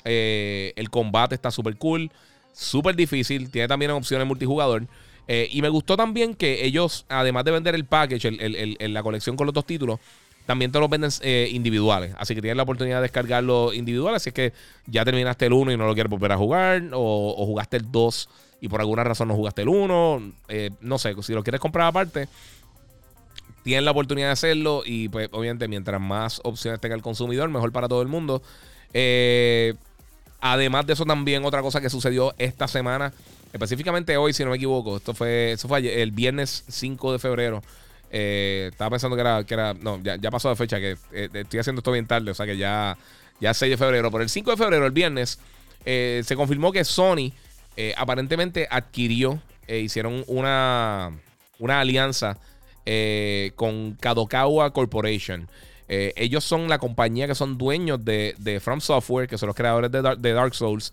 Eh, 0.04 0.72
el 0.76 0.90
combate 0.90 1.34
está 1.34 1.50
súper 1.50 1.76
cool. 1.76 2.10
Súper 2.52 2.96
difícil. 2.96 3.50
Tiene 3.50 3.68
también 3.68 3.90
opciones 3.92 4.26
multijugador. 4.26 4.86
Eh, 5.28 5.48
y 5.50 5.62
me 5.62 5.68
gustó 5.68 5.96
también 5.96 6.34
que 6.34 6.64
ellos, 6.64 7.04
además 7.08 7.44
de 7.44 7.50
vender 7.50 7.74
el 7.74 7.84
package, 7.84 8.28
el, 8.28 8.76
la 8.94 9.02
colección 9.02 9.36
con 9.36 9.46
los 9.46 9.54
dos 9.54 9.66
títulos, 9.66 9.98
también 10.46 10.72
te 10.72 10.78
los 10.78 10.88
venden 10.88 11.10
individuales. 11.50 12.14
Así 12.18 12.34
que 12.34 12.40
tienes 12.40 12.56
la 12.56 12.62
oportunidad 12.62 12.96
de 12.96 13.02
descargarlo 13.02 13.72
individuales. 13.72 14.22
Si 14.22 14.30
es 14.30 14.34
que 14.34 14.52
ya 14.86 15.04
terminaste 15.04 15.46
el 15.46 15.52
1 15.52 15.72
y 15.72 15.76
no 15.76 15.86
lo 15.86 15.94
quieres 15.94 16.10
volver 16.10 16.32
a 16.32 16.36
jugar. 16.36 16.82
O, 16.92 17.34
o, 17.36 17.46
jugaste 17.46 17.76
el 17.76 17.90
2 17.90 18.28
y 18.60 18.68
por 18.68 18.80
alguna 18.80 19.04
razón 19.04 19.28
no 19.28 19.34
jugaste 19.34 19.62
el 19.62 19.68
1. 19.68 20.32
no 20.80 20.98
sé, 20.98 21.14
si 21.22 21.32
lo 21.32 21.42
quieres 21.42 21.60
comprar 21.60 21.88
aparte 21.88 22.28
tienen 23.66 23.84
la 23.84 23.90
oportunidad 23.90 24.28
de 24.28 24.32
hacerlo 24.32 24.84
y 24.86 25.08
pues 25.08 25.28
obviamente 25.32 25.66
mientras 25.66 26.00
más 26.00 26.40
opciones 26.44 26.80
tenga 26.80 26.94
el 26.94 27.02
consumidor, 27.02 27.48
mejor 27.48 27.72
para 27.72 27.88
todo 27.88 28.00
el 28.00 28.06
mundo. 28.06 28.40
Eh, 28.94 29.74
además 30.40 30.86
de 30.86 30.92
eso 30.92 31.04
también 31.04 31.44
otra 31.44 31.62
cosa 31.62 31.80
que 31.80 31.90
sucedió 31.90 32.32
esta 32.38 32.68
semana, 32.68 33.12
específicamente 33.52 34.16
hoy 34.18 34.32
si 34.32 34.44
no 34.44 34.50
me 34.50 34.56
equivoco, 34.56 34.98
esto 34.98 35.14
fue, 35.14 35.50
eso 35.50 35.66
fue 35.66 36.00
el 36.00 36.12
viernes 36.12 36.62
5 36.68 37.14
de 37.14 37.18
febrero. 37.18 37.60
Eh, 38.10 38.68
estaba 38.70 38.90
pensando 38.90 39.16
que 39.16 39.20
era, 39.20 39.44
que 39.44 39.54
era 39.54 39.74
no, 39.74 40.00
ya, 40.02 40.30
pasó 40.30 40.48
de 40.48 40.56
fecha, 40.56 40.78
que 40.78 40.96
eh, 41.12 41.28
estoy 41.32 41.60
haciendo 41.60 41.80
esto 41.80 41.92
bien 41.92 42.06
tarde, 42.06 42.30
o 42.30 42.34
sea 42.34 42.46
que 42.46 42.56
ya, 42.56 42.96
ya 43.40 43.52
6 43.52 43.70
de 43.70 43.76
febrero, 43.76 44.10
pero 44.10 44.22
el 44.22 44.30
5 44.30 44.50
de 44.52 44.56
febrero, 44.56 44.86
el 44.86 44.92
viernes, 44.92 45.38
se 45.84 46.34
confirmó 46.36 46.72
que 46.72 46.84
Sony 46.84 47.32
aparentemente 47.96 48.66
adquirió, 48.70 49.40
hicieron 49.68 50.24
una, 50.26 51.12
una 51.58 51.80
alianza 51.80 52.38
eh, 52.88 53.50
con 53.56 53.96
Kadokawa 53.98 54.72
Corporation. 54.72 55.48
Eh, 55.88 56.12
ellos 56.16 56.44
son 56.44 56.68
la 56.68 56.78
compañía 56.78 57.26
que 57.26 57.34
son 57.34 57.58
dueños 57.58 58.04
de, 58.04 58.60
From 58.62 58.80
Software, 58.80 59.28
que 59.28 59.38
son 59.38 59.48
los 59.48 59.56
creadores 59.56 59.90
de, 59.90 60.32
Dark 60.32 60.54
Souls 60.54 60.92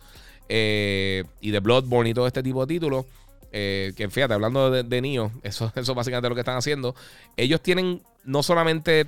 eh, 0.50 1.24
y 1.40 1.52
de 1.52 1.60
Bloodborne 1.60 2.10
y 2.10 2.14
todo 2.16 2.26
este 2.26 2.42
tipo 2.42 2.66
de 2.66 2.74
títulos. 2.74 3.06
Que 3.54 4.10
fíjate, 4.10 4.34
hablando 4.34 4.72
de, 4.72 4.84
de 4.84 5.02
Nioh, 5.02 5.32
eso, 5.44 5.72
eso 5.76 5.96
básicamente 5.96 6.30
lo 6.30 6.36
que 6.36 6.42
están 6.42 6.58
haciendo. 6.58 6.96
Ellos 7.38 7.62
tienen 7.62 8.02
no 8.26 8.42
solamente 8.44 9.08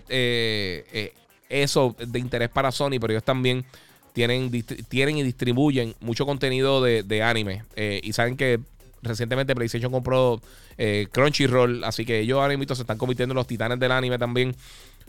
eso 1.49 1.95
de 1.97 2.19
interés 2.19 2.49
para 2.49 2.71
Sony, 2.71 2.99
pero 2.99 3.13
ellos 3.13 3.23
también 3.23 3.65
tienen, 4.13 4.51
tienen 4.88 5.17
y 5.17 5.23
distribuyen 5.23 5.95
mucho 5.99 6.25
contenido 6.25 6.81
de, 6.81 7.03
de 7.03 7.23
anime. 7.23 7.63
y 7.75 8.13
saben 8.13 8.38
que 8.38 8.60
recientemente 9.05 9.55
PlayStation 9.55 9.91
compró 9.91 10.41
eh, 10.77 11.08
Crunchyroll, 11.12 11.84
así 11.84 12.05
que 12.05 12.19
ellos 12.19 12.39
ahora 12.39 12.58
mismo 12.58 12.75
se 12.75 12.81
están 12.81 12.97
convirtiendo 12.97 13.34
en 13.34 13.38
los 13.38 13.47
titanes 13.47 13.79
del 13.79 13.91
anime 13.91 14.17
también. 14.17 14.55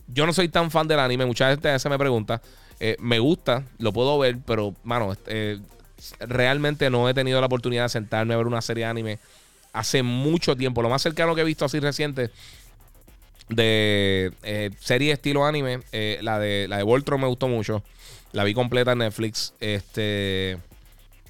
Yo 0.07 0.27
no 0.27 0.33
soy 0.33 0.49
tan 0.49 0.71
fan 0.71 0.87
del 0.87 1.01
anime, 1.01 1.27
mucha 1.27 1.51
gente 1.51 1.77
se 1.79 1.89
me 1.89 1.99
pregunta. 1.99 2.41
Eh, 2.79 2.97
me 3.01 3.19
gusta, 3.19 3.65
lo 3.79 3.93
puedo 3.93 4.19
ver, 4.19 4.39
pero, 4.47 4.75
mano, 4.85 5.17
eh, 5.27 5.59
realmente 6.21 6.91
no 6.91 7.09
he 7.09 7.15
tenido 7.15 7.41
la 7.41 7.47
oportunidad 7.47 7.85
de 7.85 7.89
sentarme 7.91 8.35
a 8.35 8.37
ver 8.37 8.47
una 8.47 8.63
serie 8.63 8.85
de 8.85 8.91
anime 8.91 9.19
hace 9.73 10.03
mucho 10.03 10.57
tiempo. 10.57 10.83
Lo 10.83 10.89
más 10.89 11.03
cercano 11.03 11.35
que 11.35 11.43
he 11.43 11.45
visto 11.45 11.65
así 11.65 11.81
reciente 11.81 12.31
de 13.49 14.33
serie 14.81 15.13
estilo 15.13 15.47
anime, 15.47 15.81
la 16.21 16.39
de 16.39 16.67
la 16.69 16.79
de 16.79 16.83
Voltron 16.83 17.21
me 17.21 17.27
gustó 17.27 17.49
mucho. 17.49 17.83
La 18.33 18.45
vi 18.45 18.53
completa 18.53 18.93
en 18.93 18.99
Netflix. 18.99 19.55
Este. 19.61 20.59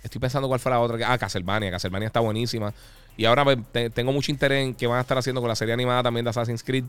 Estoy 0.03 0.21
pensando 0.21 0.49
cuál 0.49 0.61
fue 0.61 0.71
la 0.71 0.81
otra. 0.81 1.12
Ah, 1.12 1.19
Castlevania. 1.19 1.71
Castlevania 1.71 2.07
está 2.07 2.21
buenísima. 2.21 2.75
Y 3.17 3.25
ahora 3.25 3.45
pues, 3.45 3.59
tengo 3.95 4.12
mucho 4.12 4.31
interés 4.31 4.65
en 4.65 4.75
qué 4.75 4.87
van 4.87 4.99
a 4.99 5.01
estar 5.03 5.17
haciendo 5.17 5.41
con 5.41 5.49
la 5.49 5.57
serie 5.57 5.73
animada 5.73 6.03
también 6.03 6.25
de 6.25 6.31
Assassin's 6.31 6.62
Creed. 6.62 6.85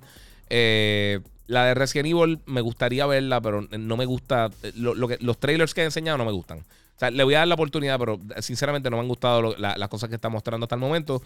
Eh, 0.50 1.20
la 1.48 1.66
de 1.66 1.74
Resident 1.74 2.08
Evil 2.08 2.40
me 2.46 2.62
gustaría 2.62 3.06
verla, 3.06 3.42
pero 3.42 3.62
no 3.62 3.98
me 3.98 4.06
gusta. 4.06 4.50
Lo, 4.76 5.08
que, 5.08 5.18
los 5.22 5.38
trailers 5.38 5.74
que 5.74 5.82
he 5.82 5.86
enseñado 5.86 6.18
no 6.18 6.26
me 6.26 6.32
gustan. 6.32 6.64
O 6.98 7.00
sea, 7.00 7.12
le 7.12 7.24
voy 7.24 7.36
a 7.36 7.40
dar 7.40 7.48
la 7.48 7.54
oportunidad, 7.54 8.00
pero 8.00 8.20
sinceramente 8.40 8.90
no 8.90 8.98
me 8.98 9.02
han 9.02 9.08
gustado 9.08 9.56
las 9.56 9.88
cosas 9.88 10.10
que 10.10 10.16
está 10.16 10.30
mostrando 10.30 10.64
hasta 10.64 10.74
el 10.74 10.82
momento. 10.82 11.22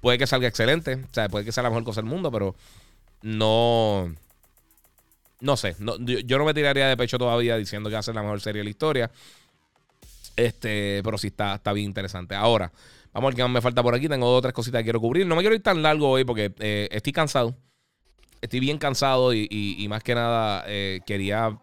Puede 0.00 0.16
que 0.16 0.28
salga 0.28 0.46
excelente. 0.46 0.94
O 0.94 1.12
sea, 1.12 1.28
puede 1.28 1.44
que 1.44 1.50
sea 1.50 1.64
la 1.64 1.70
mejor 1.70 1.82
cosa 1.82 2.00
del 2.02 2.08
mundo, 2.08 2.30
pero 2.30 2.54
no. 3.22 4.14
No 5.40 5.56
sé. 5.56 5.74
yo, 5.80 6.38
no 6.38 6.44
me 6.44 6.54
tiraría 6.54 6.86
de 6.86 6.96
pecho 6.96 7.18
todavía 7.18 7.56
diciendo 7.56 7.90
que 7.90 7.94
va 7.94 7.98
a 7.98 8.04
ser 8.04 8.14
la 8.14 8.22
mejor 8.22 8.40
serie 8.40 8.60
de 8.60 8.64
la 8.64 8.70
historia. 8.70 9.10
Este, 10.36 11.00
pero 11.02 11.18
sí 11.18 11.26
está, 11.26 11.56
está 11.56 11.72
bien 11.72 11.86
interesante. 11.86 12.36
Ahora, 12.36 12.70
vamos 13.12 13.26
a 13.26 13.30
ver 13.30 13.36
qué 13.36 13.42
más 13.42 13.50
me 13.50 13.60
falta 13.60 13.82
por 13.82 13.96
aquí. 13.96 14.08
Tengo 14.08 14.32
otras 14.32 14.52
cositas 14.52 14.78
que 14.78 14.84
quiero 14.84 15.00
cubrir. 15.00 15.26
No 15.26 15.34
me 15.34 15.42
quiero 15.42 15.56
ir 15.56 15.64
tan 15.64 15.82
largo 15.82 16.10
hoy 16.10 16.24
porque 16.24 16.52
eh, 16.60 16.88
estoy 16.92 17.12
cansado. 17.12 17.56
Estoy 18.40 18.60
bien 18.60 18.78
cansado 18.78 19.34
y, 19.34 19.86
más 19.88 20.04
que 20.04 20.14
nada 20.14 20.62
eh, 20.68 21.00
quería 21.04 21.58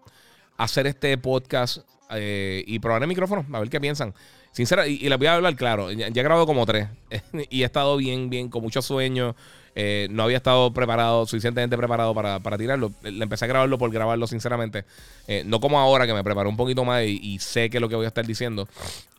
hacer 0.57 0.87
este 0.87 1.17
podcast 1.17 1.85
eh, 2.11 2.63
y 2.65 2.79
probar 2.79 3.01
el 3.01 3.07
micrófono, 3.07 3.45
a 3.51 3.59
ver 3.59 3.69
qué 3.69 3.79
piensan. 3.79 4.13
Sincera, 4.51 4.87
y, 4.87 4.97
les 4.97 5.17
voy 5.17 5.27
a 5.27 5.35
hablar 5.35 5.55
claro. 5.55 5.91
Ya, 5.91 6.07
he 6.07 6.11
grabado 6.11 6.45
como 6.45 6.65
tres 6.65 6.87
y 7.49 7.61
he 7.61 7.65
estado 7.65 7.97
bien, 7.97 8.29
bien, 8.29 8.49
con 8.49 8.63
mucho 8.63 8.81
sueño. 8.81 9.35
Eh, 9.75 10.07
no 10.09 10.23
había 10.23 10.37
estado 10.37 10.73
preparado, 10.73 11.25
suficientemente 11.25 11.77
preparado 11.77 12.13
para, 12.13 12.57
tirarlo. 12.57 12.91
Le 13.03 13.23
empecé 13.23 13.45
a 13.45 13.47
grabarlo 13.47 13.77
por 13.77 13.91
grabarlo, 13.91 14.27
sinceramente. 14.27 14.85
Eh, 15.27 15.43
no 15.45 15.59
como 15.59 15.79
ahora, 15.79 16.07
que 16.07 16.13
me 16.13 16.23
preparé 16.23 16.49
un 16.49 16.57
poquito 16.57 16.83
más 16.83 17.03
y, 17.05 17.37
sé 17.39 17.69
qué 17.69 17.77
es 17.77 17.81
lo 17.81 17.89
que 17.89 17.95
voy 17.95 18.05
a 18.05 18.09
estar 18.09 18.25
diciendo. 18.25 18.67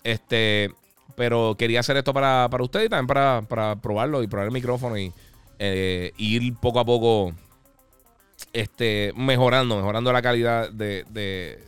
Este, 0.03 0.70
pero 1.16 1.55
quería 1.59 1.81
hacer 1.81 1.96
esto 1.96 2.12
para, 2.12 2.48
para 2.50 2.64
ustedes 2.64 2.87
y 2.87 2.88
también 2.88 3.07
para, 3.07 3.76
probarlo 3.76 4.22
y 4.22 4.26
probar 4.26 4.48
el 4.48 4.53
micrófono 4.53 4.98
y 4.98 5.12
eh, 5.59 6.12
ir 6.18 6.55
poco 6.57 6.81
a 6.81 6.85
poco 6.85 7.33
este, 8.53 9.12
mejorando, 9.16 9.76
mejorando 9.76 10.12
la 10.12 10.22
calidad 10.22 10.70
de, 10.70 11.59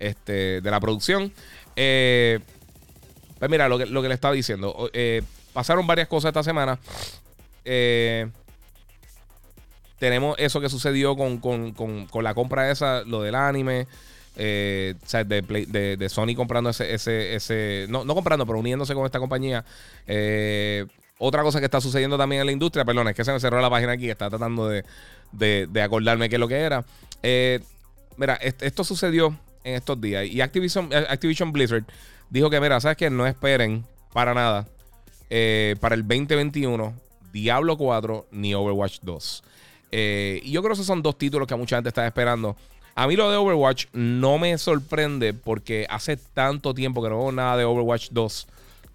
este, 0.00 0.60
de 0.60 0.70
la 0.70 0.80
producción. 0.80 1.32
pues 1.74 3.50
mira, 3.50 3.68
lo 3.68 3.78
que, 3.78 3.86
lo 3.86 4.02
que 4.02 4.08
le 4.08 4.14
estaba 4.14 4.34
diciendo. 4.34 4.90
pasaron 5.52 5.86
varias 5.86 6.08
cosas 6.08 6.30
esta 6.30 6.42
semana. 6.42 6.78
Eh, 7.64 8.28
tenemos 9.98 10.34
eso 10.38 10.60
que 10.60 10.68
sucedió 10.68 11.16
con, 11.16 11.40
la 12.22 12.34
compra 12.34 12.70
esa, 12.70 13.02
lo 13.02 13.22
del 13.22 13.34
anime. 13.34 13.86
Eh, 14.36 14.94
de, 15.26 16.08
Sony 16.08 16.34
comprando 16.34 16.70
ese, 16.70 17.34
ese, 17.34 17.86
no, 17.90 18.06
comprando, 18.06 18.46
pero 18.46 18.58
uniéndose 18.58 18.94
con 18.94 19.04
esta 19.04 19.18
compañía. 19.18 19.64
Eh, 20.06 20.86
otra 21.18 21.42
cosa 21.42 21.58
que 21.58 21.66
está 21.66 21.82
sucediendo 21.82 22.16
también 22.16 22.40
en 22.40 22.46
la 22.46 22.52
industria, 22.52 22.84
perdón, 22.84 23.08
es 23.08 23.14
que 23.14 23.24
se 23.24 23.32
me 23.32 23.40
cerró 23.40 23.60
la 23.60 23.68
página 23.68 23.92
aquí, 23.92 24.08
está 24.08 24.30
tratando 24.30 24.68
de, 24.68 25.82
acordarme 25.82 26.30
qué 26.30 26.36
es 26.36 26.40
lo 26.40 26.48
que 26.48 26.56
era. 26.56 26.84
mira, 28.16 28.34
esto 28.36 28.84
sucedió 28.84 29.38
en 29.70 29.76
estos 29.76 30.00
días 30.00 30.26
y 30.26 30.40
Activision, 30.40 30.90
Activision 30.92 31.52
Blizzard 31.52 31.84
dijo 32.28 32.50
que, 32.50 32.60
mira, 32.60 32.80
¿sabes 32.80 32.96
que 32.96 33.10
No 33.10 33.26
esperen 33.26 33.84
para 34.12 34.34
nada 34.34 34.66
para 35.80 35.94
el 35.94 36.02
2021 36.02 36.94
Diablo 37.32 37.76
4 37.76 38.26
ni 38.32 38.54
Overwatch 38.54 38.98
2. 39.02 39.44
Eh, 39.92 40.40
y 40.44 40.52
yo 40.52 40.62
creo 40.62 40.70
que 40.70 40.74
esos 40.74 40.86
son 40.86 41.02
dos 41.02 41.18
títulos 41.18 41.48
que 41.48 41.56
mucha 41.56 41.76
gente 41.76 41.88
está 41.88 42.06
esperando. 42.06 42.56
A 42.94 43.06
mí 43.06 43.16
lo 43.16 43.30
de 43.30 43.36
Overwatch 43.36 43.86
no 43.92 44.38
me 44.38 44.56
sorprende 44.58 45.32
porque 45.32 45.86
hace 45.88 46.16
tanto 46.16 46.74
tiempo 46.74 47.02
que 47.02 47.08
no 47.08 47.18
veo 47.18 47.32
nada 47.32 47.56
de 47.56 47.64
Overwatch 47.64 48.08
2 48.10 48.46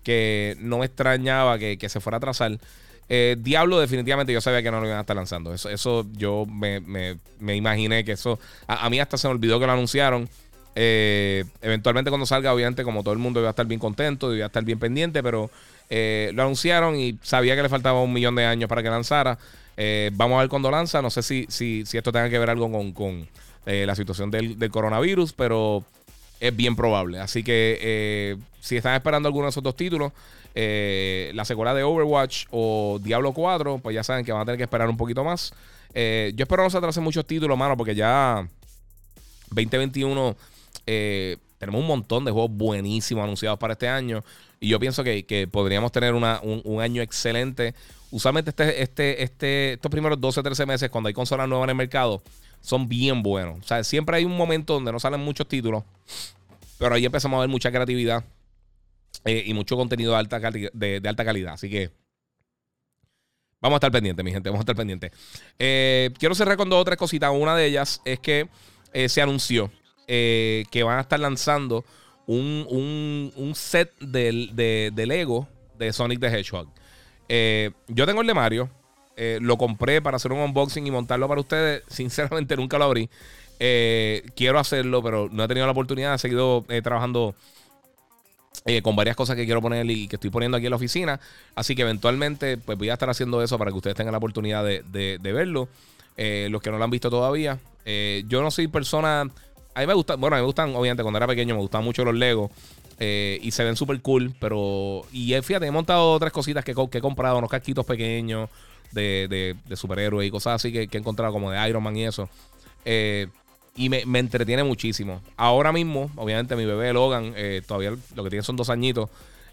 que 0.03 0.55
no 0.59 0.79
me 0.79 0.85
extrañaba 0.85 1.57
que, 1.57 1.89
se 1.89 1.99
fuera 1.99 2.17
a 2.17 2.19
atrasar. 2.19 2.59
Eh, 3.07 3.35
Diablo 3.39 3.79
definitivamente 3.79 4.33
yo 4.33 4.41
sabía 4.41 4.61
que 4.61 4.69
no 4.69 4.79
lo 4.79 4.85
iban 4.85 4.99
a 4.99 5.01
estar 5.01 5.15
lanzando. 5.15 5.53
Eso, 5.53 5.69
eso 5.69 6.05
yo 6.13 6.45
me, 6.45 7.17
imaginé 7.39 8.03
que 8.03 8.11
eso... 8.11 8.39
A, 8.67 8.87
mí 8.89 8.99
hasta 8.99 9.17
se 9.17 9.27
me 9.27 9.33
olvidó 9.33 9.59
que 9.59 9.65
lo 9.65 9.71
anunciaron. 9.71 10.29
Eh, 10.77 11.45
eventualmente 11.61 12.11
cuando 12.11 12.25
salga, 12.25 12.53
obviamente 12.53 12.83
como 12.83 13.01
todo 13.01 13.13
el 13.13 13.19
mundo 13.19 13.39
iba 13.39 13.49
a 13.49 13.51
estar 13.51 13.65
bien 13.65 13.79
contento, 13.79 14.35
iba 14.35 14.45
a 14.45 14.47
estar 14.47 14.63
bien 14.63 14.77
pendiente, 14.77 15.23
pero 15.23 15.49
eh, 15.89 16.31
lo 16.33 16.43
anunciaron 16.43 16.99
y 16.99 17.17
sabía 17.21 17.55
que 17.55 17.63
le 17.63 17.69
faltaba 17.69 18.01
un 18.01 18.11
millón 18.11 18.35
de 18.35 18.45
años 18.45 18.67
para 18.67 18.83
que 18.83 18.89
lanzara. 18.89 19.37
Eh, 19.77 20.09
vamos 20.13 20.37
a 20.37 20.41
ver 20.41 20.49
cuándo 20.49 20.71
lanza. 20.71 21.01
No 21.01 21.09
sé 21.09 21.21
si, 21.21 21.45
si, 21.49 21.83
esto 21.93 22.11
tenga 22.11 22.29
que 22.29 22.39
ver 22.39 22.49
algo 22.49 22.69
con, 22.93 23.27
eh, 23.65 23.85
la 23.85 23.95
situación 23.95 24.31
del, 24.31 24.57
coronavirus, 24.71 25.33
pero 25.33 25.83
es 26.39 26.55
bien 26.55 26.75
probable. 26.75 27.19
Así 27.19 27.43
que 27.43 28.37
si 28.59 28.77
están 28.77 28.95
esperando 28.95 29.27
alguno 29.27 29.45
de 29.45 29.51
esos 29.51 29.63
dos 29.63 29.75
títulos, 29.75 30.11
la 30.53 31.45
secuela 31.45 31.73
de 31.73 31.83
Overwatch 31.83 32.47
o 32.51 32.99
Diablo 33.01 33.33
4, 33.33 33.79
pues 33.79 33.93
ya 33.93 34.03
saben 34.03 34.25
que 34.25 34.31
van 34.31 34.41
a 34.41 34.45
tener 34.45 34.57
que 34.57 34.63
esperar 34.63 34.89
un 34.89 34.97
poquito 34.97 35.23
más. 35.23 35.53
yo 35.93 36.43
espero 36.43 36.63
no 36.63 36.69
se 36.69 36.77
atrasen 36.77 37.03
muchos 37.03 37.25
títulos, 37.25 37.57
mano, 37.57 37.77
porque 37.77 37.95
ya 37.95 38.47
2021 39.49 40.35
tenemos 40.85 41.81
un 41.81 41.87
montón 41.87 42.25
de 42.25 42.31
juegos 42.31 42.51
buenísimos 42.51 43.23
anunciados 43.23 43.57
para 43.59 43.73
este 43.73 43.87
año. 43.87 44.23
Y 44.59 44.69
yo 44.69 44.79
pienso 44.79 45.03
que, 45.03 45.47
podríamos 45.51 45.91
tener 45.91 46.13
un, 46.13 46.23
año 46.81 47.01
excelente. 47.01 47.75
Usualmente 48.11 48.49
este, 48.49 48.81
este, 48.81 49.23
este, 49.23 49.73
estos 49.73 49.91
primeros 49.91 50.19
12 50.19 50.41
13 50.41 50.65
meses, 50.65 50.89
cuando 50.89 51.07
hay 51.07 51.13
consolas 51.13 51.47
nuevas 51.47 51.65
en 51.65 51.71
el 51.71 51.75
mercado, 51.75 52.21
son 52.61 52.87
bien 52.87 53.21
buenos. 53.21 53.59
O 53.59 53.63
sea, 53.63 53.83
siempre 53.83 54.17
hay 54.17 54.25
un 54.25 54.35
momento 54.35 54.73
donde 54.73 54.91
no 54.91 54.99
salen 54.99 55.19
muchos 55.19 55.47
títulos. 55.47 55.83
Pero 56.77 56.95
ahí 56.95 57.05
empezamos 57.05 57.37
a 57.37 57.41
ver 57.41 57.49
mucha 57.49 57.71
creatividad 57.71 58.23
eh, 59.23 59.43
y 59.45 59.53
mucho 59.53 59.77
contenido 59.77 60.11
de 60.13 60.17
alta, 60.17 60.39
de, 60.39 61.01
alta 61.05 61.25
calidad. 61.25 61.53
Así 61.53 61.69
que 61.69 61.91
vamos 63.61 63.75
a 63.75 63.77
estar 63.77 63.91
pendientes, 63.91 64.25
mi 64.25 64.31
gente. 64.31 64.49
Vamos 64.49 64.61
a 64.61 64.63
estar 64.63 64.75
pendientes. 64.75 65.11
Eh, 65.59 66.11
quiero 66.17 66.35
cerrar 66.35 66.57
con 66.57 66.69
dos 66.69 66.81
o 66.81 66.85
tres 66.85 66.97
cositas. 66.97 67.31
Una 67.33 67.55
de 67.55 67.65
ellas 67.67 68.01
es 68.03 68.19
que 68.19 68.49
eh, 68.93 69.09
se 69.09 69.21
anunció 69.21 69.71
que 70.07 70.83
van 70.83 70.97
a 70.97 71.01
estar 71.01 71.19
lanzando 71.19 71.83
un, 72.27 73.53
set 73.55 73.91
de, 73.99 74.91
Lego 74.95 75.47
de 75.77 75.93
Sonic 75.93 76.19
the 76.19 76.27
Hedgehog. 76.27 76.67
yo 77.87 78.05
tengo 78.05 78.21
el 78.21 78.27
de 78.27 78.33
Mario. 78.33 78.69
lo 79.41 79.57
compré 79.57 80.01
para 80.01 80.17
hacer 80.17 80.31
un 80.31 80.39
unboxing 80.39 80.85
y 80.85 80.91
montarlo 80.91 81.27
para 81.27 81.41
ustedes. 81.41 81.83
Sinceramente 81.89 82.55
nunca 82.55 82.77
lo 82.77 82.85
abrí. 82.85 83.09
quiero 83.57 84.59
hacerlo, 84.59 85.01
pero 85.03 85.29
no 85.31 85.43
he 85.43 85.47
tenido 85.47 85.65
la 85.65 85.71
oportunidad. 85.71 86.15
He 86.15 86.19
seguido 86.19 86.65
trabajando 86.83 87.35
eh, 88.67 88.81
con 88.81 88.95
varias 88.95 89.15
cosas 89.15 89.35
que 89.35 89.45
quiero 89.45 89.61
poner 89.61 89.89
y 89.91 90.07
que 90.07 90.15
estoy 90.15 90.31
poniendo 90.31 90.57
aquí 90.57 90.65
en 90.65 90.71
la 90.71 90.77
oficina. 90.77 91.19
Así 91.53 91.75
que 91.75 91.83
eventualmente 91.83 92.57
pues 92.57 92.77
voy 92.77 92.89
a 92.89 92.93
estar 92.93 93.09
haciendo 93.09 93.43
eso 93.43 93.59
para 93.59 93.69
que 93.69 93.77
ustedes 93.77 93.95
tengan 93.95 94.13
la 94.13 94.17
oportunidad 94.17 94.63
de, 94.63 95.19
verlo. 95.21 95.69
Eh, 96.17 96.47
los 96.49 96.63
que 96.63 96.71
no 96.71 96.79
lo 96.79 96.83
han 96.83 96.89
visto 96.89 97.11
todavía. 97.11 97.59
Eh, 97.85 98.23
yo 98.27 98.41
no 98.41 98.51
soy 98.51 98.67
persona... 98.67 99.29
A 99.75 99.81
mí 99.81 99.87
me 99.87 99.93
gustan, 99.93 100.19
bueno, 100.19 100.35
a 100.35 100.39
mí 100.39 100.41
me 100.41 100.47
gustan, 100.47 100.75
obviamente, 100.75 101.03
cuando 101.03 101.17
era 101.17 101.27
pequeño 101.27 101.53
me 101.53 101.61
gustaban 101.61 101.85
mucho 101.85 102.03
los 102.03 102.15
Legos. 102.15 102.49
y 102.99 103.51
se 103.51 103.63
ven 103.63 103.75
súper 103.75 104.01
cool, 104.01 104.33
pero... 104.39 105.03
Y 105.11 105.33
fíjate, 105.41 105.67
he 105.67 105.71
montado 105.71 106.13
otras 106.13 106.31
cositas 106.31 106.63
que, 106.63 106.71
he 106.71 107.01
comprado, 107.01 107.37
unos 107.37 107.49
casquitos 107.49 107.85
pequeños 107.85 108.49
de, 108.91 109.55
de, 109.67 109.75
superhéroes 109.75 110.27
y 110.27 110.31
cosas 110.31 110.55
así 110.55 110.71
que, 110.71 110.89
he 110.91 110.97
encontrado 110.97 111.33
como 111.33 111.51
de 111.51 111.69
Iron 111.69 111.83
Man 111.83 111.95
y 111.95 112.05
eso. 112.05 112.29
Eh, 112.85 113.27
y 113.75 113.89
me, 113.89 114.19
entretiene 114.19 114.63
muchísimo. 114.63 115.21
Ahora 115.35 115.71
mismo, 115.73 116.09
obviamente, 116.15 116.55
mi 116.55 116.65
bebé 116.65 116.93
Logan, 116.93 117.33
eh, 117.35 117.61
todavía 117.67 117.93
lo 118.15 118.23
que 118.23 118.29
tiene 118.29 118.43
son 118.43 118.55
dos 118.55 118.69
añitos. 118.69 119.09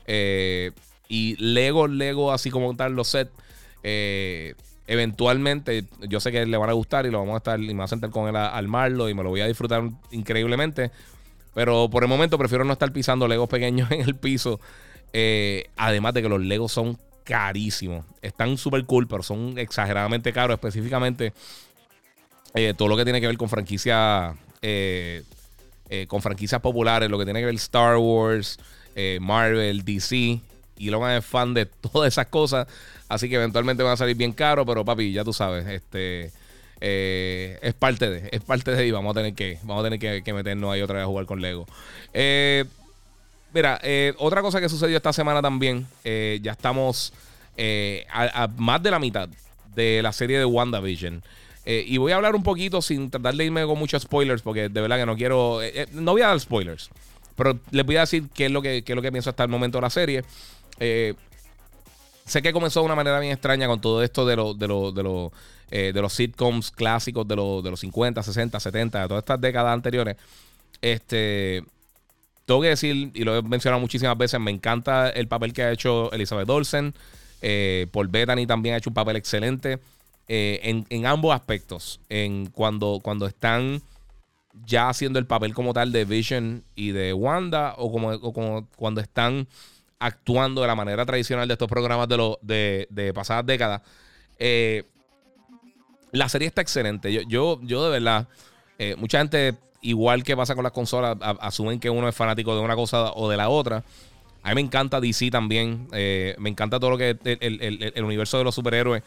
Eh, 0.07 0.71
y 1.09 1.37
Lego, 1.37 1.89
Lego, 1.89 2.33
así 2.33 2.51
como 2.51 2.75
tal 2.77 2.93
los 2.95 3.09
sets. 3.09 3.33
Eh, 4.87 4.93
eventualmente, 4.93 5.85
yo 6.09 6.21
sé 6.21 6.33
que 6.33 6.45
le 6.47 6.57
van 6.57 6.71
a 6.71 6.75
gustar 6.75 7.07
y 7.07 7.11
lo 7.11 7.19
vamos 7.19 7.35
a 7.35 7.39
estar, 7.39 7.61
y 7.61 7.67
me 7.69 7.75
voy 7.75 7.85
a 7.85 7.89
sentar 7.89 8.11
con 8.11 8.29
él 8.29 8.37
a, 8.37 8.49
armarlo 8.57 9.09
y 9.09 9.15
me 9.15 9.23
lo 9.23 9.31
voy 9.31 9.41
a 9.41 9.47
disfrutar 9.47 9.83
increíblemente. 10.11 10.91
Pero 11.55 11.91
por 11.91 12.03
el 12.03 12.09
momento 12.09 12.39
prefiero 12.39 12.65
no 12.65 12.73
estar 12.73 12.93
pisando 12.93 13.29
Legos 13.29 13.49
pequeños 13.49 13.91
en 13.93 14.03
el 14.03 14.17
piso. 14.17 14.61
además 15.77 16.15
de 16.15 16.23
que 16.23 16.29
los 16.29 16.41
Legos 16.41 16.73
son 16.73 16.99
carísimos. 17.25 18.05
Están 18.21 18.57
súper 18.59 18.85
cool, 18.85 19.07
pero 19.07 19.23
son 19.23 19.59
exageradamente 19.59 20.33
caros. 20.33 20.55
Específicamente 20.55 21.33
eh, 22.55 22.75
todo 22.77 22.89
lo 22.89 22.97
que 22.97 23.05
tiene 23.05 23.21
que 23.21 23.27
ver 23.27 23.39
con 23.39 23.49
franquicias 23.49 24.35
eh, 24.61 25.23
eh, 25.89 26.07
con 26.07 26.23
franquicias 26.23 26.61
populares, 26.61 27.09
lo 27.11 27.19
que 27.19 27.25
tiene 27.25 27.41
que 27.41 27.47
ver 27.47 27.55
Star 27.57 27.97
Wars, 27.97 28.59
Marvel, 29.21 29.85
DC. 29.85 30.41
Y 30.77 30.91
Logan 30.91 31.17
es 31.17 31.25
fan 31.25 31.55
de 31.55 31.67
todas 31.67 32.13
esas 32.13 32.27
cosas. 32.27 32.67
Así 33.09 33.29
que 33.29 33.37
eventualmente 33.37 33.83
van 33.83 33.93
a 33.93 33.97
salir 33.97 34.17
bien 34.17 34.33
caros. 34.33 34.67
Pero 34.67 34.85
papi, 34.85 35.13
ya 35.13 35.25
tú 35.25 35.33
sabes, 35.33 35.67
este 35.67 36.33
es 36.85 37.75
parte 37.75 38.11
de, 38.11 38.29
es 38.33 38.41
parte 38.43 38.73
de 38.73 38.85
y 38.85 38.91
vamos 38.91 39.13
a 39.13 39.21
tener 39.21 39.35
que, 39.35 39.59
vamos 39.63 39.85
a 39.85 39.89
tener 39.89 40.23
que, 40.25 40.33
meternos 40.33 40.73
ahí 40.73 40.83
otra 40.83 40.97
vez 40.97 41.05
a 41.05 41.07
jugar 41.07 41.27
con 41.27 41.41
Lego. 41.41 41.65
mira, 43.55 43.81
otra 44.19 44.43
cosa 44.43 44.61
que 44.61 44.69
sucedió 44.69 44.97
esta 44.97 45.13
semana 45.13 45.41
también. 45.41 45.87
ya 46.05 46.53
estamos 46.53 47.13
a, 48.13 48.49
más 48.57 48.83
de 48.83 48.91
la 48.91 48.99
mitad 48.99 49.29
de 49.75 50.03
la 50.03 50.13
serie 50.13 50.39
de 50.39 50.45
WandaVision. 50.45 51.23
Eh, 51.65 51.85
y 51.87 51.99
voy 51.99 52.13
a 52.13 52.17
hablar 52.17 52.35
un 52.35 52.43
poquito 52.43 52.83
sin 52.83 53.11
tratar 53.11 53.35
de 53.35 53.45
irme 53.45 53.65
con 53.65 53.79
muchos 53.79 54.03
spoilers, 54.03 54.43
porque 54.43 54.69
de 54.69 54.81
verdad 54.81 54.99
que 54.99 55.07
no 55.07 55.17
quiero. 55.17 55.63
Eh, 55.63 55.83
eh, 55.83 55.87
no 55.93 56.13
voy 56.13 56.23
a 56.23 56.29
dar 56.29 56.41
spoilers, 56.41 56.91
pero 57.37 57.59
les 57.71 57.87
voy 57.87 57.97
a 57.97 58.01
decir 58.01 58.25
qué 58.35 58.47
es 58.47 58.51
lo 58.51 58.63
que, 58.63 58.83
qué 58.83 58.93
es 58.93 58.97
lo 58.97 59.03
que 59.03 59.13
pienso 59.13 59.31
hasta 59.31 59.45
el 59.45 59.49
momento 59.49 59.79
de 59.79 59.83
la 59.83 59.91
serie. 59.91 60.25
Sé 62.25 62.43
que 62.43 62.53
comenzó 62.53 62.81
de 62.81 62.87
una 62.87 62.95
manera 62.95 63.21
bien 63.21 63.33
extraña 63.33 63.67
con 63.67 63.81
todo 63.81 64.03
esto 64.03 64.27
de, 64.27 64.37
de, 64.37 65.33
de, 65.71 65.93
de 65.93 66.03
los 66.03 66.13
sitcoms 66.13 66.71
clásicos 66.71 67.27
de, 67.27 67.35
de 67.35 67.71
los 67.71 67.81
50, 67.81 68.23
60, 68.23 68.61
70, 68.61 69.03
de 69.03 69.09
todas 69.09 69.23
estas 69.23 69.41
décadas 69.41 69.73
anteriores. 69.73 70.17
Este. 70.81 71.65
Tengo 72.45 72.61
que 72.61 72.69
decir, 72.69 73.13
y 73.15 73.23
lo 73.23 73.37
he 73.37 73.43
mencionado 73.43 73.81
muchísimas 73.81 74.19
veces, 74.19 74.41
me 74.41 74.51
encanta 74.51 75.09
el 75.11 75.29
papel 75.29 75.53
que 75.53 75.63
ha 75.63 75.71
hecho 75.71 76.11
Elizabeth 76.13 76.51
Olsen. 76.51 76.93
Paul 77.93 78.09
Bettany 78.09 78.47
también 78.47 78.75
ha 78.75 78.79
hecho 78.79 78.91
un 78.91 78.95
papel 78.95 79.17
excelente. 79.17 79.79
Eh, 80.29 80.85
en, 80.89 81.07
ambos 81.07 81.35
aspectos. 81.35 82.01
En 82.09 82.47
cuando, 82.47 83.01
cuando 83.03 83.27
están 83.27 83.83
ya 84.65 84.89
haciendo 84.89 85.19
el 85.19 85.27
papel 85.27 85.55
como 85.55 85.75
tal 85.75 85.93
de 85.93 86.05
Vision 86.05 86.65
y 86.75 86.93
de 86.93 87.13
Wanda, 87.13 87.75
o 87.77 87.93
como, 87.93 88.67
cuando 88.77 89.01
están 89.01 89.49
actuando 90.07 90.61
de 90.61 90.67
la 90.67 90.75
manera 90.75 91.05
tradicional 91.07 91.49
de 91.49 91.55
estos 91.55 91.69
programas 91.69 92.09
de, 92.09 92.37
de, 92.43 92.87
de 92.91 93.15
pasadas 93.15 93.47
décadas. 93.47 93.83
Eh, 94.39 94.85
la 96.11 96.29
serie 96.29 96.49
está 96.49 96.61
excelente. 96.61 97.13
Yo, 97.13 97.23
yo, 97.23 97.61
yo 97.63 97.85
de 97.85 97.91
verdad, 97.91 98.29
eh, 98.79 98.95
mucha 98.99 99.19
gente, 99.19 99.55
igual 99.81 100.25
que 100.25 100.37
pasa 100.37 100.55
con 100.55 100.65
las 100.65 100.73
consolas, 100.73 101.17
asumen 101.41 101.81
que 101.81 101.91
uno 101.91 102.09
es 102.09 102.15
fanático 102.15 102.55
de 102.55 102.61
una 102.61 102.75
cosa 102.75 103.13
o 103.13 103.29
de 103.29 103.37
la 103.37 103.49
otra. 103.49 103.83
A 104.43 104.49
mí 104.51 104.55
me 104.57 104.61
encanta 104.61 105.01
DC 105.01 105.31
también. 105.31 105.89
me 105.91 106.51
encanta 106.51 106.81
todo 106.81 106.91
lo 106.91 106.99
que 106.99 107.17
es 107.25 107.39
el 107.41 108.05
universo 108.05 108.39
de 108.39 108.45
los 108.45 108.55
superhéroes. 108.55 109.03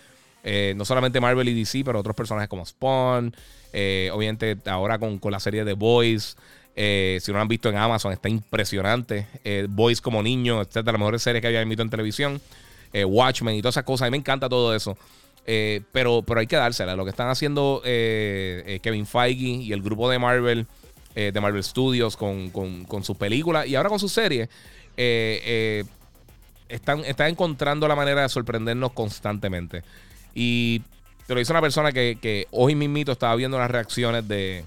Eh, 0.48 0.76
no 0.78 0.86
solamente 0.86 1.20
Marvel 1.20 1.50
y 1.50 1.56
DC, 1.56 1.84
pero 1.84 2.00
otros 2.00 2.16
personajes 2.16 2.48
como 2.48 2.64
Spawn. 2.64 3.36
Eh, 3.74 4.12
obviamente, 4.14 4.56
ahora 4.68 5.00
con, 5.00 5.20
la 5.24 5.40
serie 5.40 5.66
de 5.66 5.74
Boys. 5.74 6.38
Eh, 6.76 7.20
si 7.22 7.32
no 7.32 7.38
lo 7.38 7.42
han 7.44 7.48
visto 7.48 7.70
en 7.70 7.78
Amazon, 7.78 8.12
está 8.12 8.30
impresionante. 8.30 9.28
Boys 9.70 10.02
como 10.02 10.22
niño, 10.22 10.62
esta 10.62 10.80
es 10.80 10.86
de 10.86 10.92
las 10.92 11.00
mejores 11.00 11.22
series 11.22 11.42
que 11.42 11.48
había 11.48 11.64
visto 11.64 11.84
en 11.84 11.90
televisión. 11.90 12.42
Watchmen 12.94 13.56
y 13.56 13.62
todas 13.62 13.74
esas 13.74 13.84
cosas. 13.84 14.04
A 14.04 14.06
mí 14.06 14.12
me 14.12 14.18
encanta 14.18 14.48
todo 14.48 14.76
eso. 14.76 14.98
pero, 15.92 16.24
pero 16.26 16.40
hay 16.40 16.48
que 16.48 16.56
dársela. 16.56 16.96
Lo 16.96 17.04
que 17.04 17.12
están 17.12 17.30
haciendo 17.30 17.82
Kevin 17.84 19.06
Feige 19.06 19.64
y 19.64 19.74
el 19.74 19.82
grupo 19.82 20.10
de 20.10 20.20
Marvel, 20.20 20.66
de 21.14 21.42
Marvel 21.42 21.64
Studios, 21.64 22.18
con, 22.18 22.50
con 22.50 23.04
sus 23.04 23.18
películas 23.18 23.68
y 23.68 23.76
ahora 23.76 23.90
con 23.90 24.00
sus 24.00 24.12
series, 24.12 24.50
están, 26.68 27.06
están 27.06 27.30
encontrando 27.30 27.88
la 27.88 27.96
manera 27.96 28.22
de 28.22 28.30
sorprendernos 28.30 28.92
constantemente. 28.92 29.84
Y 30.34 30.82
te 31.28 31.34
lo 31.34 31.40
dice 31.40 31.52
una 31.52 31.62
persona 31.62 31.92
que, 31.92 32.48
hoy 32.52 32.76
mismito 32.76 33.12
estaba 33.12 33.36
viendo 33.36 33.58
las 33.58 33.72
reacciones 33.72 34.28
de 34.28 34.66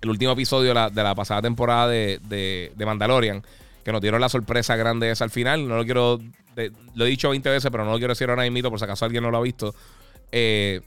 el 0.00 0.10
último 0.10 0.32
episodio 0.32 0.74
de 0.74 1.02
la, 1.02 1.14
pasada 1.14 1.42
temporada 1.42 1.88
de, 1.88 2.72
Mandalorian, 2.78 3.42
que 3.84 3.92
nos 3.92 4.00
dieron 4.00 4.20
la 4.20 4.28
sorpresa 4.28 4.76
grande 4.76 5.10
esa 5.10 5.24
al 5.24 5.30
final. 5.30 5.68
No 5.68 5.76
lo 5.76 5.84
quiero, 5.84 6.20
lo 6.94 7.06
he 7.06 7.08
dicho 7.08 7.30
20 7.30 7.48
veces, 7.50 7.70
pero 7.70 7.84
no 7.84 7.92
lo 7.92 7.98
quiero 7.98 8.12
decir 8.12 8.28
ahora 8.30 8.48
mismo 8.48 8.70
por 8.70 8.78
si 8.78 8.84
acaso 8.84 9.04
alguien 9.04 9.22
no 9.22 9.30
lo 9.30 9.38
ha 9.38 9.42
visto. 9.42 9.74
Eh, 10.32 10.80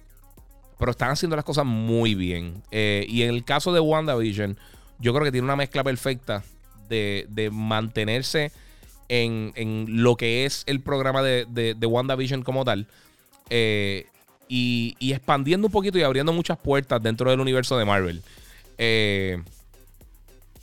pero 0.77 0.91
están 0.91 1.11
haciendo 1.11 1.35
las 1.35 1.45
cosas 1.45 1.65
muy 1.65 2.15
bien. 2.15 2.63
Eh, 2.71 3.05
y 3.07 3.23
en 3.23 3.29
el 3.29 3.43
caso 3.43 3.73
de 3.73 3.79
WandaVision, 3.79 4.57
yo 4.99 5.13
creo 5.13 5.25
que 5.25 5.31
tiene 5.31 5.45
una 5.45 5.55
mezcla 5.55 5.83
perfecta 5.83 6.43
de, 6.89 7.49
mantenerse 7.51 8.51
en, 9.07 9.85
lo 9.87 10.15
que 10.15 10.45
es 10.45 10.63
el 10.65 10.81
programa 10.81 11.21
de, 11.21 11.45
de 11.45 11.85
WandaVision 11.85 12.43
como 12.43 12.65
tal 12.65 12.87
eh, 13.53 14.05
y, 14.47 14.95
expandiendo 14.99 15.67
un 15.67 15.71
poquito 15.71 15.97
y 15.97 16.03
abriendo 16.03 16.33
muchas 16.33 16.57
puertas 16.57 17.01
dentro 17.03 17.29
del 17.29 17.39
universo 17.39 17.77
de 17.77 17.85
Marvel. 17.85 18.21
Eh, 18.83 19.39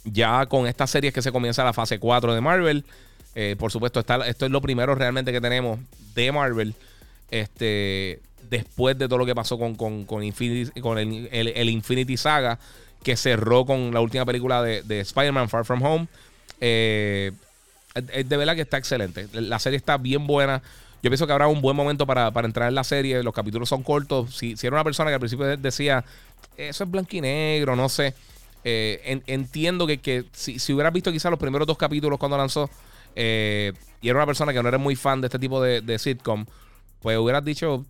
ya 0.02 0.44
con 0.46 0.66
estas 0.66 0.90
series 0.90 1.14
que 1.14 1.22
se 1.22 1.30
comienza 1.30 1.62
la 1.62 1.72
fase 1.72 2.00
4 2.00 2.34
de 2.34 2.40
Marvel. 2.40 2.84
Eh, 3.36 3.54
por 3.56 3.70
supuesto, 3.70 4.00
está, 4.00 4.26
esto 4.26 4.44
es 4.44 4.50
lo 4.50 4.60
primero 4.60 4.96
realmente 4.96 5.30
que 5.30 5.40
tenemos 5.40 5.78
de 6.16 6.32
Marvel. 6.32 6.74
Este, 7.30 8.18
después 8.50 8.98
de 8.98 9.06
todo 9.06 9.18
lo 9.18 9.26
que 9.26 9.36
pasó 9.36 9.56
con, 9.56 9.76
con, 9.76 10.04
con 10.04 10.24
el, 10.24 11.70
Infinity 11.70 12.16
Saga, 12.16 12.58
que 13.04 13.16
cerró 13.16 13.64
con 13.64 13.94
la 13.94 14.00
última 14.00 14.26
película 14.26 14.64
de, 14.64 14.82
de 14.82 14.98
Spider-Man 14.98 15.48
Far 15.48 15.64
From 15.64 15.80
Home. 15.84 16.08
de 16.58 17.32
verdad 18.28 18.56
que 18.56 18.62
está 18.62 18.78
excelente. 18.78 19.28
La 19.32 19.60
serie 19.60 19.76
está 19.76 19.96
bien 19.96 20.26
buena. 20.26 20.60
Yo 21.02 21.10
pienso 21.10 21.26
que 21.26 21.32
habrá 21.32 21.46
un 21.46 21.60
buen 21.60 21.76
momento 21.76 22.06
para, 22.06 22.32
entrar 22.44 22.68
en 22.68 22.74
la 22.74 22.84
serie. 22.84 23.22
Los 23.22 23.32
capítulos 23.32 23.68
son 23.68 23.82
cortos. 23.82 24.34
Si, 24.34 24.56
si, 24.56 24.66
era 24.66 24.76
una 24.76 24.84
persona 24.84 25.10
que 25.10 25.14
al 25.14 25.20
principio 25.20 25.56
decía, 25.56 26.04
eso 26.56 26.84
es 26.84 26.90
blanco 26.90 27.10
y 27.12 27.20
negro, 27.20 27.76
no 27.76 27.88
sé. 27.88 28.14
Eh, 28.64 29.22
entiendo 29.26 29.86
que, 29.86 30.24
si, 30.32 30.58
si, 30.58 30.72
hubieras 30.72 30.92
visto 30.92 31.12
quizás 31.12 31.30
los 31.30 31.38
primeros 31.38 31.66
dos 31.66 31.78
capítulos 31.78 32.18
cuando 32.18 32.36
lanzó 32.36 32.68
eh, 33.14 33.72
y 34.02 34.08
era 34.08 34.18
una 34.18 34.26
persona 34.26 34.52
que 34.52 34.62
no 34.62 34.68
era 34.68 34.78
muy 34.78 34.96
fan 34.96 35.20
de 35.20 35.28
este 35.28 35.38
tipo 35.38 35.62
de, 35.62 35.98
sitcom, 35.98 36.44
pues 37.00 37.16
hubieras 37.16 37.44
dicho, 37.44 37.84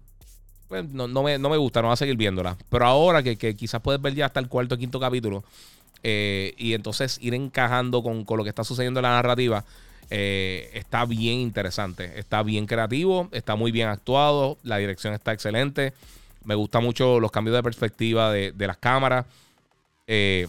pues 0.68 0.84
no, 0.88 1.08
me, 1.22 1.38
no 1.38 1.48
me 1.48 1.56
gusta, 1.56 1.80
no 1.80 1.88
va 1.88 1.94
a 1.94 1.96
seguir 1.96 2.16
viéndola. 2.16 2.56
Pero 2.68 2.86
ahora 2.86 3.22
que, 3.22 3.36
quizás 3.56 3.80
puedes 3.80 4.00
ver 4.00 4.14
ya 4.14 4.26
hasta 4.26 4.40
el 4.40 4.48
cuarto 4.48 4.74
o 4.74 4.78
quinto 4.78 5.00
capítulo, 5.00 5.42
y 6.02 6.74
entonces 6.74 7.18
ir 7.20 7.34
encajando 7.34 8.02
con, 8.02 8.24
con, 8.24 8.36
lo 8.36 8.44
que 8.44 8.50
está 8.50 8.64
sucediendo 8.64 9.00
en 9.00 9.04
la 9.04 9.10
narrativa. 9.10 9.64
Está 10.10 11.04
bien 11.04 11.38
interesante, 11.40 12.18
está 12.18 12.42
bien 12.42 12.66
creativo, 12.66 13.28
está 13.32 13.56
muy 13.56 13.72
bien 13.72 13.88
actuado, 13.88 14.58
la 14.62 14.78
dirección 14.78 15.14
está 15.14 15.32
excelente. 15.32 15.92
Me 16.44 16.54
gusta 16.54 16.80
mucho 16.80 17.20
los 17.20 17.30
cambios 17.30 17.56
de 17.56 17.62
perspectiva 17.62 18.32
de, 18.32 18.54
las 18.66 18.78
cámaras. 18.78 19.26
Eh, 20.06 20.48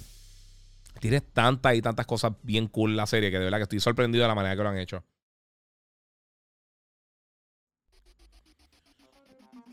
tienes 0.99 1.23
tantas 1.33 1.75
y 1.75 1.81
tantas 1.81 2.05
cosas 2.05 2.31
bien 2.41 2.67
cool 2.67 2.95
la 2.95 3.05
serie 3.05 3.31
que 3.31 3.37
de 3.37 3.43
verdad 3.43 3.57
que 3.57 3.63
estoy 3.63 3.79
sorprendido 3.81 4.21
de 4.21 4.27
la 4.29 4.35
manera 4.35 4.55
que 4.55 4.63
lo 4.63 4.69
han 4.69 4.77
hecho. 4.77 5.03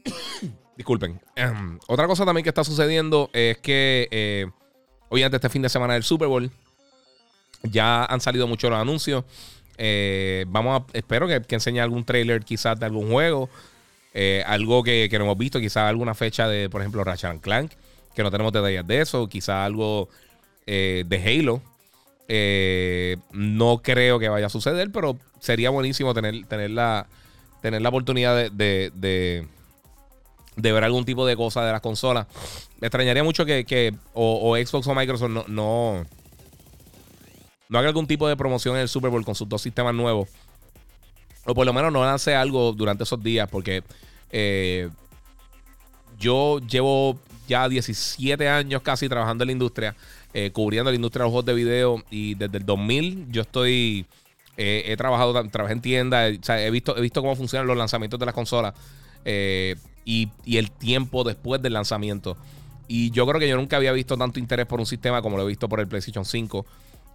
Disculpen. 0.76 1.20
otra 1.86 2.08
cosa 2.08 2.24
también 2.24 2.42
que 2.42 2.50
está 2.50 2.64
sucediendo 2.64 3.30
es 3.32 3.58
que, 3.58 4.08
eh, 4.10 4.46
obviamente, 5.08 5.36
este 5.36 5.48
fin 5.48 5.62
de 5.62 5.68
semana 5.68 5.94
del 5.94 6.02
Super 6.02 6.26
Bowl 6.28 6.50
ya 7.62 8.04
han 8.04 8.20
salido 8.20 8.48
muchos 8.48 8.68
los 8.70 8.80
anuncios. 8.80 9.24
Eh, 9.78 10.44
vamos 10.48 10.80
a, 10.80 10.96
espero 10.96 11.28
que, 11.28 11.42
que, 11.42 11.54
enseñe 11.54 11.80
algún 11.80 12.04
trailer 12.04 12.44
quizás 12.44 12.78
de 12.78 12.86
algún 12.86 13.10
juego. 13.10 13.48
Eh, 14.14 14.42
algo 14.46 14.82
que, 14.82 15.08
no 15.12 15.24
hemos 15.24 15.38
visto, 15.38 15.60
quizás 15.60 15.88
alguna 15.88 16.14
fecha 16.14 16.48
de, 16.48 16.70
por 16.70 16.80
ejemplo, 16.80 17.04
Ratchet 17.04 17.40
Clank, 17.40 17.72
que 18.14 18.22
no 18.22 18.30
tenemos 18.30 18.52
detalles 18.52 18.86
de 18.86 19.00
eso. 19.00 19.28
Quizás 19.28 19.66
algo 19.66 20.08
de 20.66 21.22
Halo. 21.24 21.62
no 23.32 23.82
creo 23.82 24.18
que 24.18 24.28
vaya 24.28 24.46
a 24.46 24.50
suceder, 24.50 24.90
pero 24.90 25.16
sería 25.38 25.70
buenísimo 25.70 26.12
tener, 26.14 26.46
tener, 26.46 26.70
la, 26.70 27.06
tener 27.62 27.82
la 27.82 27.88
oportunidad 27.90 28.50
de 28.50 29.46
de 30.56 30.72
ver 30.72 30.84
algún 30.84 31.04
tipo 31.04 31.26
de 31.26 31.36
cosa 31.36 31.64
de 31.64 31.72
las 31.72 31.80
consolas. 31.80 32.26
Me 32.80 32.88
extrañaría 32.88 33.22
mucho 33.22 33.44
que, 33.44 33.94
o, 34.14 34.56
Xbox 34.56 34.86
o 34.86 34.94
Microsoft 34.94 35.48
no, 35.48 36.06
haga 37.72 37.88
algún 37.88 38.06
tipo 38.06 38.28
de 38.28 38.36
promoción 38.36 38.76
en 38.76 38.82
el 38.82 38.88
Super 38.88 39.10
Bowl 39.10 39.24
con 39.24 39.34
sus 39.34 39.48
dos 39.48 39.62
sistemas 39.62 39.94
nuevos. 39.94 40.28
O 41.44 41.54
por 41.54 41.64
lo 41.64 41.72
menos 41.72 41.92
no 41.92 42.04
lance 42.04 42.34
algo 42.34 42.72
durante 42.72 43.04
esos 43.04 43.22
días, 43.22 43.48
porque 43.50 43.82
eh, 44.30 44.88
yo 46.18 46.58
llevo 46.60 47.18
ya 47.46 47.68
17 47.68 48.48
años 48.48 48.82
casi 48.82 49.08
trabajando 49.08 49.44
en 49.44 49.48
la 49.48 49.52
industria, 49.52 49.96
eh, 50.34 50.50
cubriendo 50.52 50.90
la 50.90 50.96
industria 50.96 51.22
de 51.22 51.24
los 51.26 51.32
juegos 51.32 51.46
de 51.46 51.54
video. 51.54 52.02
Y 52.10 52.34
desde 52.34 52.58
el 52.58 52.66
2000 52.66 53.26
yo 53.30 53.42
estoy. 53.42 54.06
Eh, 54.58 54.84
he 54.86 54.96
trabajado, 54.96 55.34
trabajé 55.50 55.74
en 55.74 55.82
tiendas, 55.82 56.32
he, 56.48 56.70
visto, 56.70 56.96
he 56.96 57.00
visto 57.02 57.20
cómo 57.20 57.36
funcionan 57.36 57.66
los 57.66 57.76
lanzamientos 57.76 58.18
de 58.18 58.26
las 58.26 58.34
consolas. 58.34 58.74
Eh, 59.24 59.76
y, 60.06 60.30
el 60.46 60.70
tiempo 60.70 61.24
después 61.24 61.60
del 61.60 61.74
lanzamiento. 61.74 62.36
Y 62.88 63.10
yo 63.10 63.26
creo 63.26 63.40
que 63.40 63.48
yo 63.48 63.56
nunca 63.56 63.76
había 63.76 63.92
visto 63.92 64.16
tanto 64.16 64.38
interés 64.38 64.66
por 64.66 64.78
un 64.78 64.86
sistema 64.86 65.20
como 65.20 65.36
lo 65.36 65.42
he 65.42 65.46
visto 65.46 65.68
por 65.68 65.80
el 65.80 65.88
PlayStation 65.88 66.24
5. 66.24 66.64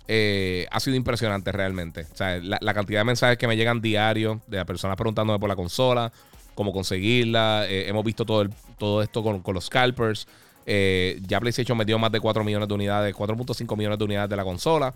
Eh, 0.08 0.68
ha 0.72 0.80
sido 0.80 0.96
impresionante 0.96 1.52
realmente. 1.52 2.08
O 2.12 2.16
sea, 2.16 2.40
la, 2.40 2.74
cantidad 2.74 3.00
de 3.00 3.04
mensajes 3.06 3.38
que 3.38 3.48
me 3.48 3.56
llegan 3.56 3.82
diarios 3.82 4.40
de 4.48 4.58
las 4.58 4.66
personas 4.66 4.98
preguntándome 4.98 5.40
por 5.40 5.50
la 5.50 5.56
consola, 5.56 6.12
cómo 6.56 6.74
conseguirla. 6.74 7.66
Eh, 7.68 7.88
hemos 7.88 8.04
visto 8.04 8.26
todo, 8.26 8.48
todo 8.78 9.02
esto 9.02 9.24
con, 9.24 9.42
los 9.54 9.66
scalpers. 9.66 10.28
Eh, 10.66 11.20
ya 11.28 11.40
PlayStation 11.40 11.78
metió 11.78 11.98
más 11.98 12.12
de 12.12 12.20
4 12.20 12.44
millones 12.44 12.68
de 12.68 12.74
unidades, 12.74 13.16
4.5 13.16 13.78
millones 13.78 13.98
de 13.98 14.06
unidades 14.06 14.30
de 14.30 14.36
la 14.36 14.44
consola. 14.44 14.94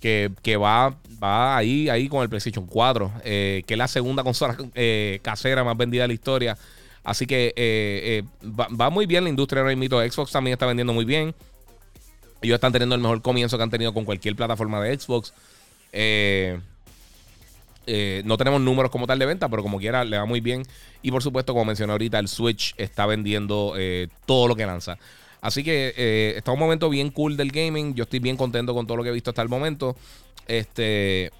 Que, 0.00 0.56
va, 0.56 0.94
va 1.20 1.56
ahí, 1.56 1.88
ahí 1.88 2.08
con 2.08 2.22
el 2.22 2.28
PlayStation 2.28 2.64
4, 2.64 3.10
que 3.24 3.64
es 3.66 3.76
la 3.76 3.88
segunda 3.88 4.22
consola 4.22 4.56
casera 5.20 5.64
más 5.64 5.76
vendida 5.76 6.02
de 6.02 6.08
la 6.08 6.14
historia. 6.14 6.56
Así 7.06 7.24
que 7.24 7.52
eh, 7.56 8.24
va, 8.44 8.90
muy 8.90 9.06
bien 9.06 9.24
la 9.24 9.30
industria 9.30 9.62
ahora 9.62 9.74
mismo. 9.74 10.00
Xbox 10.00 10.32
también 10.32 10.52
está 10.52 10.66
vendiendo 10.66 10.92
muy 10.92 11.04
bien. 11.04 11.34
Ellos 12.42 12.54
están 12.54 12.72
teniendo 12.72 12.94
el 12.94 13.00
mejor 13.00 13.22
comienzo 13.22 13.56
que 13.56 13.62
han 13.62 13.70
tenido 13.70 13.92
con 13.94 14.04
cualquier 14.04 14.36
plataforma 14.36 14.80
de 14.82 14.98
Xbox. 14.98 15.32
Eh, 15.92 16.58
no 18.24 18.36
tenemos 18.36 18.60
números 18.60 18.90
como 18.90 19.06
tal 19.06 19.18
de 19.18 19.26
venta, 19.26 19.48
pero 19.48 19.62
como 19.62 19.78
quiera 19.78 20.04
le 20.04 20.18
va 20.18 20.24
muy 20.24 20.40
bien. 20.40 20.64
Y 21.02 21.10
por 21.10 21.22
supuesto, 21.22 21.52
como 21.52 21.64
mencioné 21.64 21.92
ahorita, 21.92 22.18
el 22.18 22.28
Switch 22.28 22.74
está 22.76 23.06
vendiendo 23.06 23.74
todo 24.26 24.48
lo 24.48 24.56
que 24.56 24.66
lanza. 24.66 24.98
Así 25.40 25.62
que 25.62 26.34
está 26.36 26.50
un 26.50 26.58
momento 26.58 26.90
bien 26.90 27.10
cool 27.10 27.36
del 27.36 27.52
gaming. 27.52 27.94
Yo 27.94 28.04
estoy 28.04 28.18
bien 28.18 28.36
contento 28.36 28.74
con 28.74 28.86
todo 28.86 28.96
lo 28.96 29.02
que 29.04 29.10
he 29.10 29.12
visto 29.12 29.30
hasta 29.30 29.42
el 29.42 29.48
momento. 29.48 29.96
Este. 30.48 31.30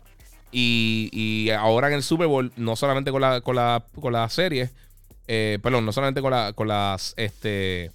Y, 0.53 1.51
ahora 1.51 1.89
en 1.89 1.95
el 1.95 2.03
Super 2.03 2.27
Bowl, 2.29 2.53
no 2.57 2.77
solamente 2.77 3.11
con 3.11 3.21
la, 3.21 3.41
con 3.41 3.57
la, 3.57 3.85
con 4.01 4.13
la 4.13 4.29
serie, 4.31 4.71
eh, 5.29 5.59
perdón, 5.63 5.85
no 5.85 5.93
solamente 5.93 6.23
con, 6.23 6.31
la, 6.31 6.53
con 6.55 6.69
las, 6.69 7.15
este, 7.17 7.91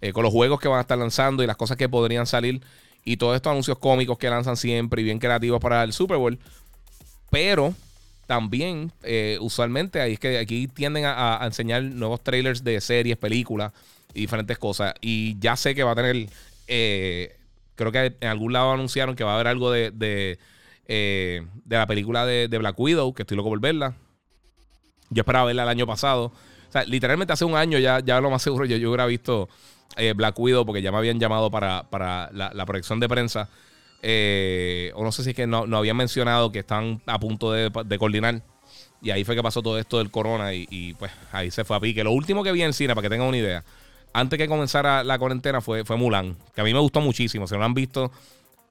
eh, 0.00 0.12
con 0.12 0.22
los 0.22 0.32
juegos 0.32 0.60
que 0.60 0.68
van 0.68 0.78
a 0.78 0.82
estar 0.82 0.98
lanzando 0.98 1.42
y 1.42 1.46
las 1.46 1.56
cosas 1.56 1.76
que 1.76 1.88
podrían 1.88 2.26
salir 2.26 2.62
y 3.04 3.16
todos 3.16 3.36
estos 3.36 3.50
anuncios 3.50 3.78
cómicos 3.78 4.18
que 4.18 4.28
lanzan 4.28 4.56
siempre 4.56 5.02
y 5.02 5.04
bien 5.04 5.18
creativos 5.18 5.60
para 5.60 5.82
el 5.84 5.92
Super 5.92 6.18
Bowl, 6.18 6.38
pero 7.30 7.74
también 8.26 8.92
eh, 9.02 9.38
usualmente 9.40 10.00
ahí 10.00 10.12
es 10.12 10.20
que 10.20 10.38
aquí 10.38 10.68
tienden 10.68 11.04
a, 11.06 11.40
enseñar 11.44 11.82
nuevos 11.82 12.22
trailers 12.22 12.62
de 12.62 12.80
series, 12.80 13.16
películas 13.16 13.72
y 14.14 14.20
diferentes 14.20 14.58
cosas 14.58 14.94
y 15.00 15.38
ya 15.38 15.56
sé 15.56 15.74
que 15.74 15.82
va 15.82 15.92
a 15.92 15.96
tener, 15.96 16.28
creo 16.66 17.92
que 17.92 18.16
en 18.20 18.28
algún 18.28 18.52
lado 18.52 18.72
anunciaron 18.72 19.16
que 19.16 19.24
va 19.24 19.32
a 19.32 19.34
haber 19.34 19.48
algo 19.48 19.70
de, 19.70 19.90
de, 19.90 21.46
la 21.66 21.86
película 21.86 22.26
de, 22.26 22.48
de 22.48 22.58
Black 22.58 22.78
Widow, 22.78 23.12
que 23.14 23.22
estoy 23.22 23.36
loco 23.36 23.48
por 23.48 23.60
verla. 23.60 23.94
Yo 25.10 25.22
esperaba 25.22 25.46
verla 25.46 25.64
el 25.64 25.68
año 25.68 25.86
pasado. 25.86 26.32
O 26.70 26.72
sea, 26.72 26.84
literalmente 26.84 27.32
hace 27.32 27.44
un 27.44 27.56
año 27.56 27.78
ya, 27.78 27.98
ya 27.98 28.20
lo 28.20 28.30
más 28.30 28.42
seguro 28.42 28.64
yo, 28.64 28.76
yo 28.76 28.90
hubiera 28.90 29.06
visto 29.06 29.48
eh, 29.96 30.12
Black 30.14 30.38
Widow 30.38 30.64
porque 30.64 30.82
ya 30.82 30.92
me 30.92 30.98
habían 30.98 31.18
llamado 31.18 31.50
para, 31.50 31.84
la, 32.32 32.66
proyección 32.66 33.00
de 33.00 33.08
prensa. 33.08 33.48
Eh, 34.02 34.92
o 34.94 35.04
no 35.04 35.12
sé 35.12 35.22
si 35.22 35.30
es 35.30 35.36
que 35.36 35.46
no, 35.46 35.66
no 35.66 35.76
habían 35.76 35.96
mencionado 35.96 36.50
que 36.52 36.60
están 36.60 37.00
a 37.06 37.18
punto 37.18 37.52
de, 37.52 37.98
coordinar. 37.98 38.42
Y 39.02 39.10
ahí 39.10 39.24
fue 39.24 39.34
que 39.34 39.42
pasó 39.42 39.62
todo 39.62 39.78
esto 39.78 39.98
del 39.98 40.10
corona 40.10 40.52
y, 40.52 40.94
pues 40.98 41.10
ahí 41.32 41.50
se 41.50 41.64
fue 41.64 41.76
a 41.76 41.80
pique. 41.80 42.04
Lo 42.04 42.12
último 42.12 42.42
que 42.42 42.52
vi 42.52 42.62
en 42.62 42.72
cine, 42.72 42.94
para 42.94 43.02
que 43.02 43.10
tengan 43.10 43.28
una 43.28 43.38
idea, 43.38 43.64
antes 44.12 44.38
que 44.38 44.48
comenzara 44.48 45.04
la 45.04 45.18
cuarentena 45.18 45.60
fue, 45.60 45.84
fue 45.84 45.96
Mulan, 45.96 46.36
que 46.54 46.60
a 46.60 46.64
mí 46.64 46.72
me 46.72 46.80
gustó 46.80 47.00
muchísimo. 47.00 47.46
Si 47.46 47.54
no 47.54 47.60
lo 47.60 47.64
han 47.64 47.74
visto, 47.74 48.10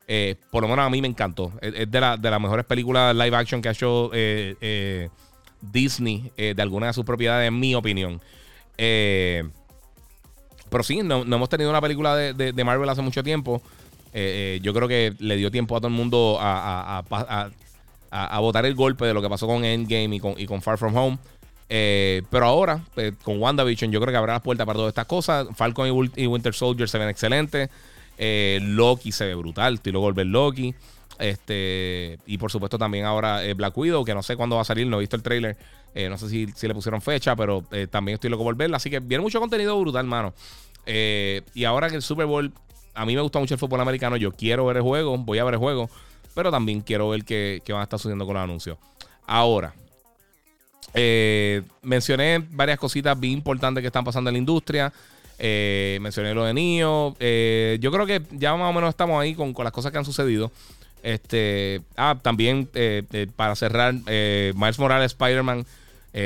eh, 0.08 0.36
por 0.52 0.62
lo 0.62 0.70
menos 0.70 0.86
a 0.86 0.90
mí 0.90 1.02
me 1.02 1.08
encantó. 1.08 1.52
Es, 1.62 1.90
de, 1.90 2.00
la, 2.00 2.18
de 2.18 2.30
las 2.30 2.40
mejores 2.40 2.66
películas 2.66 3.16
live 3.16 3.36
action 3.36 3.62
que 3.62 3.70
ha 3.70 3.72
hecho 3.72 4.12
Disney 5.62 6.32
eh, 6.38 6.54
de 6.56 6.62
alguna 6.62 6.88
de 6.88 6.94
sus 6.94 7.06
propiedades, 7.06 7.48
en 7.48 7.60
mi 7.60 7.76
opinión. 7.76 8.22
Eh, 8.78 9.48
pero 10.70 10.84
sí, 10.84 11.02
no, 11.04 11.22
hemos 11.22 11.50
tenido 11.50 11.70
una 11.70 11.82
película 11.82 12.16
de, 12.16 12.64
Marvel 12.64 12.90
hace 12.90 13.02
mucho 13.02 13.24
tiempo. 13.24 13.62
Eh, 14.14 14.60
yo 14.64 14.74
creo 14.74 14.88
que 14.88 15.14
le 15.20 15.36
dio 15.38 15.52
tiempo 15.52 15.76
a 15.76 15.80
todo 15.80 15.88
el 15.88 15.94
mundo 15.94 16.38
a, 16.40 17.04
a, 18.12 18.40
votar 18.40 18.66
el 18.66 18.74
golpe 18.76 19.06
de 19.06 19.14
lo 19.14 19.22
que 19.22 19.30
pasó 19.30 19.46
con 19.46 19.64
Endgame 19.64 20.16
y 20.16 20.20
con, 20.20 20.34
y 20.38 20.46
con 20.46 20.62
Far 20.62 20.78
From 20.78 20.96
Home. 20.96 21.18
pero 21.68 22.46
ahora, 22.46 22.84
con 23.24 23.42
WandaVision, 23.42 23.92
yo 23.92 24.00
creo 24.00 24.12
que 24.12 24.18
habrá 24.18 24.34
las 24.34 24.42
puertas 24.42 24.66
para 24.66 24.78
todas 24.78 24.90
estas 24.90 25.06
cosas. 25.06 25.48
Falcon 25.56 26.10
y, 26.16 26.28
Winter 26.28 26.54
Soldier 26.54 26.90
se 26.90 26.98
ven 26.98 27.10
excelentes. 27.10 27.70
Loki 28.18 29.12
se 29.12 29.26
ve 29.26 29.36
brutal. 29.36 29.76
Estoy 29.76 29.92
luego 29.92 30.08
volver 30.08 30.26
Loki. 30.26 30.74
Este, 31.20 32.18
y 32.26 32.38
por 32.38 32.50
supuesto 32.50 32.78
también 32.78 33.04
ahora 33.04 33.44
eh, 33.44 33.54
Black 33.54 33.78
Widow, 33.78 34.06
que 34.06 34.14
no 34.14 34.24
sé 34.24 34.38
cuándo 34.38 34.56
va 34.56 34.62
a 34.62 34.66
salir, 34.66 34.88
no 34.88 34.98
he 34.98 35.00
visto 35.02 35.18
el 35.18 35.22
trailer. 35.22 35.58
Eh, 35.96 36.10
no 36.10 36.18
sé 36.18 36.30
si, 36.30 36.46
le 36.46 36.74
pusieron 36.74 37.02
fecha, 37.02 37.36
pero 37.36 37.64
eh, 37.72 37.88
también 37.88 38.16
estoy 38.16 38.30
loco 38.30 38.44
por 38.44 38.56
verla. 38.56 38.78
Así 38.78 38.90
que 38.90 39.00
viene 39.00 39.22
mucho 39.22 39.40
contenido 39.40 39.80
brutal, 39.80 40.06
mano. 40.06 40.34
y 40.86 41.64
ahora 41.66 41.90
que 41.90 41.96
el 41.96 42.02
Super 42.02 42.26
Bowl, 42.26 42.52
a 42.94 43.06
mí 43.06 43.16
me 43.16 43.22
gusta 43.22 43.40
mucho 43.40 43.54
el 43.54 43.60
fútbol 43.60 43.82
americano. 43.82 44.18
Yo 44.18 44.32
quiero 44.32 44.66
ver 44.66 44.78
el 44.78 44.84
juego, 44.84 45.18
voy 45.18 45.40
a 45.40 45.44
ver 45.44 45.56
el 45.56 45.60
juego. 45.60 45.90
Pero 46.36 46.52
también 46.52 46.82
quiero 46.82 47.10
ver 47.10 47.24
qué, 47.26 47.62
van 47.70 47.82
a 47.82 47.84
estar 47.84 48.00
sucediendo 48.00 48.26
con 48.26 48.36
los 48.36 48.44
anuncios. 48.44 48.78
Ahora, 49.26 49.74
mencioné 51.82 52.44
varias 52.52 52.80
cositas 52.80 53.20
bien 53.20 53.34
importantes 53.34 53.82
que 53.82 53.88
están 53.88 54.04
pasando 54.04 54.30
en 54.30 54.36
la 54.36 54.40
industria. 54.40 54.94
mencioné 55.38 56.34
lo 56.34 56.46
de 56.46 56.54
Nio. 56.54 57.16
yo 57.80 57.92
creo 57.92 58.06
que 58.06 58.22
ya 58.32 58.56
más 58.56 58.70
o 58.70 58.74
menos 58.74 58.90
estamos 58.90 59.22
ahí 59.22 59.34
con, 59.34 59.54
con 59.54 59.64
las 59.64 59.74
cosas 59.74 59.92
que 59.92 59.98
han 59.98 60.06
sucedido. 60.06 60.52
Este, 61.04 61.82
ah, 61.96 62.18
también 62.22 62.70
eh, 62.74 63.04
eh, 63.14 63.28
para 63.36 63.56
cerrar, 63.56 63.96
eh, 64.08 64.54
Miles 64.56 64.80
Morales 64.80 65.12
Spider-Man 65.12 65.66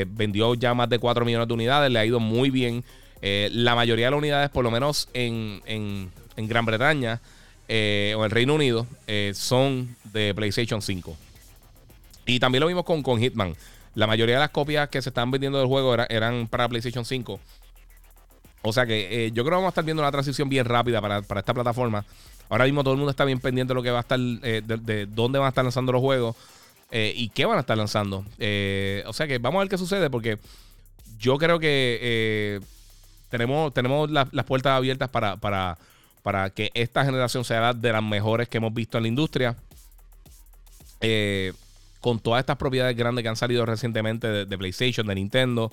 vendió 0.07 0.55
ya 0.55 0.73
más 0.73 0.89
de 0.89 0.97
4 0.97 1.23
millones 1.23 1.47
de 1.47 1.53
unidades, 1.53 1.91
le 1.91 1.99
ha 1.99 2.05
ido 2.05 2.19
muy 2.19 2.49
bien. 2.49 2.83
la 3.21 3.75
mayoría 3.75 4.05
de 4.05 4.11
las 4.11 4.17
unidades, 4.17 4.49
por 4.49 4.63
lo 4.63 4.71
menos 4.71 5.07
en, 5.13 5.61
en, 5.65 6.09
Gran 6.47 6.65
Bretaña 6.65 7.19
o 7.67 8.25
en 8.25 8.29
Reino 8.29 8.55
Unido, 8.55 8.87
son 9.33 9.95
de 10.11 10.33
PlayStation 10.33 10.81
5. 10.81 11.15
Y 12.25 12.39
también 12.39 12.61
lo 12.61 12.67
vimos 12.67 12.85
con, 12.85 13.03
con 13.03 13.19
Hitman. 13.19 13.55
La 13.93 14.07
mayoría 14.07 14.35
de 14.35 14.41
las 14.41 14.49
copias 14.49 14.89
que 14.89 15.01
se 15.01 15.09
están 15.09 15.29
vendiendo 15.29 15.59
del 15.59 15.67
juego 15.67 15.95
eran 16.09 16.47
para 16.47 16.67
PlayStation 16.69 17.05
5. 17.05 17.39
O 18.63 18.73
sea 18.73 18.87
que 18.87 19.31
yo 19.33 19.43
creo 19.43 19.57
que 19.57 19.61
vamos 19.61 19.67
a 19.67 19.69
estar 19.69 19.83
viendo 19.83 20.01
una 20.01 20.11
transición 20.11 20.49
bien 20.49 20.65
rápida 20.65 21.01
para, 21.01 21.21
para 21.21 21.41
esta 21.41 21.53
plataforma. 21.53 22.03
Ahora 22.49 22.65
mismo 22.65 22.83
todo 22.83 22.93
el 22.93 22.97
mundo 22.97 23.11
está 23.11 23.25
bien 23.25 23.39
pendiente 23.39 23.71
de 23.71 23.75
lo 23.75 23.83
que 23.83 23.91
va 23.91 23.99
a 23.99 24.01
estar, 24.01 24.19
eh, 24.19 24.61
de, 24.63 25.05
dónde 25.07 25.39
van 25.39 25.47
a 25.47 25.49
estar 25.49 25.63
lanzando 25.63 25.91
los 25.91 26.01
juegos 26.01 26.35
eh, 26.91 27.13
y 27.15 27.29
qué 27.29 27.45
van 27.45 27.57
a 27.57 27.61
estar 27.61 27.77
lanzando. 27.77 28.25
Eh, 28.37 29.03
o 29.07 29.13
sea 29.13 29.27
que 29.27 29.39
vamos 29.39 29.59
a 29.59 29.63
ver 29.63 29.69
qué 29.69 29.77
sucede 29.77 30.09
porque 30.09 30.37
yo 31.17 31.37
creo 31.37 31.59
que 31.59 32.61
tenemos, 33.29 33.73
tenemos 33.73 34.11
las 34.11 34.45
puertas 34.45 34.73
abiertas 34.73 35.09
para, 35.09 35.37
para, 35.37 35.77
para 36.21 36.49
que 36.49 36.69
esta 36.73 37.03
generación 37.05 37.43
sea 37.43 37.73
de 37.73 37.91
las 37.91 38.03
mejores 38.03 38.47
que 38.49 38.57
hemos 38.57 38.73
visto 38.73 38.97
en 38.97 39.03
la 39.03 39.07
industria. 39.07 39.55
Con 42.01 42.19
todas 42.19 42.41
estas 42.41 42.57
propiedades 42.57 42.95
grandes 42.95 43.23
que 43.23 43.29
han 43.29 43.35
salido 43.35 43.65
recientemente 43.65 44.45
de, 44.45 44.57
PlayStation, 44.57 45.07
de 45.07 45.15
Nintendo, 45.15 45.71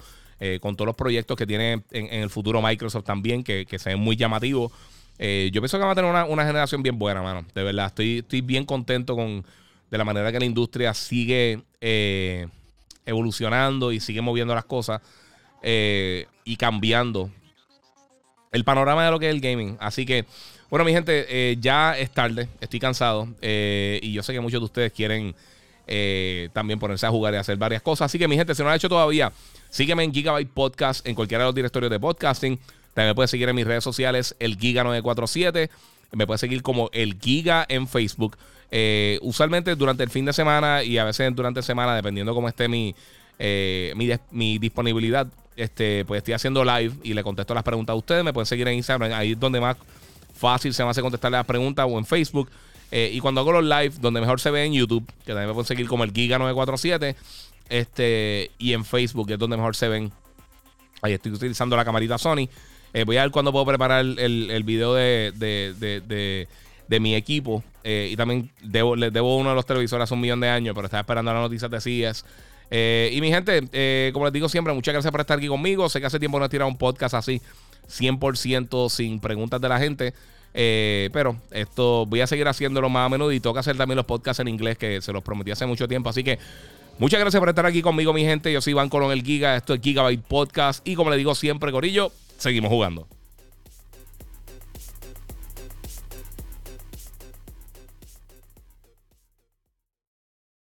con 0.60 0.76
todos 0.76 0.86
los 0.86 0.96
proyectos 0.96 1.36
que 1.36 1.46
tiene 1.46 1.82
en, 1.90 2.22
el 2.22 2.30
futuro 2.30 2.62
Microsoft 2.62 3.04
también, 3.04 3.44
que, 3.44 3.66
se 3.78 3.90
ven 3.90 4.00
muy 4.00 4.16
llamativos. 4.16 4.72
Eh, 5.22 5.50
yo 5.52 5.60
pienso 5.60 5.78
que 5.78 5.84
va 5.84 5.92
a 5.92 5.94
tener 5.94 6.10
una, 6.10 6.46
generación 6.46 6.82
bien 6.82 6.98
buena, 6.98 7.22
mano. 7.22 7.44
De 7.54 7.62
verdad, 7.62 7.86
estoy, 7.86 8.18
estoy 8.18 8.40
bien 8.40 8.64
contento 8.64 9.14
con 9.14 9.44
de 9.90 9.98
la 9.98 10.04
manera 10.04 10.32
que 10.32 10.38
la 10.38 10.46
industria 10.46 10.94
sigue 10.94 11.60
evolucionando 13.04 13.92
y 13.92 14.00
sigue 14.00 14.22
moviendo 14.22 14.54
las 14.54 14.64
cosas 14.64 15.02
y 15.62 16.56
cambiando 16.56 17.30
el 18.52 18.64
panorama 18.64 19.04
de 19.04 19.10
lo 19.10 19.18
que 19.18 19.28
es 19.28 19.34
el 19.34 19.40
gaming. 19.40 19.76
Así 19.80 20.04
que, 20.04 20.24
bueno, 20.68 20.84
mi 20.84 20.92
gente, 20.92 21.26
eh, 21.28 21.56
ya 21.60 21.96
es 21.96 22.10
tarde, 22.10 22.48
estoy 22.60 22.80
cansado 22.80 23.28
eh, 23.40 24.00
y 24.02 24.12
yo 24.12 24.22
sé 24.22 24.32
que 24.32 24.40
muchos 24.40 24.60
de 24.60 24.64
ustedes 24.64 24.92
quieren 24.92 25.34
eh, 25.86 26.48
también 26.52 26.78
ponerse 26.78 27.06
a 27.06 27.10
jugar 27.10 27.34
y 27.34 27.36
hacer 27.36 27.56
varias 27.56 27.82
cosas. 27.82 28.06
Así 28.06 28.18
que, 28.18 28.28
mi 28.28 28.36
gente, 28.36 28.54
si 28.54 28.62
no 28.62 28.68
lo 28.68 28.72
ha 28.72 28.76
hecho 28.76 28.88
todavía, 28.88 29.32
sígueme 29.68 30.04
en 30.04 30.12
Gigabyte 30.12 30.50
Podcast, 30.50 31.06
en 31.06 31.14
cualquiera 31.14 31.44
de 31.44 31.48
los 31.48 31.54
directorios 31.54 31.90
de 31.90 32.00
podcasting. 32.00 32.58
También 32.94 33.10
me 33.10 33.14
puedes 33.14 33.30
seguir 33.30 33.48
en 33.48 33.56
mis 33.56 33.66
redes 33.66 33.84
sociales, 33.84 34.36
el 34.38 34.58
Giga947. 34.58 35.70
Me 36.12 36.26
puedes 36.26 36.40
seguir 36.40 36.62
como 36.62 36.90
el 36.92 37.18
Giga 37.20 37.64
en 37.68 37.86
Facebook. 37.86 38.36
usualmente 39.22 39.74
durante 39.76 40.02
el 40.02 40.10
fin 40.10 40.24
de 40.24 40.32
semana 40.32 40.82
y 40.82 40.98
a 40.98 41.04
veces 41.04 41.34
durante 41.34 41.62
semana, 41.62 41.94
dependiendo 41.94 42.34
cómo 42.34 42.48
esté 42.48 42.68
mi, 42.68 42.94
mi, 43.38 44.10
mi 44.30 44.58
disponibilidad, 44.58 45.28
este, 45.56 46.04
pues 46.04 46.18
estoy 46.18 46.34
haciendo 46.34 46.64
live 46.64 46.94
y 47.02 47.14
le 47.14 47.22
contesto 47.22 47.54
las 47.54 47.62
preguntas 47.62 47.94
a 47.94 47.96
ustedes. 47.96 48.24
Me 48.24 48.32
pueden 48.32 48.46
seguir 48.46 48.66
en 48.68 48.74
Instagram, 48.74 49.12
ahí 49.12 49.32
es 49.32 49.40
donde 49.40 49.60
más 49.60 49.76
fácil 50.34 50.72
se 50.72 50.82
me 50.82 50.90
hace 50.90 51.02
contestar 51.02 51.30
las 51.30 51.44
preguntas 51.44 51.86
o 51.88 51.98
en 51.98 52.06
Facebook. 52.06 52.50
Eh, 52.90 53.10
y 53.12 53.20
cuando 53.20 53.42
hago 53.42 53.52
los 53.52 53.64
live, 53.64 53.92
donde 54.00 54.20
mejor 54.20 54.40
se 54.40 54.50
ve 54.50 54.64
en 54.64 54.72
YouTube, 54.72 55.06
que 55.24 55.32
también 55.32 55.48
me 55.48 55.54
pueden 55.54 55.66
seguir 55.66 55.86
como 55.86 56.04
el 56.04 56.12
Giga947. 56.12 57.14
Este, 57.68 58.50
y 58.58 58.72
en 58.72 58.84
Facebook, 58.84 59.28
que 59.28 59.34
es 59.34 59.38
donde 59.38 59.56
mejor 59.56 59.76
se 59.76 59.88
ven. 59.88 60.10
Ahí 61.02 61.12
estoy 61.12 61.32
utilizando 61.32 61.76
la 61.76 61.84
camarita 61.84 62.18
Sony. 62.18 62.48
Eh, 62.92 63.04
voy 63.04 63.16
a 63.16 63.22
ver 63.22 63.30
cuándo 63.30 63.52
puedo 63.52 63.64
preparar 63.64 64.00
el, 64.00 64.50
el 64.50 64.62
video 64.64 64.94
de, 64.94 65.32
de, 65.36 67.00
mi 67.00 67.14
equipo. 67.14 67.62
Eh, 67.84 68.08
y 68.12 68.16
también 68.16 68.50
debo, 68.62 68.96
le 68.96 69.10
debo 69.10 69.36
uno 69.36 69.50
de 69.50 69.54
los 69.54 69.64
televisores 69.64 70.04
hace 70.04 70.14
un 70.14 70.20
millón 70.20 70.40
de 70.40 70.48
años, 70.48 70.74
pero 70.74 70.86
estaba 70.86 71.00
esperando 71.00 71.32
las 71.32 71.42
noticias 71.42 71.70
de 71.70 71.80
CES. 71.80 72.24
Eh, 72.72 73.10
y 73.12 73.20
mi 73.20 73.30
gente, 73.30 74.10
como 74.12 74.26
les 74.26 74.32
digo 74.32 74.48
siempre, 74.48 74.72
muchas 74.74 74.92
gracias 74.92 75.10
por 75.10 75.20
estar 75.20 75.38
aquí 75.38 75.48
conmigo. 75.48 75.88
Sé 75.88 76.00
que 76.00 76.06
hace 76.06 76.18
tiempo 76.18 76.38
no 76.38 76.44
he 76.44 76.48
tirado 76.48 76.68
un 76.68 76.76
podcast 76.76 77.14
así, 77.14 77.40
100% 77.88 78.88
sin 78.90 79.20
preguntas 79.20 79.60
de 79.60 79.68
la 79.68 79.78
gente. 79.78 80.12
Pero 80.52 81.36
esto 81.52 82.06
voy 82.06 82.20
a 82.22 82.26
seguir 82.26 82.48
haciéndolo 82.48 82.88
más 82.88 83.06
a 83.06 83.08
menudo 83.08 83.32
y 83.32 83.40
que 83.40 83.48
hacer 83.56 83.76
también 83.76 83.96
los 83.96 84.06
podcasts 84.06 84.40
en 84.40 84.48
inglés 84.48 84.76
que 84.76 85.00
se 85.00 85.12
los 85.12 85.22
prometí 85.22 85.52
hace 85.52 85.64
mucho 85.64 85.86
tiempo. 85.86 86.10
Así 86.10 86.24
que 86.24 86.40
muchas 86.98 87.20
gracias 87.20 87.38
por 87.38 87.48
estar 87.48 87.66
aquí 87.66 87.82
conmigo, 87.82 88.12
mi 88.12 88.24
gente. 88.24 88.52
Yo 88.52 88.60
soy 88.60 88.72
Iván 88.72 88.88
Colón 88.88 89.12
el 89.12 89.22
Giga. 89.22 89.56
Esto 89.56 89.74
es 89.74 89.80
Gigabyte 89.80 90.22
Podcast. 90.22 90.86
Y 90.86 90.96
como 90.96 91.10
les 91.10 91.18
digo 91.18 91.36
siempre, 91.36 91.70
Corillo, 91.70 92.12
seguimos 92.40 92.70
jugando. 92.70 93.06